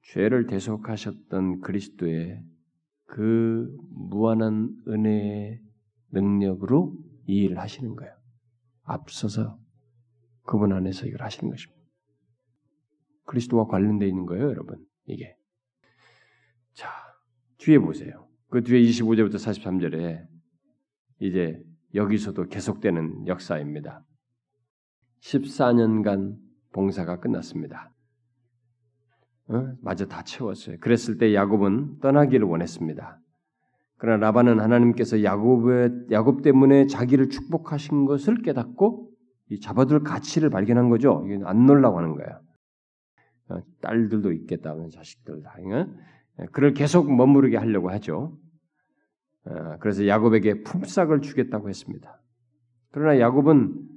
죄를 0.02 0.46
대속하셨던 0.46 1.60
그리스도의 1.60 2.42
그 3.04 3.68
무한한 3.90 4.76
은혜의 4.88 5.60
능력으로 6.10 6.96
이 7.26 7.44
일을 7.44 7.58
하시는 7.58 7.94
거예요. 7.94 8.12
앞서서 8.82 9.58
그분 10.44 10.72
안에서 10.72 11.06
이걸 11.06 11.22
하시는 11.22 11.50
것입니다. 11.50 11.76
그리스도와 13.24 13.66
관련되어 13.66 14.08
있는 14.08 14.26
거예요, 14.26 14.44
여러분. 14.44 14.84
이게. 15.06 15.36
자, 16.72 16.88
뒤에 17.58 17.78
보세요. 17.78 18.28
그 18.48 18.62
뒤에 18.62 18.80
25절부터 18.80 19.34
43절에 19.34 20.24
이제 21.20 21.60
여기서도 21.94 22.46
계속되는 22.46 23.26
역사입니다. 23.26 24.04
14년간 25.26 26.36
봉사가 26.72 27.18
끝났습니다. 27.20 27.92
어? 29.48 29.72
마저 29.80 30.06
다 30.06 30.22
채웠어요. 30.22 30.76
그랬을 30.80 31.18
때 31.18 31.34
야곱은 31.34 32.00
떠나기를 32.00 32.46
원했습니다. 32.46 33.20
그러나 33.98 34.26
라반은 34.26 34.60
하나님께서 34.60 35.22
야곱의 35.22 36.08
야곱 36.10 36.42
때문에 36.42 36.86
자기를 36.86 37.30
축복하신 37.30 38.04
것을 38.04 38.42
깨닫고 38.42 39.10
이 39.50 39.60
잡아둘 39.60 40.02
가치를 40.02 40.50
발견한 40.50 40.90
거죠. 40.90 41.24
이게 41.26 41.40
안 41.44 41.66
놀라고 41.66 41.98
하는 41.98 42.14
거예요. 42.16 42.40
어, 43.48 43.60
딸들도 43.80 44.32
있겠다는 44.32 44.90
자식들 44.90 45.42
다. 45.42 45.54
예, 46.40 46.46
그를 46.52 46.74
계속 46.74 47.12
머무르게 47.12 47.56
하려고 47.56 47.90
하죠. 47.90 48.36
어, 49.44 49.76
그래서 49.78 50.06
야곱에게 50.06 50.62
품삯을 50.62 51.20
주겠다고 51.20 51.68
했습니다. 51.68 52.20
그러나 52.90 53.20
야곱은 53.20 53.95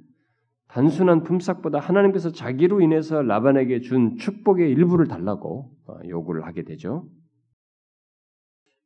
단순한 0.70 1.24
품삯보다 1.24 1.80
하나님께서 1.80 2.30
자기로 2.30 2.80
인해서 2.80 3.22
라반에게 3.22 3.80
준 3.80 4.16
축복의 4.16 4.70
일부를 4.70 5.08
달라고 5.08 5.70
어, 5.86 5.98
요구를 6.08 6.46
하게 6.46 6.62
되죠. 6.62 7.08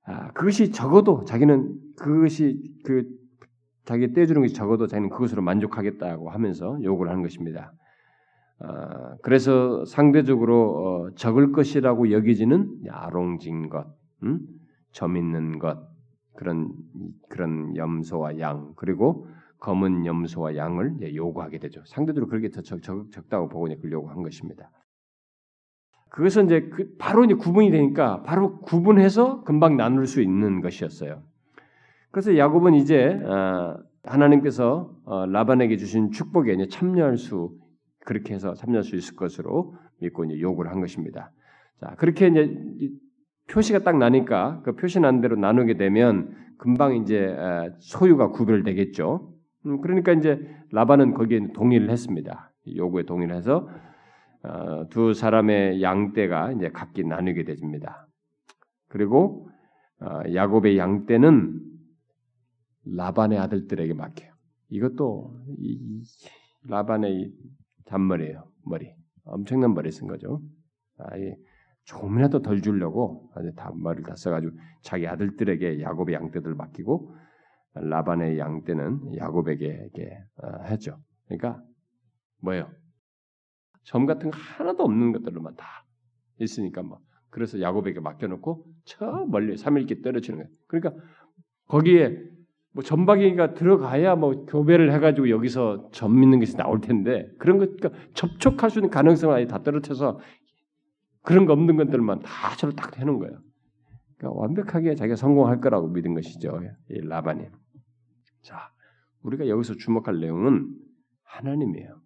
아, 0.07 0.33
그것이 0.33 0.73
적어도 0.73 1.25
자기는 1.25 1.79
그것이 1.97 2.63
그 2.85 3.07
자기 3.85 4.15
떼주는 4.15 4.41
것이 4.41 4.55
적어도 4.55 4.87
자기는 4.87 5.11
그것으로 5.11 5.43
만족하겠다고 5.43 6.31
하면서 6.31 6.79
요구를 6.83 7.11
하는 7.11 7.23
것입니다. 7.23 7.73
아, 8.61 9.17
그래서 9.23 9.85
상대적으로 9.85 11.11
어, 11.11 11.15
적을 11.17 11.53
것이라고 11.53 12.13
여기지는 12.13 12.85
아롱진 12.89 13.69
것, 13.69 13.87
음? 14.23 14.41
점 14.93 15.17
있는 15.17 15.59
것 15.59 15.87
그런 16.35 16.73
그런 17.29 17.77
염소와 17.77 18.39
양 18.39 18.73
그리고 18.77 19.27
검은 19.65 20.05
염소와 20.05 20.57
양을 20.57 21.15
요구하게 21.15 21.59
되죠. 21.59 21.83
상대적으로 21.87 22.29
그렇게 22.29 22.51
더 22.51 22.61
적, 22.61 22.83
적, 22.83 23.11
적다고 23.11 23.49
보고 23.49 23.67
그걸 23.67 23.93
요구한 23.93 24.23
것입니다. 24.23 24.71
그것은 26.11 26.45
이제 26.45 26.69
그 26.69 26.95
바로 26.99 27.25
이제 27.25 27.33
구분이 27.33 27.71
되니까 27.71 28.23
바로 28.25 28.61
구분해서 28.61 29.43
금방 29.43 29.79
나눌 29.79 30.07
수 30.07 30.21
있는 30.21 30.61
것이었어요. 30.61 31.23
그래서 32.11 32.37
야곱은 32.37 32.75
이제 32.75 33.07
어, 33.25 33.79
하나님께서 34.05 34.95
어, 35.07 35.25
라반에게 35.27 35.79
주신 35.79 36.11
축복에 36.11 36.53
이제 36.53 36.69
참여할 36.69 37.17
수 37.17 37.57
그렇게 38.05 38.35
해서 38.35 38.53
참여할 38.53 38.85
수 38.85 38.97
있을 38.97 39.17
것으로 39.17 39.77
믿고 40.01 40.27
이제 40.27 40.39
요구를 40.41 40.71
한 40.71 40.81
것입니다. 40.81 41.33
자 41.81 41.95
그렇게 41.97 42.29
이제 42.29 42.55
표시가 43.49 43.79
딱 43.79 43.97
나니까 43.97 44.61
그 44.63 44.77
표시 44.77 45.01
난 45.01 45.23
대로 45.23 45.37
나누게 45.37 45.79
되면 45.79 46.37
금방 46.59 46.97
이제 46.97 47.35
소유가 47.81 48.29
구별되겠죠. 48.29 49.34
음, 49.67 49.81
그러니까 49.81 50.13
이제 50.13 50.41
라반은 50.71 51.15
거기에 51.15 51.53
동의를 51.53 51.91
했습니다. 51.91 52.53
요구에 52.75 53.05
동의를 53.05 53.35
해서 53.37 53.69
어, 54.43 54.89
두 54.91 55.15
사람의 55.15 55.83
양떼가 55.83 56.53
이제 56.53 56.71
각기 56.71 57.05
나누게 57.05 57.45
됩니다. 57.45 58.07
그리고 58.89 59.49
어, 60.01 60.21
야곱의 60.33 60.77
양떼는 60.77 61.61
라반의 62.85 63.39
아들들에게 63.39 63.95
맡겨요. 63.95 64.31
이것도 64.69 65.35
라반의 66.69 67.33
잔머리예요. 67.87 68.45
머리. 68.67 68.93
엄청난 69.25 69.73
머리 69.73 69.91
쓴 69.91 70.07
거죠. 70.07 70.43
아예 70.99 71.35
조금이라도 71.85 72.43
덜 72.43 72.61
주려고 72.61 73.31
다 73.57 73.73
머리를 73.75 74.05
다 74.05 74.15
써가지고 74.17 74.53
자기 74.83 75.07
아들들에게 75.07 75.81
야곱의 75.81 76.15
양떼들 76.15 76.55
맡기고 76.55 77.15
라반의 77.75 78.39
양떼는 78.39 79.17
야곱에게 79.17 79.91
어, 80.43 80.63
했죠. 80.65 80.99
그러니까 81.27 81.63
뭐예요? 82.41 82.71
점 83.83 84.07
같은 84.07 84.31
거 84.31 84.39
하나도 84.39 84.85
없는 84.85 85.13
것들로만 85.13 85.57
다 85.57 85.85
있으니까 86.39 86.83
뭐 86.83 87.01
그래서 87.31 87.61
야곱에게 87.61 88.01
맡겨놓고 88.01 88.65
저 88.85 89.27
멀리 89.29 89.57
삼일기 89.57 90.03
떨어지는 90.03 90.39
거예요. 90.39 90.51
그러니까 90.67 91.05
거기에 91.67 92.17
뭐 92.73 92.83
점박이가 92.83 93.55
들어가야 93.55 94.17
뭐 94.17 94.47
교배를 94.47 94.93
해가지고 94.93 95.31
여기서 95.31 95.91
점 95.93 96.19
믿는 96.19 96.41
것이 96.41 96.57
나올 96.57 96.81
텐데 96.81 97.29
그런 97.39 97.59
것 97.59 97.77
그러니까 97.77 98.01
접촉할 98.15 98.71
수 98.71 98.79
있는 98.79 98.91
가능성을 98.91 99.35
아예 99.35 99.47
다 99.47 99.63
떨어뜨려서 99.63 100.19
그런 101.23 101.47
거 101.47 101.53
없는 101.53 101.77
것들만 101.77 102.21
다 102.21 102.57
저를 102.57 102.75
딱 102.75 102.99
해놓은 102.99 103.19
거예요. 103.19 103.39
그러니까 104.17 104.41
완벽하게 104.41 104.95
자기가 104.95 105.17
성공할 105.17 105.61
거라고 105.61 105.89
믿은 105.89 106.15
것이죠. 106.15 106.61
이 106.91 107.01
라반이. 107.01 107.47
자, 108.45 108.71
우리가 109.23 109.49
여기서 109.49 109.75
주목할 109.75 110.21
내용은 110.21 110.69
하나님이에요. 111.25 112.01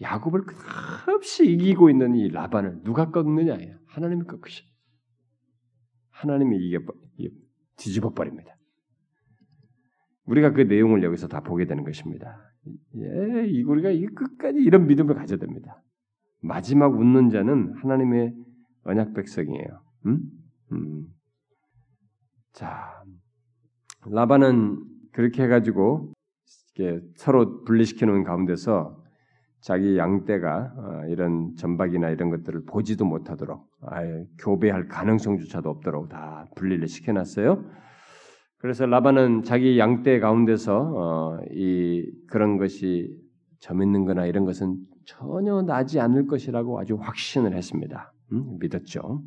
야곱을 0.00 0.42
끝없이 0.44 1.46
이기고 1.46 1.88
있는 1.88 2.16
이 2.16 2.28
라반을 2.28 2.82
누가 2.82 3.10
꺾느냐? 3.10 3.56
하나님이 3.86 4.24
꺾으셔. 4.24 4.64
하나님이 6.10 6.58
이게 6.58 6.78
뒤집어 7.76 8.12
버립니다. 8.12 8.56
우리가 10.24 10.52
그 10.52 10.62
내용을 10.62 11.04
여기서 11.04 11.28
다 11.28 11.40
보게 11.40 11.66
되는 11.66 11.84
것입니다. 11.84 12.52
예, 12.96 13.46
이 13.46 13.62
우리가 13.62 13.90
이 13.90 14.06
끝까지 14.06 14.58
이런 14.58 14.86
믿음을 14.86 15.14
가져야 15.14 15.38
됩니다. 15.38 15.80
마지막 16.40 16.92
웃는 16.98 17.30
자는 17.30 17.74
하나님의 17.74 18.34
언약 18.84 19.14
백성이에요. 19.14 19.84
음? 20.06 20.20
음. 20.72 21.06
자, 22.52 23.02
라반은 24.06 24.82
그렇게 25.12 25.44
해가지고 25.44 26.12
서로 27.16 27.64
분리시켜 27.64 28.06
놓은 28.06 28.24
가운데서 28.24 29.02
자기 29.60 29.96
양떼가 29.96 30.72
어, 30.76 31.06
이런 31.08 31.54
전박이나 31.56 32.10
이런 32.10 32.30
것들을 32.30 32.64
보지도 32.64 33.04
못하도록 33.04 33.64
아예 33.82 34.26
교배할 34.38 34.88
가능성조차도 34.88 35.70
없도록 35.70 36.08
다 36.08 36.46
분리를 36.56 36.86
시켜놨어요. 36.88 37.64
그래서 38.58 38.86
라반은 38.86 39.44
자기 39.44 39.78
양떼 39.78 40.18
가운데서 40.18 40.92
어, 40.96 41.40
이 41.52 42.10
그런 42.26 42.56
것이 42.56 43.16
점 43.60 43.82
있는거나 43.82 44.26
이런 44.26 44.44
것은 44.44 44.78
전혀 45.04 45.62
나지 45.62 46.00
않을 46.00 46.26
것이라고 46.26 46.80
아주 46.80 46.96
확신을 46.96 47.54
했습니다. 47.54 48.12
음, 48.32 48.58
믿었죠. 48.58 49.22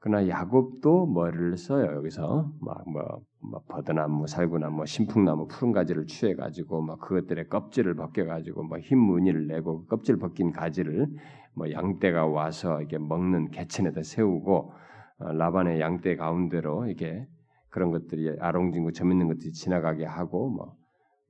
그러나 0.00 0.28
야곱도 0.28 1.06
뭐를 1.06 1.56
써요 1.56 1.96
여기서 1.96 2.52
막뭐 2.60 3.20
뭐 3.40 3.62
버드나무, 3.68 4.26
살구나무, 4.26 4.86
신풍나무, 4.86 5.46
푸른 5.46 5.72
가지를 5.72 6.06
취해 6.06 6.34
가지고 6.34 6.82
뭐 6.82 6.96
그것들의 6.98 7.48
껍질을 7.48 7.94
벗겨 7.94 8.24
가지고 8.24 8.64
뭐흰 8.64 8.98
무늬를 8.98 9.46
내고 9.46 9.86
껍질 9.86 10.18
벗긴 10.18 10.52
가지를 10.52 11.06
뭐 11.54 11.70
양떼가 11.70 12.26
와서 12.26 12.82
이게 12.82 12.98
먹는 12.98 13.50
개천에다 13.50 14.02
세우고 14.02 14.72
어, 15.20 15.32
라반의 15.32 15.80
양떼 15.80 16.16
가운데로 16.16 16.88
이게 16.88 17.26
그런 17.70 17.90
것들이 17.90 18.36
아롱진구 18.40 18.92
점 18.92 19.10
있는 19.12 19.28
것들이 19.28 19.52
지나가게 19.52 20.04
하고 20.04 20.48
뭐, 20.50 20.76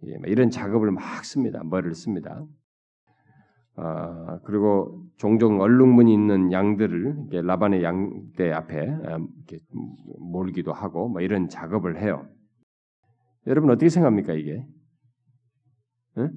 예, 0.06 0.16
뭐 0.18 0.28
이런 0.28 0.50
작업을 0.50 0.90
막 0.90 1.24
씁니다. 1.24 1.62
머리를 1.64 1.94
씁니다. 1.94 2.44
아, 3.80 4.40
그리고 4.42 5.06
종종 5.18 5.60
얼룩무늬 5.60 6.12
있는 6.12 6.50
양들을 6.50 7.28
라반의 7.30 7.84
양대 7.84 8.50
앞에 8.50 8.88
아, 9.06 9.18
몰기도 10.18 10.72
하고 10.72 11.08
뭐 11.08 11.20
이런 11.20 11.48
작업을 11.48 12.02
해요. 12.02 12.28
여러분 13.46 13.70
어떻게 13.70 13.88
생각합니까 13.88 14.34
이게? 14.34 14.66
응? 16.18 16.30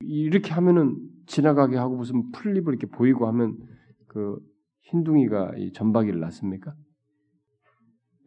이렇게 0.00 0.50
하면은 0.52 0.96
지나가게 1.26 1.76
하고 1.76 1.96
무슨 1.96 2.30
풀립을 2.32 2.72
이렇게 2.72 2.86
보이고 2.86 3.26
하면 3.26 3.58
그 4.06 4.38
흰둥이가 4.84 5.56
이 5.58 5.72
전박이를 5.72 6.20
낳습니까? 6.20 6.74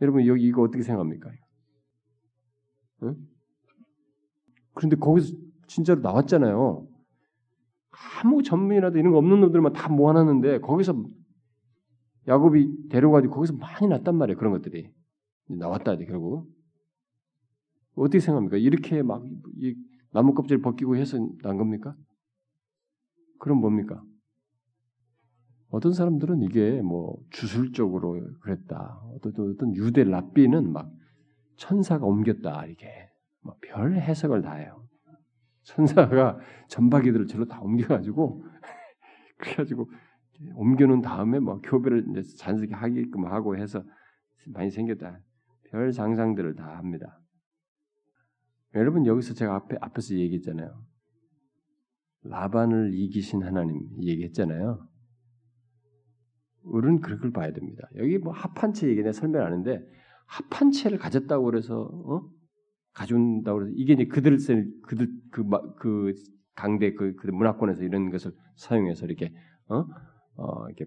여러분 0.01 0.27
여기 0.27 0.43
이거 0.45 0.61
어떻게 0.61 0.83
생각합니까? 0.83 1.31
응? 3.03 3.15
그런데 4.75 4.97
거기서 4.97 5.35
진짜로 5.67 6.01
나왔잖아요. 6.01 6.90
아무 7.91 8.41
전문이라도 8.43 8.97
이런 8.97 9.11
거 9.11 9.17
없는 9.17 9.41
놈들만 9.41 9.73
다 9.73 9.89
모아놨는데 9.89 10.59
거기서 10.59 11.03
야곱이 12.27 12.89
데려가지고 12.89 13.33
거기서 13.33 13.53
많이 13.53 13.87
났단 13.87 14.15
말이에요. 14.15 14.37
그런 14.37 14.53
것들이 14.53 14.89
나왔다 15.47 15.93
이제 15.93 16.05
결국 16.05 16.47
어떻게 17.95 18.19
생각합니까? 18.19 18.57
이렇게 18.57 19.03
막 19.03 19.23
나무 20.11 20.33
껍질 20.33 20.61
벗기고 20.61 20.95
해서 20.95 21.17
난 21.41 21.57
겁니까? 21.57 21.95
그럼 23.39 23.59
뭡니까? 23.59 24.01
어떤 25.69 25.93
사람들은 25.93 26.41
이게 26.43 26.81
뭐 26.81 27.17
주술적으로 27.31 28.21
그랬다. 28.41 29.01
어떤 29.15 29.51
어떤 29.51 29.75
유대 29.75 30.03
랍비는 30.03 30.71
막 30.71 30.91
천사가 31.55 32.05
옮겼다 32.05 32.65
이게 32.65 33.09
별 33.61 33.95
해석을 33.95 34.41
다 34.41 34.55
해요. 34.55 34.80
천사가 35.63 36.39
전박이들을 36.67 37.27
저로 37.27 37.45
다 37.45 37.61
옮겨가지고 37.61 38.43
그래가지고 39.37 39.89
옮겨놓은 40.55 41.01
다음에 41.01 41.39
뭐 41.39 41.59
교배를 41.61 42.07
이제 42.09 42.23
잔뜩 42.37 42.71
하게끔 42.73 43.25
하고 43.25 43.55
해서 43.55 43.83
많이 44.47 44.71
생겼다. 44.71 45.19
별 45.69 45.91
상상들을 45.91 46.55
다 46.55 46.77
합니다. 46.77 47.19
여러분 48.73 49.05
여기서 49.05 49.33
제가 49.33 49.55
앞에 49.55 49.77
앞에서 49.79 50.15
얘기했잖아요. 50.15 50.83
라반을 52.23 52.93
이기신 52.93 53.43
하나님 53.43 53.87
얘기했잖아요. 54.01 54.87
우리는 56.63 57.01
그걸 57.01 57.31
봐야 57.31 57.51
됩니다. 57.51 57.87
여기 57.95 58.17
뭐 58.17 58.33
합한 58.33 58.73
채 58.73 58.87
얘기 58.87 59.01
내 59.01 59.11
설명하는데 59.11 59.83
합한 60.25 60.71
채를 60.71 60.97
가졌다고 60.97 61.45
그래서 61.45 61.81
어? 61.81 62.29
가져온다고 62.93 63.59
그래서 63.59 63.73
이게 63.75 63.93
이제 63.93 64.05
그들 64.05 64.37
그들 64.83 65.07
그, 65.31 65.43
그 65.77 66.13
강대 66.55 66.93
그, 66.93 67.15
그 67.15 67.27
문화권에서 67.27 67.83
이런 67.83 68.09
것을 68.09 68.31
사용해서 68.55 69.05
이렇게 69.05 69.31
어? 69.67 69.85
어 70.35 70.67
이렇게 70.67 70.85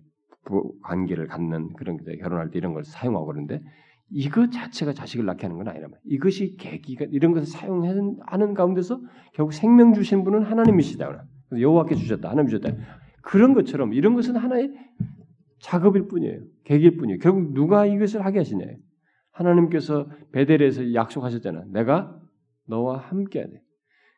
관계를 0.82 1.26
갖는 1.26 1.72
그런 1.74 1.96
결혼할 2.20 2.50
때 2.50 2.58
이런 2.58 2.74
걸 2.74 2.84
사용하고 2.84 3.26
그러는데 3.26 3.62
이거 4.10 4.48
자체가 4.50 4.92
자식을 4.92 5.24
낳게 5.24 5.46
하는 5.46 5.56
건 5.56 5.68
아니란 5.68 5.90
말이야. 5.90 6.00
이것이 6.04 6.56
계기가 6.56 7.06
이런 7.10 7.32
것을 7.32 7.46
사용하는 7.46 8.54
가운데서 8.54 9.00
결국 9.32 9.52
생명 9.52 9.94
주신 9.94 10.24
분은 10.24 10.42
하나님이시다. 10.42 11.26
여호와께 11.58 11.94
주셨다. 11.94 12.30
하나님 12.30 12.48
주셨다. 12.50 12.76
그런 13.22 13.54
것처럼 13.54 13.94
이런 13.94 14.14
것은 14.14 14.36
하나의 14.36 14.72
작업일 15.58 16.08
뿐이에요. 16.08 16.40
계기일 16.64 16.96
뿐이에요. 16.98 17.18
결국 17.20 17.54
누가 17.54 17.86
이것을 17.86 18.24
하게 18.24 18.38
하시냐? 18.38 18.66
하나님께서 19.34 20.08
베델에서 20.32 20.94
약속하셨잖아. 20.94 21.64
내가 21.72 22.20
너와 22.66 22.98
함께 22.98 23.40
하네. 23.40 23.60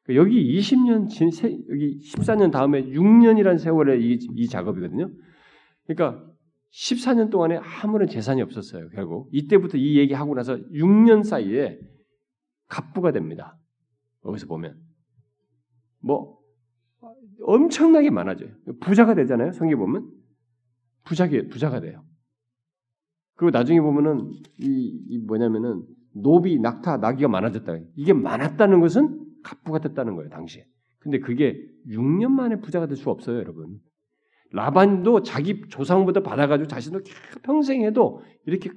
그러니까 0.04 0.22
여기 0.22 0.58
20년 0.58 1.08
진 1.08 1.30
여기 1.70 1.98
14년 1.98 2.52
다음에 2.52 2.84
6년이라는 2.84 3.58
세월에 3.58 3.98
이, 3.98 4.18
이 4.34 4.46
작업이거든요. 4.46 5.10
그러니까 5.86 6.24
14년 6.72 7.30
동안에 7.30 7.56
아무런 7.56 8.08
재산이 8.08 8.42
없었어요. 8.42 8.88
결국 8.90 9.28
이때부터 9.32 9.78
이 9.78 9.98
얘기하고 9.98 10.34
나서 10.34 10.56
6년 10.56 11.24
사이에 11.24 11.78
갑부가 12.68 13.12
됩니다. 13.12 13.58
여기서 14.24 14.46
보면 14.46 14.78
뭐 16.00 16.38
엄청나게 17.42 18.10
많아져요. 18.10 18.50
부자가 18.80 19.14
되잖아요. 19.14 19.52
성경 19.52 19.78
보면 19.78 20.10
부자게 21.04 21.48
부자가 21.48 21.80
돼요. 21.80 22.05
그리고 23.36 23.50
나중에 23.50 23.80
보면은 23.80 24.30
이, 24.58 25.04
이 25.08 25.18
뭐냐면은 25.18 25.84
노비, 26.14 26.58
낙타, 26.58 26.96
나귀가 26.98 27.28
많아졌다. 27.28 27.76
이게 27.94 28.12
많았다는 28.12 28.80
것은 28.80 29.20
갑부가 29.44 29.78
됐다는 29.80 30.16
거예요 30.16 30.30
당시에. 30.30 30.64
근데 30.98 31.20
그게 31.20 31.60
6년 31.88 32.28
만에 32.28 32.60
부자가 32.60 32.86
될 32.86 32.96
수 32.96 33.10
없어요, 33.10 33.36
여러분. 33.38 33.78
라반도 34.52 35.22
자기 35.22 35.62
조상부터 35.68 36.22
받아가지고 36.22 36.68
자신도 36.68 37.00
평생 37.42 37.82
해도 37.82 38.22
이렇게 38.46 38.70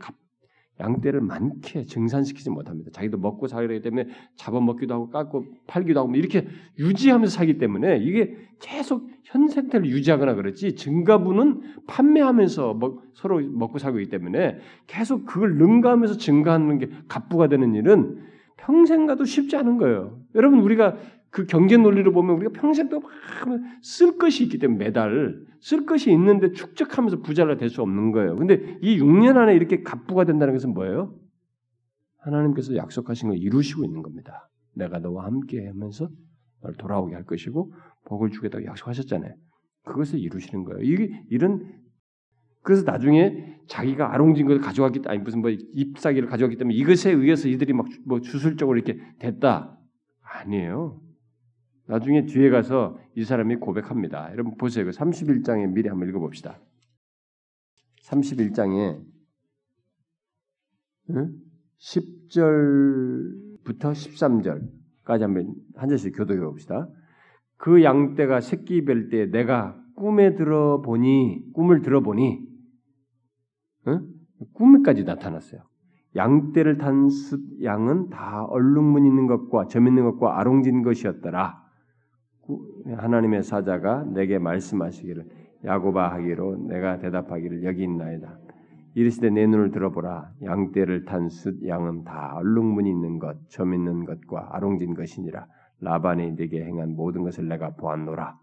양떼를 0.79 1.21
많게 1.21 1.85
증산시키지 1.85 2.49
못합니다. 2.49 2.89
자기도 2.91 3.17
먹고 3.17 3.47
살기 3.47 3.81
때문에 3.81 4.07
잡아먹기도 4.35 4.93
하고 4.93 5.09
깎고 5.09 5.45
팔기도 5.67 5.99
하고 5.99 6.09
뭐 6.09 6.17
이렇게 6.17 6.47
유지하면서 6.77 7.35
살기 7.35 7.57
때문에 7.57 7.97
이게 7.97 8.35
계속 8.59 9.09
현 9.23 9.47
상태를 9.47 9.87
유지하거나 9.87 10.35
그렇지 10.35 10.75
증가분은 10.75 11.61
판매하면서 11.87 12.75
먹, 12.75 13.03
서로 13.13 13.41
먹고 13.41 13.77
살고 13.77 13.99
있기 13.99 14.09
때문에 14.09 14.57
계속 14.87 15.25
그걸 15.25 15.57
능가하면서 15.57 16.17
증가하는 16.17 16.79
게 16.79 16.89
갑부가 17.07 17.47
되는 17.47 17.75
일은 17.75 18.23
평생 18.57 19.05
가도 19.05 19.25
쉽지 19.25 19.55
않은 19.57 19.77
거예요. 19.77 20.19
여러분 20.35 20.59
우리가 20.59 20.97
그 21.31 21.45
경제 21.45 21.77
논리를 21.77 22.11
보면 22.11 22.37
우리가 22.37 22.51
평생 22.59 22.89
또막쓸 22.89 24.17
것이 24.17 24.43
있기 24.43 24.57
때문에 24.57 24.85
매달 24.85 25.39
쓸 25.59 25.85
것이 25.85 26.11
있는데 26.11 26.51
축적하면서 26.53 27.21
부자가 27.21 27.55
될 27.57 27.69
수 27.69 27.81
없는 27.81 28.11
거예요. 28.11 28.35
근데 28.35 28.77
이 28.81 28.99
6년 28.99 29.37
안에 29.37 29.55
이렇게 29.55 29.83
갑부가 29.83 30.25
된다는 30.25 30.53
것은 30.53 30.73
뭐예요? 30.73 31.13
하나님께서 32.19 32.75
약속하신 32.75 33.29
걸 33.29 33.37
이루시고 33.37 33.83
있는 33.85 34.01
겁니다. 34.01 34.49
내가 34.75 34.99
너와 34.99 35.25
함께 35.25 35.67
하면서 35.67 36.09
널 36.61 36.73
돌아오게 36.75 37.13
할 37.15 37.25
것이고 37.25 37.73
복을 38.05 38.31
주겠다고 38.31 38.65
약속하셨잖아요. 38.65 39.33
그것을 39.85 40.19
이루시는 40.19 40.63
거예요. 40.65 40.81
이게 40.81 41.23
이런 41.29 41.79
그래서 42.61 42.83
나중에 42.83 43.55
자기가 43.67 44.13
아롱진 44.13 44.45
것을 44.47 44.61
가져왔기 44.61 45.01
아니 45.05 45.19
무슨 45.19 45.41
뭐 45.41 45.49
잎사귀를 45.51 46.27
가져왔기 46.27 46.57
때문에 46.57 46.75
이것에 46.75 47.11
의해서 47.11 47.47
이들이 47.47 47.73
막 47.73 47.85
뭐 48.05 48.19
주술적으로 48.19 48.77
이렇게 48.77 48.99
됐다 49.19 49.77
아니에요. 50.21 50.99
나중에 51.89 52.25
뒤에 52.27 52.51
가서 52.51 52.99
이 53.15 53.23
사람이 53.23 53.55
고백합니다. 53.55 54.31
여러분 54.31 54.55
보세요. 54.57 54.85
그 54.85 54.91
31장에 54.91 55.73
미리 55.73 55.89
한번 55.89 56.07
읽어봅시다. 56.07 56.59
31장에 58.03 59.01
응? 61.09 61.33
10절부터 61.79 63.93
13절까지 63.93 65.21
한번 65.21 65.55
한 65.75 65.89
절씩 65.89 66.15
교독해 66.15 66.41
봅시다. 66.41 66.87
그 67.57 67.83
양떼가 67.83 68.41
새끼 68.41 68.85
뵐 68.85 69.09
때 69.09 69.25
내가 69.25 69.75
꿈에 69.95 70.35
들어보니 70.35 71.53
꿈을 71.53 71.81
들어보니 71.81 72.47
응? 73.87 74.07
꿈에까지 74.53 75.05
나타났어요. 75.05 75.63
양떼를 76.15 76.77
탄 76.77 77.09
양은 77.63 78.09
다 78.09 78.45
얼룩문 78.45 79.07
있는 79.07 79.25
것과 79.25 79.65
점 79.65 79.87
있는 79.87 80.03
것과 80.03 80.39
아롱진 80.39 80.83
것이었더라. 80.83 81.58
하나님의 82.85 83.43
사자가 83.43 84.05
내게 84.13 84.39
말씀하시기를 84.39 85.25
야고바 85.65 86.13
하기로 86.13 86.67
내가 86.67 86.99
대답하기를 86.99 87.63
여기 87.63 87.83
있나이다. 87.83 88.37
이르시되 88.95 89.29
내 89.29 89.45
눈을 89.45 89.71
들어보라 89.71 90.31
양떼를 90.43 91.05
탄 91.05 91.29
숫 91.29 91.65
양은 91.67 92.03
다 92.03 92.33
얼룩무늬 92.35 92.89
있는 92.89 93.19
것, 93.19 93.37
점 93.49 93.73
있는 93.73 94.05
것과 94.05 94.49
아롱진 94.51 94.93
것이니라 94.95 95.45
라반이 95.81 96.33
네게 96.33 96.63
행한 96.65 96.95
모든 96.95 97.23
것을 97.23 97.47
내가 97.47 97.75
보았노라. 97.75 98.37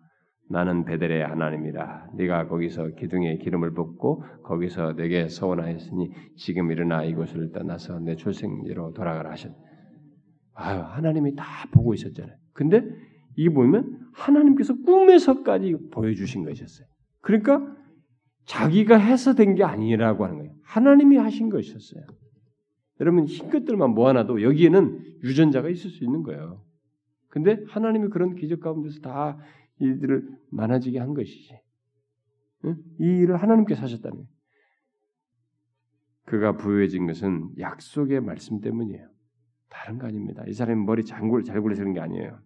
나는 0.48 0.84
베델의 0.84 1.26
하나님이라. 1.26 2.10
네가 2.14 2.46
거기서 2.46 2.90
기둥에 2.90 3.38
기름을 3.38 3.72
붓고 3.74 4.22
거기서 4.44 4.94
내게 4.94 5.28
서원하였으니 5.28 6.12
지금 6.36 6.70
일어나 6.70 7.02
이곳을 7.02 7.50
떠나서 7.52 7.98
내 7.98 8.14
출생지로 8.14 8.92
돌아가라 8.92 9.32
하셨. 9.32 9.52
아유 10.54 10.80
하나님이 10.80 11.34
다 11.34 11.44
보고 11.72 11.92
있었잖아요. 11.94 12.36
근데 12.52 12.82
이게 13.36 13.52
보면 13.52 14.05
하나님께서 14.16 14.74
꿈에서까지 14.82 15.76
보여주신 15.92 16.44
것이었어요. 16.44 16.86
그러니까 17.20 17.76
자기가 18.46 18.96
해서 18.96 19.34
된 19.34 19.54
게 19.54 19.64
아니라고 19.64 20.24
하는 20.24 20.38
거예요. 20.38 20.54
하나님이 20.62 21.16
하신 21.16 21.50
것이었어요. 21.50 22.04
여러분 23.00 23.26
흰 23.26 23.50
것들만 23.50 23.90
모아놔도 23.90 24.42
여기에는 24.42 25.00
유전자가 25.24 25.68
있을 25.68 25.90
수 25.90 26.04
있는 26.04 26.22
거예요. 26.22 26.64
근데 27.28 27.62
하나님이 27.68 28.08
그런 28.08 28.34
기적 28.34 28.60
가운데서 28.60 29.00
다 29.00 29.38
이들을 29.80 30.26
많아지게 30.50 30.98
한 30.98 31.12
것이지. 31.12 31.54
이 33.00 33.04
일을 33.04 33.36
하나님께서 33.36 33.82
거예요. 33.82 34.28
그가 36.24 36.56
부유해진 36.56 37.06
것은 37.06 37.50
약속의 37.58 38.20
말씀 38.20 38.60
때문이에요. 38.60 39.08
다른 39.68 39.98
거 39.98 40.06
아닙니다. 40.06 40.42
이 40.46 40.52
사람이 40.52 40.82
머리 40.84 41.04
장굴 41.04 41.44
잘 41.44 41.60
굴려서 41.60 41.82
그런 41.82 41.92
게 41.92 42.00
아니에요. 42.00 42.40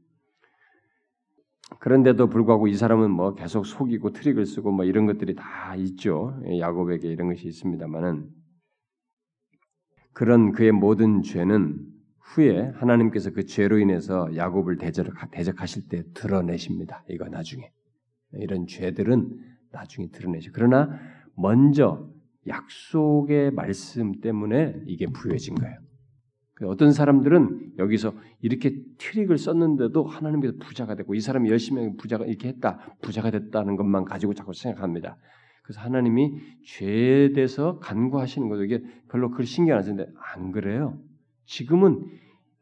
그런데도 1.79 2.29
불구하고 2.29 2.69
이 2.69 2.75
사람은 2.75 3.11
뭐 3.11 3.35
계속 3.35 3.65
속이고 3.65 4.13
트릭을 4.13 4.45
쓰고 4.45 4.73
뭐 4.73 4.85
이런 4.85 5.07
것들이 5.07 5.35
다 5.35 5.75
있죠. 5.77 6.39
예, 6.47 6.59
야곱에게 6.59 7.09
이런 7.09 7.29
것이 7.29 7.47
있습니다만은 7.49 8.29
그런 10.13 10.53
그의 10.53 10.73
모든 10.73 11.23
죄는 11.23 11.79
후에 12.19 12.73
하나님께서 12.75 13.31
그 13.31 13.45
죄로 13.45 13.79
인해서 13.79 14.29
야곱을 14.37 14.77
대적 14.79 15.61
하실 15.61 15.89
때 15.89 16.03
드러내십니다. 16.15 17.05
이거 17.09 17.29
나중에 17.29 17.71
이런 18.33 18.67
죄들은 18.67 19.39
나중에 19.73 20.09
드러내시. 20.11 20.51
그러나 20.53 20.99
먼저 21.37 22.09
약속의 22.47 23.53
말씀 23.53 24.21
때문에 24.21 24.83
이게 24.87 25.07
부여진 25.07 25.55
거예요. 25.55 25.79
그 26.61 26.69
어떤 26.69 26.93
사람들은 26.93 27.73
여기서 27.79 28.13
이렇게 28.43 28.75
트릭을 28.99 29.39
썼는데도 29.39 30.05
하나님께서 30.05 30.55
부자가 30.61 30.95
됐고 30.95 31.15
이 31.15 31.21
사람이 31.21 31.49
열심히 31.49 31.97
부자가 31.97 32.27
이렇게 32.27 32.49
했다 32.49 32.79
부자가 33.01 33.31
됐다는 33.31 33.77
것만 33.77 34.05
가지고 34.05 34.35
자꾸 34.35 34.53
생각합니다. 34.53 35.17
그래서 35.63 35.81
하나님이 35.81 36.39
죄에 36.67 37.33
대해서 37.33 37.79
간구하시는 37.79 38.47
거죠. 38.51 38.65
이게 38.65 38.83
별로 39.11 39.31
그걸 39.31 39.47
신경 39.47 39.79
안 39.79 39.83
쓰는데 39.83 40.13
안 40.35 40.53
그래요. 40.53 40.99
지금은 41.47 42.05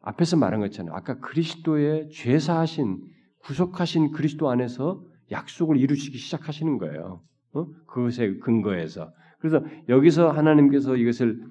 앞에서 0.00 0.36
말한 0.36 0.60
것처럼 0.60 0.94
아까 0.94 1.18
그리스도의 1.18 2.10
죄사하신 2.10 3.00
구속하신 3.40 4.12
그리스도 4.12 4.48
안에서 4.48 5.02
약속을 5.32 5.76
이루시기 5.76 6.18
시작하시는 6.18 6.78
거예요. 6.78 7.20
어? 7.52 7.66
그것에 7.88 8.36
근거해서 8.36 9.10
그래서 9.40 9.64
여기서 9.88 10.30
하나님께서 10.30 10.96
이것을 10.96 11.42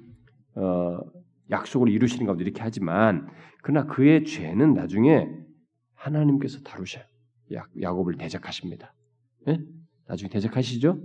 어, 0.56 1.00
약속을 1.50 1.90
이루시는 1.90 2.26
가운데 2.26 2.44
이렇게 2.44 2.62
하지만 2.62 3.28
그러나 3.62 3.86
그의 3.88 4.26
죄는 4.26 4.74
나중에 4.74 5.30
하나님께서 5.96 6.62
다루셔요. 6.62 7.04
야, 7.54 7.66
야곱을 7.82 8.18
대적하십니다. 8.18 8.94
네? 9.46 9.60
나중에 10.08 10.30
대적하시죠? 10.30 11.02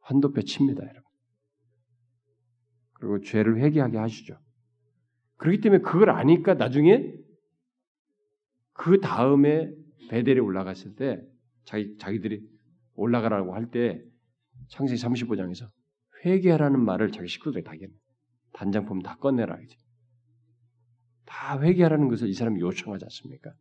환도뼈 0.00 0.42
칩니다, 0.42 0.82
여러분. 0.82 1.02
그리고 2.94 3.20
죄를 3.20 3.58
회개하게 3.58 3.98
하시죠. 3.98 4.38
그렇기 5.36 5.60
때문에 5.60 5.82
그걸 5.82 6.10
아니까 6.10 6.54
나중에 6.54 7.12
그 8.74 9.00
다음에 9.00 9.72
베델에 10.10 10.40
올라갔을 10.40 10.94
때 10.94 11.20
자기 11.64 11.96
자기들이 11.98 12.46
올라가라고 12.94 13.54
할 13.54 13.70
때 13.70 14.02
창세기 14.68 15.00
35장에서 15.02 15.68
회개하라는 16.24 16.80
말을 16.84 17.10
자기 17.10 17.28
식구들에게 17.28 17.64
다 17.64 17.74
얘기합니다. 17.74 18.01
단장품 18.62 19.02
다 19.02 19.16
꺼내라 19.16 19.58
이제. 19.60 19.76
다 21.24 21.60
회개하라는 21.60 22.08
것을 22.08 22.28
이 22.28 22.34
사람이 22.34 22.60
요청하지 22.60 23.04
않습니까? 23.06 23.52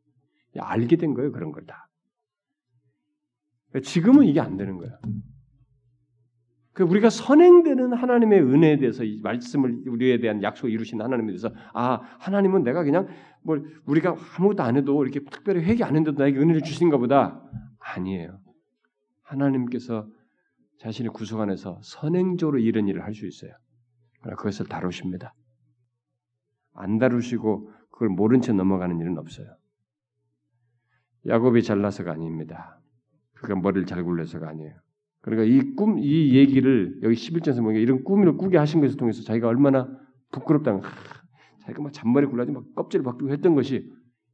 알게 0.59 0.97
된 0.97 1.13
거예요 1.15 1.31
그런 1.31 1.51
걸 1.51 1.65
다. 1.65 1.87
지금은 3.83 4.25
이게 4.25 4.39
안 4.39 4.57
되는 4.57 4.77
거야. 4.77 4.91
그 6.73 6.83
우리가 6.83 7.09
선행되는 7.09 7.93
하나님의 7.93 8.41
은혜에 8.41 8.77
대해서 8.77 9.03
이 9.03 9.19
말씀을 9.23 9.83
우리에 9.87 10.19
대한 10.19 10.43
약속을 10.43 10.69
이루신 10.69 11.01
하나님에 11.01 11.27
대해서 11.27 11.51
아 11.73 12.01
하나님은 12.19 12.63
내가 12.63 12.83
그냥 12.83 13.07
뭐 13.43 13.57
우리가 13.85 14.15
아무것도 14.37 14.61
안 14.61 14.77
해도 14.77 15.03
이렇게 15.03 15.23
특별히 15.23 15.63
회개 15.63 15.83
안 15.83 15.95
했는데도 15.95 16.21
나에게 16.21 16.37
은혜를 16.37 16.61
주신가 16.61 16.97
보다 16.97 17.41
아니에요. 17.79 18.39
하나님께서 19.23 20.07
자신의 20.79 21.11
구속 21.11 21.39
안에서 21.39 21.79
선행적으로 21.83 22.59
이런 22.59 22.87
일을 22.87 23.03
할 23.03 23.13
수 23.15 23.25
있어요. 23.25 23.51
그것을 24.21 24.67
다루십니다. 24.67 25.33
안 26.73 26.97
다루시고 26.99 27.71
그걸 27.89 28.09
모른 28.09 28.41
채 28.41 28.53
넘어가는 28.53 28.99
일은 28.99 29.17
없어요. 29.17 29.47
야곱이 31.27 31.63
잘나서가 31.63 32.11
아닙니다. 32.13 32.79
그가 33.33 33.55
머리를 33.55 33.85
잘 33.85 34.03
굴려서가 34.03 34.49
아니에요. 34.49 34.73
그러니까 35.21 35.45
이 35.45 35.75
꿈, 35.75 35.99
이 35.99 36.35
얘기를 36.35 36.99
여기 37.03 37.15
11절에서 37.15 37.61
보니까 37.61 37.79
이런 37.79 38.03
꿈을 38.03 38.37
꾸게 38.37 38.57
하신 38.57 38.81
것을 38.81 38.97
통해서 38.97 39.21
자기가 39.23 39.47
얼마나 39.47 39.87
부끄럽다는, 40.31 40.81
하, 40.81 40.89
자기가 41.61 41.83
막 41.83 41.93
잔머리 41.93 42.25
굴라지 42.25 42.51
막 42.51 42.63
껍질을 42.75 43.03
벗기고 43.03 43.31
했던 43.31 43.53
것이, 43.53 43.91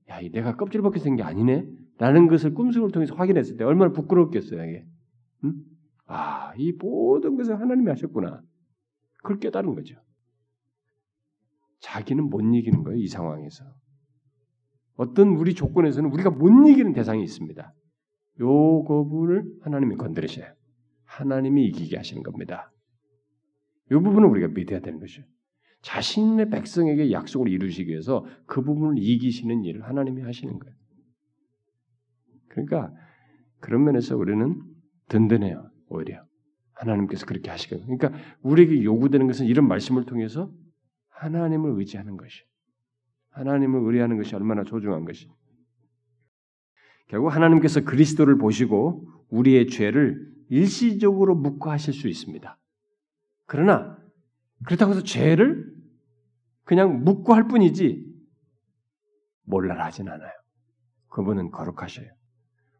야, 0.09 0.19
내가 0.31 0.55
껍질 0.55 0.81
벗게 0.81 0.99
된 0.99 1.15
게 1.17 1.23
아니네? 1.23 1.67
라는 1.97 2.27
것을 2.27 2.53
꿈속을 2.53 2.91
통해서 2.91 3.15
확인했을 3.15 3.57
때 3.57 3.63
얼마나 3.65 3.91
부끄럽겠어요, 3.91 4.63
이게. 4.63 4.85
응? 5.43 5.53
아, 6.05 6.53
이 6.57 6.71
모든 6.73 7.35
것을 7.35 7.59
하나님이 7.59 7.89
하셨구나. 7.89 8.41
그걸 9.17 9.39
깨달은 9.39 9.75
거죠. 9.75 9.95
자기는 11.79 12.29
못 12.29 12.41
이기는 12.41 12.83
거예요, 12.83 12.99
이 12.99 13.07
상황에서. 13.07 13.65
어떤 14.95 15.29
우리 15.29 15.53
조건에서는 15.53 16.11
우리가 16.11 16.31
못 16.31 16.67
이기는 16.67 16.93
대상이 16.93 17.23
있습니다. 17.23 17.73
요 18.41 18.83
거부를 18.83 19.45
하나님이 19.61 19.95
건드리셔요. 19.95 20.53
하나님이 21.03 21.65
이기게 21.67 21.97
하시는 21.97 22.23
겁니다. 22.23 22.71
이 23.91 23.93
부분을 23.93 24.27
우리가 24.27 24.49
믿어야 24.49 24.79
되는 24.79 24.99
것이죠. 24.99 25.23
자신의 25.81 26.49
백성에게 26.49 27.11
약속을 27.11 27.49
이루시기 27.49 27.91
위해서 27.91 28.25
그 28.45 28.61
부분을 28.61 28.97
이기시는 28.97 29.63
일을 29.63 29.83
하나님이 29.83 30.21
하시는 30.23 30.57
거예요. 30.57 30.75
그러니까 32.49 32.91
그런 33.59 33.83
면에서 33.83 34.17
우리는 34.17 34.61
든든해요. 35.09 35.69
오히려 35.89 36.26
하나님께서 36.79 37.25
그렇게 37.25 37.49
하시거든요. 37.49 37.97
그러니까 37.97 38.21
우리에게 38.41 38.83
요구되는 38.83 39.27
것은 39.27 39.45
이런 39.45 39.67
말씀을 39.67 40.05
통해서 40.05 40.51
하나님을 41.09 41.71
의지하는 41.77 42.17
것이, 42.17 42.43
하나님을 43.31 43.81
의뢰하는 43.81 44.17
것이 44.17 44.35
얼마나 44.35 44.63
소중한 44.63 45.05
것이. 45.05 45.29
결국 47.07 47.29
하나님께서 47.29 47.81
그리스도를 47.81 48.37
보시고 48.37 49.07
우리의 49.29 49.67
죄를 49.67 50.33
일시적으로 50.49 51.35
묵과하실 51.35 51.93
수 51.93 52.07
있습니다. 52.07 52.57
그러나 53.45 53.97
그렇다고 54.65 54.91
해서 54.91 55.03
죄를 55.03 55.73
그냥 56.63 57.03
묵과할 57.03 57.47
뿐이지 57.47 58.05
몰라라 59.43 59.85
하진 59.85 60.09
않아요. 60.09 60.31
그분은 61.09 61.51
거룩하셔요. 61.51 62.07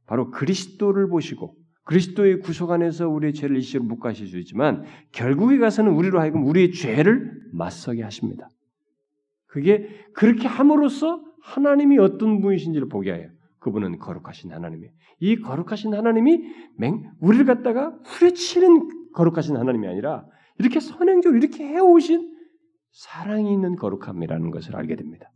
바로 0.06 0.30
그리스도를 0.32 1.08
보시고 1.08 1.56
그리스도의 1.88 2.42
구속 2.42 2.72
안에서 2.72 3.08
우리의 3.08 3.34
죄를 3.34 3.56
일시로 3.56 3.84
묵과하실 3.86 4.28
수 4.28 4.38
있지만 4.40 4.84
결국에 5.14 5.58
가서는 5.58 5.94
우리로 5.94 6.20
하여금 6.20 6.46
우리의 6.46 6.74
죄를 6.74 7.32
맞서게 7.54 8.04
하십니다. 8.04 8.50
그게 9.46 9.88
그렇게 10.14 10.48
함으로써 10.48 11.24
하나님이 11.42 11.98
어떤 11.98 12.42
분이신지를 12.42 12.90
보게 12.90 13.14
해요. 13.14 13.30
그분은 13.60 14.00
거룩하신 14.00 14.52
하나님이에요. 14.52 14.92
이 15.20 15.38
거룩하신 15.38 15.94
하나님이 15.94 16.42
맹 16.78 17.10
우리를 17.22 17.46
갖다가 17.46 17.98
후려치는 18.04 19.14
거룩하신 19.14 19.56
하나님이 19.56 19.88
아니라 19.88 20.26
이렇게 20.60 20.82
선행적으로 20.82 21.40
이렇게 21.40 21.66
해오신 21.66 22.36
사랑이 22.92 23.52
있는 23.54 23.78
거룩함이라는 23.78 24.52
것을 24.52 24.76
알게 24.76 24.98
됩니다. 24.98 25.32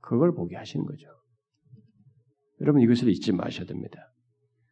그걸 0.00 0.34
보게 0.34 0.54
하시는 0.56 0.84
거죠. 0.84 1.06
여러분 2.60 2.82
이것을 2.82 3.08
잊지 3.08 3.32
마셔야 3.32 3.66
됩니다. 3.66 4.12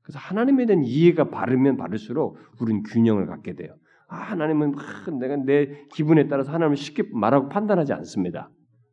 그래서 0.05 0.19
하나님에 0.19 0.67
대한 0.67 0.85
이해가 0.85 1.31
바르면 1.31 1.77
바를수록 1.77 2.39
우리는 2.61 2.83
균형을 2.83 3.27
갖게 3.27 3.55
돼요. 3.55 3.75
아, 4.07 4.17
하나님은 4.17 4.75
아, 4.79 5.11
내가 5.19 5.37
내 5.37 5.87
기분에 5.95 6.29
따라서 6.29 6.53
하나님을 6.53 6.77
쉽게 6.77 7.05
말하고 7.13 7.49
판단하지 7.49 7.95
않습니다. 7.95 8.51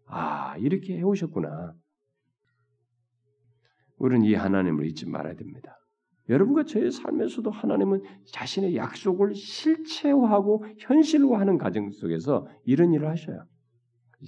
아 0.07 0.55
이렇게 0.57 0.97
해오셨구나. 0.97 1.73
우리는 3.97 4.25
이 4.25 4.33
하나님을 4.33 4.85
잊지 4.87 5.07
말아야 5.07 5.35
됩니다. 5.35 5.77
여러분과 6.29 6.63
저의 6.63 6.91
삶에서도 6.91 7.51
하나님은 7.51 8.03
자신의 8.31 8.77
약속을 8.77 9.35
실체화하고 9.35 10.65
현실화하는 10.79 11.57
과정 11.57 11.91
속에서 11.91 12.47
이런 12.63 12.93
일을 12.93 13.09
하셔요. 13.09 13.45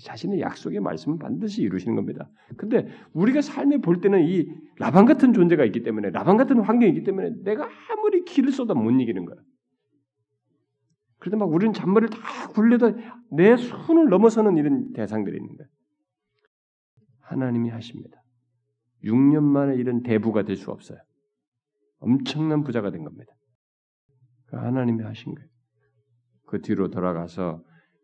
자신의 0.02 0.42
약속의 0.42 0.80
말씀은 0.80 1.20
반드시 1.20 1.62
이루시는 1.62 1.96
겁니다. 1.96 2.30
근데 2.58 2.88
우리가 3.14 3.42
삶에 3.42 3.78
볼 3.78 4.02
때는 4.02 4.28
이 4.28 4.48
라반 4.80 5.06
같은 5.06 5.34
존재가 5.34 5.66
있기 5.66 5.84
때문에 5.84 6.10
라반 6.10 6.38
같은 6.38 6.60
환경이 6.60 6.92
있기 6.94 7.04
때문에 7.04 7.32
내가 7.44 7.70
아무리 7.92 8.24
길을 8.26 8.52
쏟아 8.52 8.74
못 8.74 8.90
이기는 8.92 9.26
거야. 9.26 9.38
그런데 11.20 11.38
막 11.38 11.46
우리는 11.52 11.74
잔머리를 11.74 12.10
다 12.10 12.48
굴려도 12.50 12.98
내 13.32 13.56
손을 13.56 14.10
넘어서는 14.10 14.58
이런 14.58 14.92
대상들이 14.94 15.38
있는 15.38 15.56
거야. 15.56 15.68
하나님이 17.22 17.70
하십니다. 17.70 18.22
6년 19.04 19.44
만에 19.44 19.76
이런 19.76 20.02
대부가 20.04 20.44
될 20.44 20.58
수 20.58 20.72
없어요. 20.72 21.00
엄청난 22.00 22.64
부자가 22.64 22.92
된 22.92 23.04
겁니다. 23.04 23.32
그 24.48 24.58
하나님이 24.58 25.04
하신 25.04 25.36
거예요. 25.36 25.50
그 26.48 26.62
뒤로 26.62 26.90
돌아가서 26.90 27.64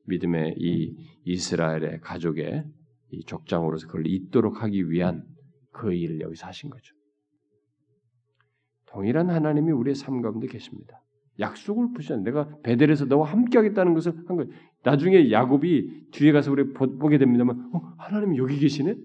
믿음의 0.09 0.55
이 0.57 0.95
이스라엘의 1.23 2.01
가족의 2.01 2.65
이 3.11 3.23
족장으로서 3.23 3.87
그걸 3.87 4.07
잇도록 4.07 4.61
하기 4.63 4.91
위한 4.91 5.23
그 5.71 5.93
일을 5.93 6.21
여기서 6.21 6.47
하신 6.47 6.69
거죠. 6.69 6.95
동일한 8.87 9.29
하나님이 9.29 9.71
우리의 9.71 9.95
삶 9.95 10.21
가운데 10.21 10.47
계십니다. 10.47 11.01
약속을 11.39 11.93
부시는 11.93 12.23
내가 12.23 12.49
베델에서 12.63 13.05
너와 13.05 13.31
함께하겠다는 13.31 13.93
것을 13.93 14.13
한 14.27 14.35
거예요. 14.35 14.51
나중에 14.83 15.31
야곱이 15.31 16.09
뒤에 16.11 16.31
가서 16.31 16.51
우리 16.51 16.73
보게 16.73 17.17
됩니다만 17.17 17.71
어, 17.73 17.93
하나님이 17.97 18.37
여기 18.37 18.59
계시네? 18.59 18.95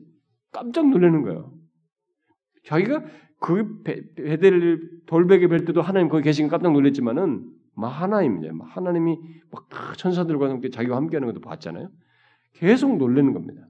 깜짝 0.51 0.89
놀라는 0.89 1.23
거예요. 1.23 1.53
자기가 2.65 3.05
그 3.41 3.83
베델 3.83 5.03
돌베개 5.07 5.49
뵐 5.49 5.65
때도 5.65 5.83
하나님 5.83 6.09
거기 6.09 6.25
계신 6.25 6.49
깜짝 6.49 6.73
놀랐지만은 6.73 7.45
막 7.77 7.89
하나님이죠. 7.89 8.53
하나님이 8.65 9.19
막 9.51 9.69
천사들과 9.97 10.49
함께 10.49 10.71
자기와 10.71 10.97
함께하는 10.97 11.27
것도 11.27 11.41
봤잖아요. 11.41 11.89
계속 12.55 12.97
놀라는 12.97 13.33
겁니다. 13.33 13.67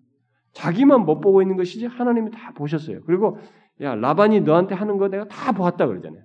자기만 0.53 1.05
못 1.05 1.21
보고 1.21 1.43
있는 1.43 1.57
것이지 1.57 1.87
하나님이 1.87 2.31
다 2.31 2.53
보셨어요. 2.53 3.01
그리고 3.07 3.39
야 3.81 3.95
라반이 3.95 4.41
너한테 4.43 4.75
하는 4.75 4.99
거 4.99 5.09
내가 5.09 5.27
다 5.27 5.53
보았다 5.53 5.87
그러잖아요. 5.87 6.23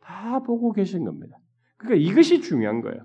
다 0.00 0.40
보고 0.40 0.72
계신 0.72 1.04
겁니다. 1.04 1.36
그러니까 1.76 2.10
이것이 2.10 2.40
중요한 2.40 2.80
거예요. 2.80 3.04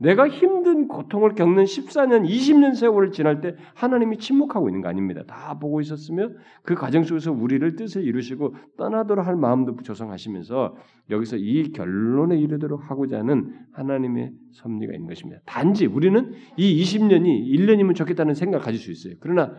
내가 0.00 0.30
힘든 0.30 0.88
고통을 0.88 1.34
겪는 1.34 1.64
14년, 1.64 2.26
20년 2.26 2.74
세월을 2.74 3.12
지날 3.12 3.42
때 3.42 3.54
하나님이 3.74 4.16
침묵하고 4.16 4.70
있는 4.70 4.80
거 4.80 4.88
아닙니다. 4.88 5.22
다 5.26 5.58
보고 5.58 5.82
있었으며 5.82 6.30
그 6.62 6.74
과정 6.74 7.04
속에서 7.04 7.32
우리를 7.32 7.76
뜻을 7.76 8.04
이루시고 8.04 8.54
떠나도록 8.78 9.26
할 9.26 9.36
마음도 9.36 9.76
조성하시면서 9.82 10.74
여기서 11.10 11.36
이 11.36 11.72
결론에 11.72 12.38
이르도록 12.38 12.90
하고자 12.90 13.18
하는 13.18 13.52
하나님의 13.72 14.32
섭리가 14.52 14.94
있는 14.94 15.06
것입니다. 15.06 15.42
단지 15.44 15.84
우리는 15.84 16.32
이 16.56 16.82
20년이 16.82 17.50
1년이면 17.54 17.94
좋겠다는 17.94 18.32
생각을 18.32 18.64
가질 18.64 18.80
수 18.80 18.90
있어요. 18.90 19.18
그러나 19.20 19.54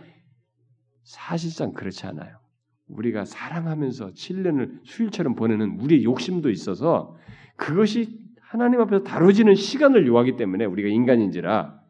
사실상 1.04 1.72
그렇지 1.74 2.08
않아요. 2.08 2.40
우리가 2.88 3.26
사랑하면서 3.26 4.14
7년을 4.14 4.80
수일처럼 4.86 5.36
보내는 5.36 5.80
우리의 5.82 6.04
욕심도 6.04 6.50
있어서 6.50 7.16
그것이 7.58 8.21
하나님 8.52 8.82
앞에서 8.82 9.04
다뤄지는 9.06 9.56
시간을 9.56 10.06
요하기 10.08 10.36
때문에 10.36 10.66
우리가 10.66 10.90
인간인지라 10.90 11.82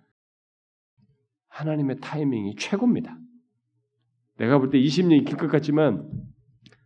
하나님의 1.48 2.00
타이밍이 2.02 2.56
최고입니다. 2.56 3.18
내가 4.38 4.60
볼 4.60 4.70
때 4.70 4.80
20년이 4.80 5.26
길 5.26 5.38
것 5.38 5.48
같지만 5.48 6.08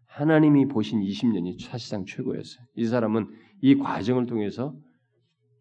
하나님이 0.06 0.69
보신 0.69 1.02
20년이 1.02 1.61
사실상 1.61 2.06
최고였어요. 2.06 2.65
이 2.76 2.85
사람은 2.85 3.27
이 3.61 3.76
과정을 3.76 4.27
통해서 4.27 4.73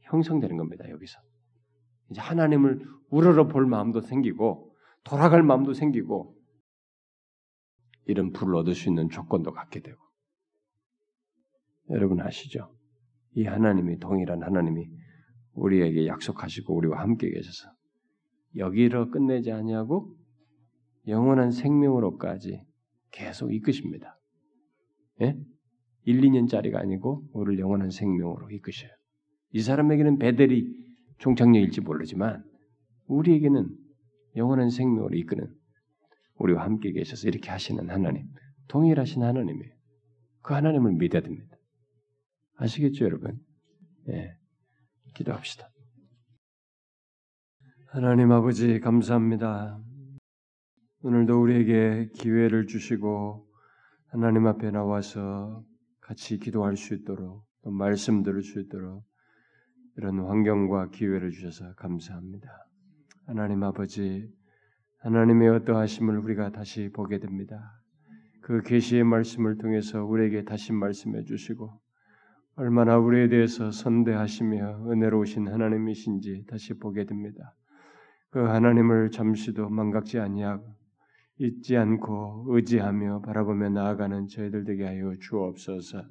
형성되는 0.02 0.56
겁니다. 0.58 0.88
여기서 0.90 1.18
이제 2.12 2.20
하나님을 2.20 2.86
우러러 3.10 3.48
볼 3.48 3.66
마음도 3.66 4.00
생기고 4.00 4.76
돌아갈 5.02 5.42
마음도 5.42 5.74
생기고 5.74 6.36
이런 8.06 8.30
불을 8.30 8.54
얻을 8.54 8.76
수 8.76 8.88
있는 8.88 9.10
조건도 9.10 9.50
갖게 9.52 9.80
되고 9.80 9.98
여러분 11.90 12.20
아시죠? 12.20 12.72
이 13.34 13.44
하나님이 13.44 13.98
동일한 13.98 14.42
하나님이 14.42 14.88
우리에게 15.54 16.06
약속하시고 16.06 16.74
우리와 16.74 17.00
함께 17.00 17.30
계셔서 17.30 17.68
여기로 18.56 19.10
끝내지 19.10 19.52
아니하고 19.52 20.14
영원한 21.06 21.50
생명으로까지 21.50 22.62
계속 23.10 23.52
이끄십니다. 23.52 24.18
예? 25.22 25.36
1, 26.04 26.20
2년짜리가 26.20 26.76
아니고 26.76 27.24
우리를 27.32 27.58
영원한 27.60 27.90
생명으로 27.90 28.50
이끄셔요. 28.50 28.90
이 29.52 29.60
사람에게는 29.60 30.18
베델이 30.18 30.84
종착역일지 31.18 31.80
모르지만 31.80 32.44
우리에게는 33.06 33.68
영원한 34.36 34.70
생명으로 34.70 35.16
이끄는 35.16 35.54
우리와 36.36 36.64
함께 36.64 36.92
계셔서 36.92 37.28
이렇게 37.28 37.50
하시는 37.50 37.88
하나님, 37.88 38.26
동일하신 38.68 39.22
하나님이에요. 39.22 39.72
그 40.42 40.54
하나님을 40.54 40.92
믿어야 40.94 41.22
됩니다. 41.22 41.53
아시겠죠, 42.56 43.04
여러분? 43.04 43.38
예. 44.08 44.36
기도합시다. 45.14 45.68
하나님 47.88 48.32
아버지, 48.32 48.80
감사합니다. 48.80 49.80
오늘도 51.02 51.40
우리에게 51.40 52.10
기회를 52.14 52.66
주시고, 52.66 53.46
하나님 54.08 54.46
앞에 54.46 54.70
나와서 54.70 55.64
같이 56.00 56.38
기도할 56.38 56.76
수 56.76 56.94
있도록, 56.94 57.44
또 57.62 57.70
말씀 57.70 58.22
들을 58.22 58.42
수 58.42 58.60
있도록, 58.60 59.04
이런 59.96 60.20
환경과 60.20 60.90
기회를 60.90 61.30
주셔서 61.30 61.74
감사합니다. 61.74 62.48
하나님 63.26 63.62
아버지, 63.62 64.28
하나님의 64.98 65.48
어떠하심을 65.50 66.18
우리가 66.18 66.50
다시 66.50 66.90
보게 66.92 67.18
됩니다. 67.18 67.80
그 68.40 68.62
계시의 68.62 69.04
말씀을 69.04 69.58
통해서 69.58 70.04
우리에게 70.04 70.44
다시 70.44 70.72
말씀해 70.72 71.24
주시고 71.24 71.83
얼마나 72.56 72.98
우리에 72.98 73.28
대해서 73.28 73.72
선대하시며 73.72 74.88
은혜로우신 74.88 75.48
하나님이신지 75.48 76.44
다시 76.48 76.74
보게 76.74 77.04
됩니다. 77.04 77.56
그 78.30 78.38
하나님을 78.38 79.10
잠시도 79.10 79.68
망각지 79.68 80.20
아니하고 80.20 80.64
잊지 81.38 81.76
않고 81.76 82.46
의지하며 82.48 83.22
바라보며 83.22 83.70
나아가는 83.70 84.28
저희들 84.28 84.64
되게 84.64 84.84
하여 84.84 85.14
주옵소서. 85.20 86.04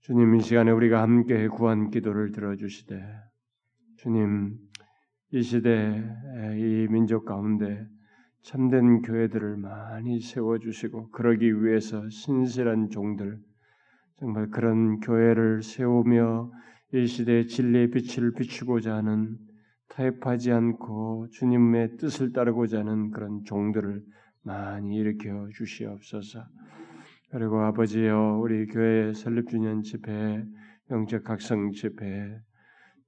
주님 0.00 0.34
이 0.34 0.40
시간에 0.40 0.72
우리가 0.72 1.02
함께 1.02 1.46
구한 1.46 1.90
기도를 1.90 2.32
들어주시되 2.32 3.00
주님 3.98 4.58
이 5.30 5.42
시대 5.42 6.04
이 6.56 6.88
민족 6.90 7.24
가운데 7.24 7.86
참된 8.42 9.02
교회들을 9.02 9.56
많이 9.56 10.20
세워주시고 10.20 11.10
그러기 11.10 11.62
위해서 11.62 12.08
신실한 12.08 12.90
종들 12.90 13.38
정말 14.18 14.50
그런 14.50 14.98
교회를 14.98 15.62
세우며 15.62 16.50
이 16.92 17.06
시대의 17.06 17.46
진리의 17.46 17.90
빛을 17.90 18.32
비추고자 18.32 18.96
하는 18.96 19.36
타협하지 19.90 20.50
않고 20.50 21.28
주님의 21.30 21.98
뜻을 21.98 22.32
따르고자 22.32 22.80
하는 22.80 23.10
그런 23.10 23.44
종들을 23.44 24.02
많이 24.42 24.96
일으켜 24.96 25.48
주시옵소서. 25.54 26.44
그리고 27.30 27.60
아버지여 27.60 28.40
우리 28.42 28.66
교회 28.66 29.12
설립주년 29.12 29.82
집회, 29.82 30.44
영적 30.90 31.22
각성 31.22 31.70
집회 31.70 32.40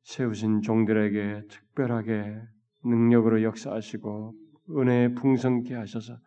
세우신 0.05 0.63
종들에게 0.63 1.43
특별하게 1.49 2.41
능력으로 2.85 3.43
역사하시고 3.43 4.35
은혜 4.79 5.13
풍성케 5.15 5.75
하셔서 5.75 6.19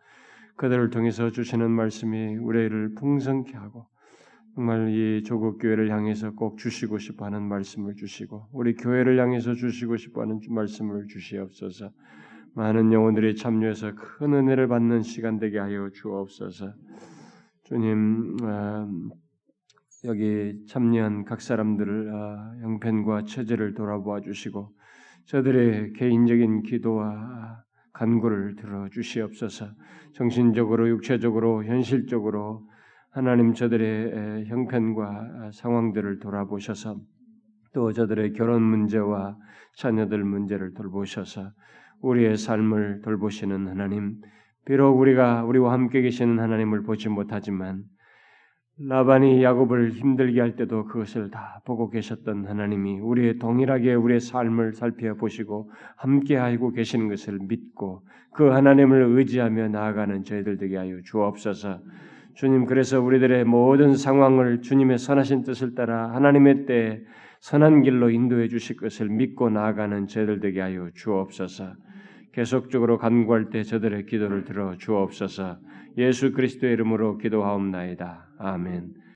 그들을 0.56 0.90
통해서 0.90 1.30
주시는 1.30 1.70
말씀이 1.70 2.36
우리를 2.36 2.94
풍성케 2.96 3.56
하고 3.56 3.86
정말 4.54 4.88
이 4.90 5.24
조국 5.24 5.58
교회를 5.58 5.90
향해서 5.90 6.32
꼭 6.34 6.58
주시고 6.58 6.98
싶어 6.98 7.24
하는 7.24 7.42
말씀을 7.42 7.96
주시고 7.96 8.50
우리 8.52 8.74
교회를 8.74 9.18
향해서 9.18 9.54
주시고 9.54 9.96
싶어 9.96 10.22
하는 10.22 10.40
말씀을 10.48 11.08
주시옵소서. 11.08 11.90
많은 12.54 12.92
영혼들이 12.92 13.34
참여해서 13.34 13.96
큰 13.96 14.32
은혜를 14.32 14.68
받는 14.68 15.02
시간 15.02 15.38
되게 15.40 15.58
하여 15.58 15.90
주옵소서. 15.92 16.72
주님 17.64 18.36
어, 18.44 18.88
여기 20.04 20.64
참여한 20.68 21.24
각 21.24 21.40
사람들을 21.40 22.14
어, 22.14 22.54
형편과 22.60 23.24
처제를 23.24 23.74
돌아보아 23.74 24.20
주시고 24.20 24.70
저들의 25.24 25.94
개인적인 25.94 26.62
기도와 26.62 27.64
간구를 27.92 28.54
들어 28.54 28.88
주시옵소서. 28.88 29.66
정신적으로 30.12 30.88
육체적으로 30.90 31.64
현실적으로 31.64 32.68
하나님 33.14 33.54
저들의 33.54 34.46
형편과 34.46 35.52
상황들을 35.52 36.18
돌아보셔서 36.18 36.96
또 37.72 37.92
저들의 37.92 38.32
결혼 38.32 38.60
문제와 38.62 39.36
자녀들 39.76 40.24
문제를 40.24 40.74
돌보셔서 40.74 41.52
우리의 42.00 42.36
삶을 42.36 43.02
돌보시는 43.04 43.68
하나님, 43.68 44.16
비록 44.66 44.98
우리가 44.98 45.44
우리와 45.44 45.72
함께 45.72 46.02
계시는 46.02 46.40
하나님을 46.40 46.82
보지 46.82 47.08
못하지만 47.08 47.84
라반이 48.80 49.44
야곱을 49.44 49.92
힘들게 49.92 50.40
할 50.40 50.56
때도 50.56 50.86
그것을 50.86 51.30
다 51.30 51.62
보고 51.64 51.90
계셨던 51.90 52.46
하나님이 52.46 52.98
우리의 52.98 53.38
동일하게 53.38 53.94
우리의 53.94 54.18
삶을 54.18 54.72
살펴보시고 54.72 55.70
함께 55.96 56.34
하고 56.34 56.72
계시는 56.72 57.08
것을 57.08 57.38
믿고 57.42 58.02
그 58.34 58.48
하나님을 58.48 59.02
의지하며 59.18 59.68
나아가는 59.68 60.24
저희들 60.24 60.56
되게 60.56 60.76
하여 60.78 61.00
주옵소서. 61.04 61.78
주님 62.34 62.66
그래서 62.66 63.00
우리들의 63.00 63.44
모든 63.44 63.96
상황을 63.96 64.62
주님의 64.62 64.98
선하신 64.98 65.44
뜻을 65.44 65.74
따라 65.74 66.10
하나님의 66.12 66.66
때에 66.66 67.00
선한 67.40 67.82
길로 67.82 68.10
인도해 68.10 68.48
주실 68.48 68.76
것을 68.76 69.08
믿고 69.08 69.50
나아가는 69.50 70.06
저희들 70.06 70.40
되게 70.40 70.60
하여 70.60 70.88
주옵소서. 70.94 71.74
계속적으로 72.32 72.98
간구할 72.98 73.50
때 73.50 73.62
저들의 73.62 74.06
기도를 74.06 74.44
들어 74.44 74.76
주옵소서. 74.76 75.58
예수 75.98 76.32
그리스도의 76.32 76.72
이름으로 76.72 77.18
기도하옵나이다. 77.18 78.26
아멘. 78.38 79.03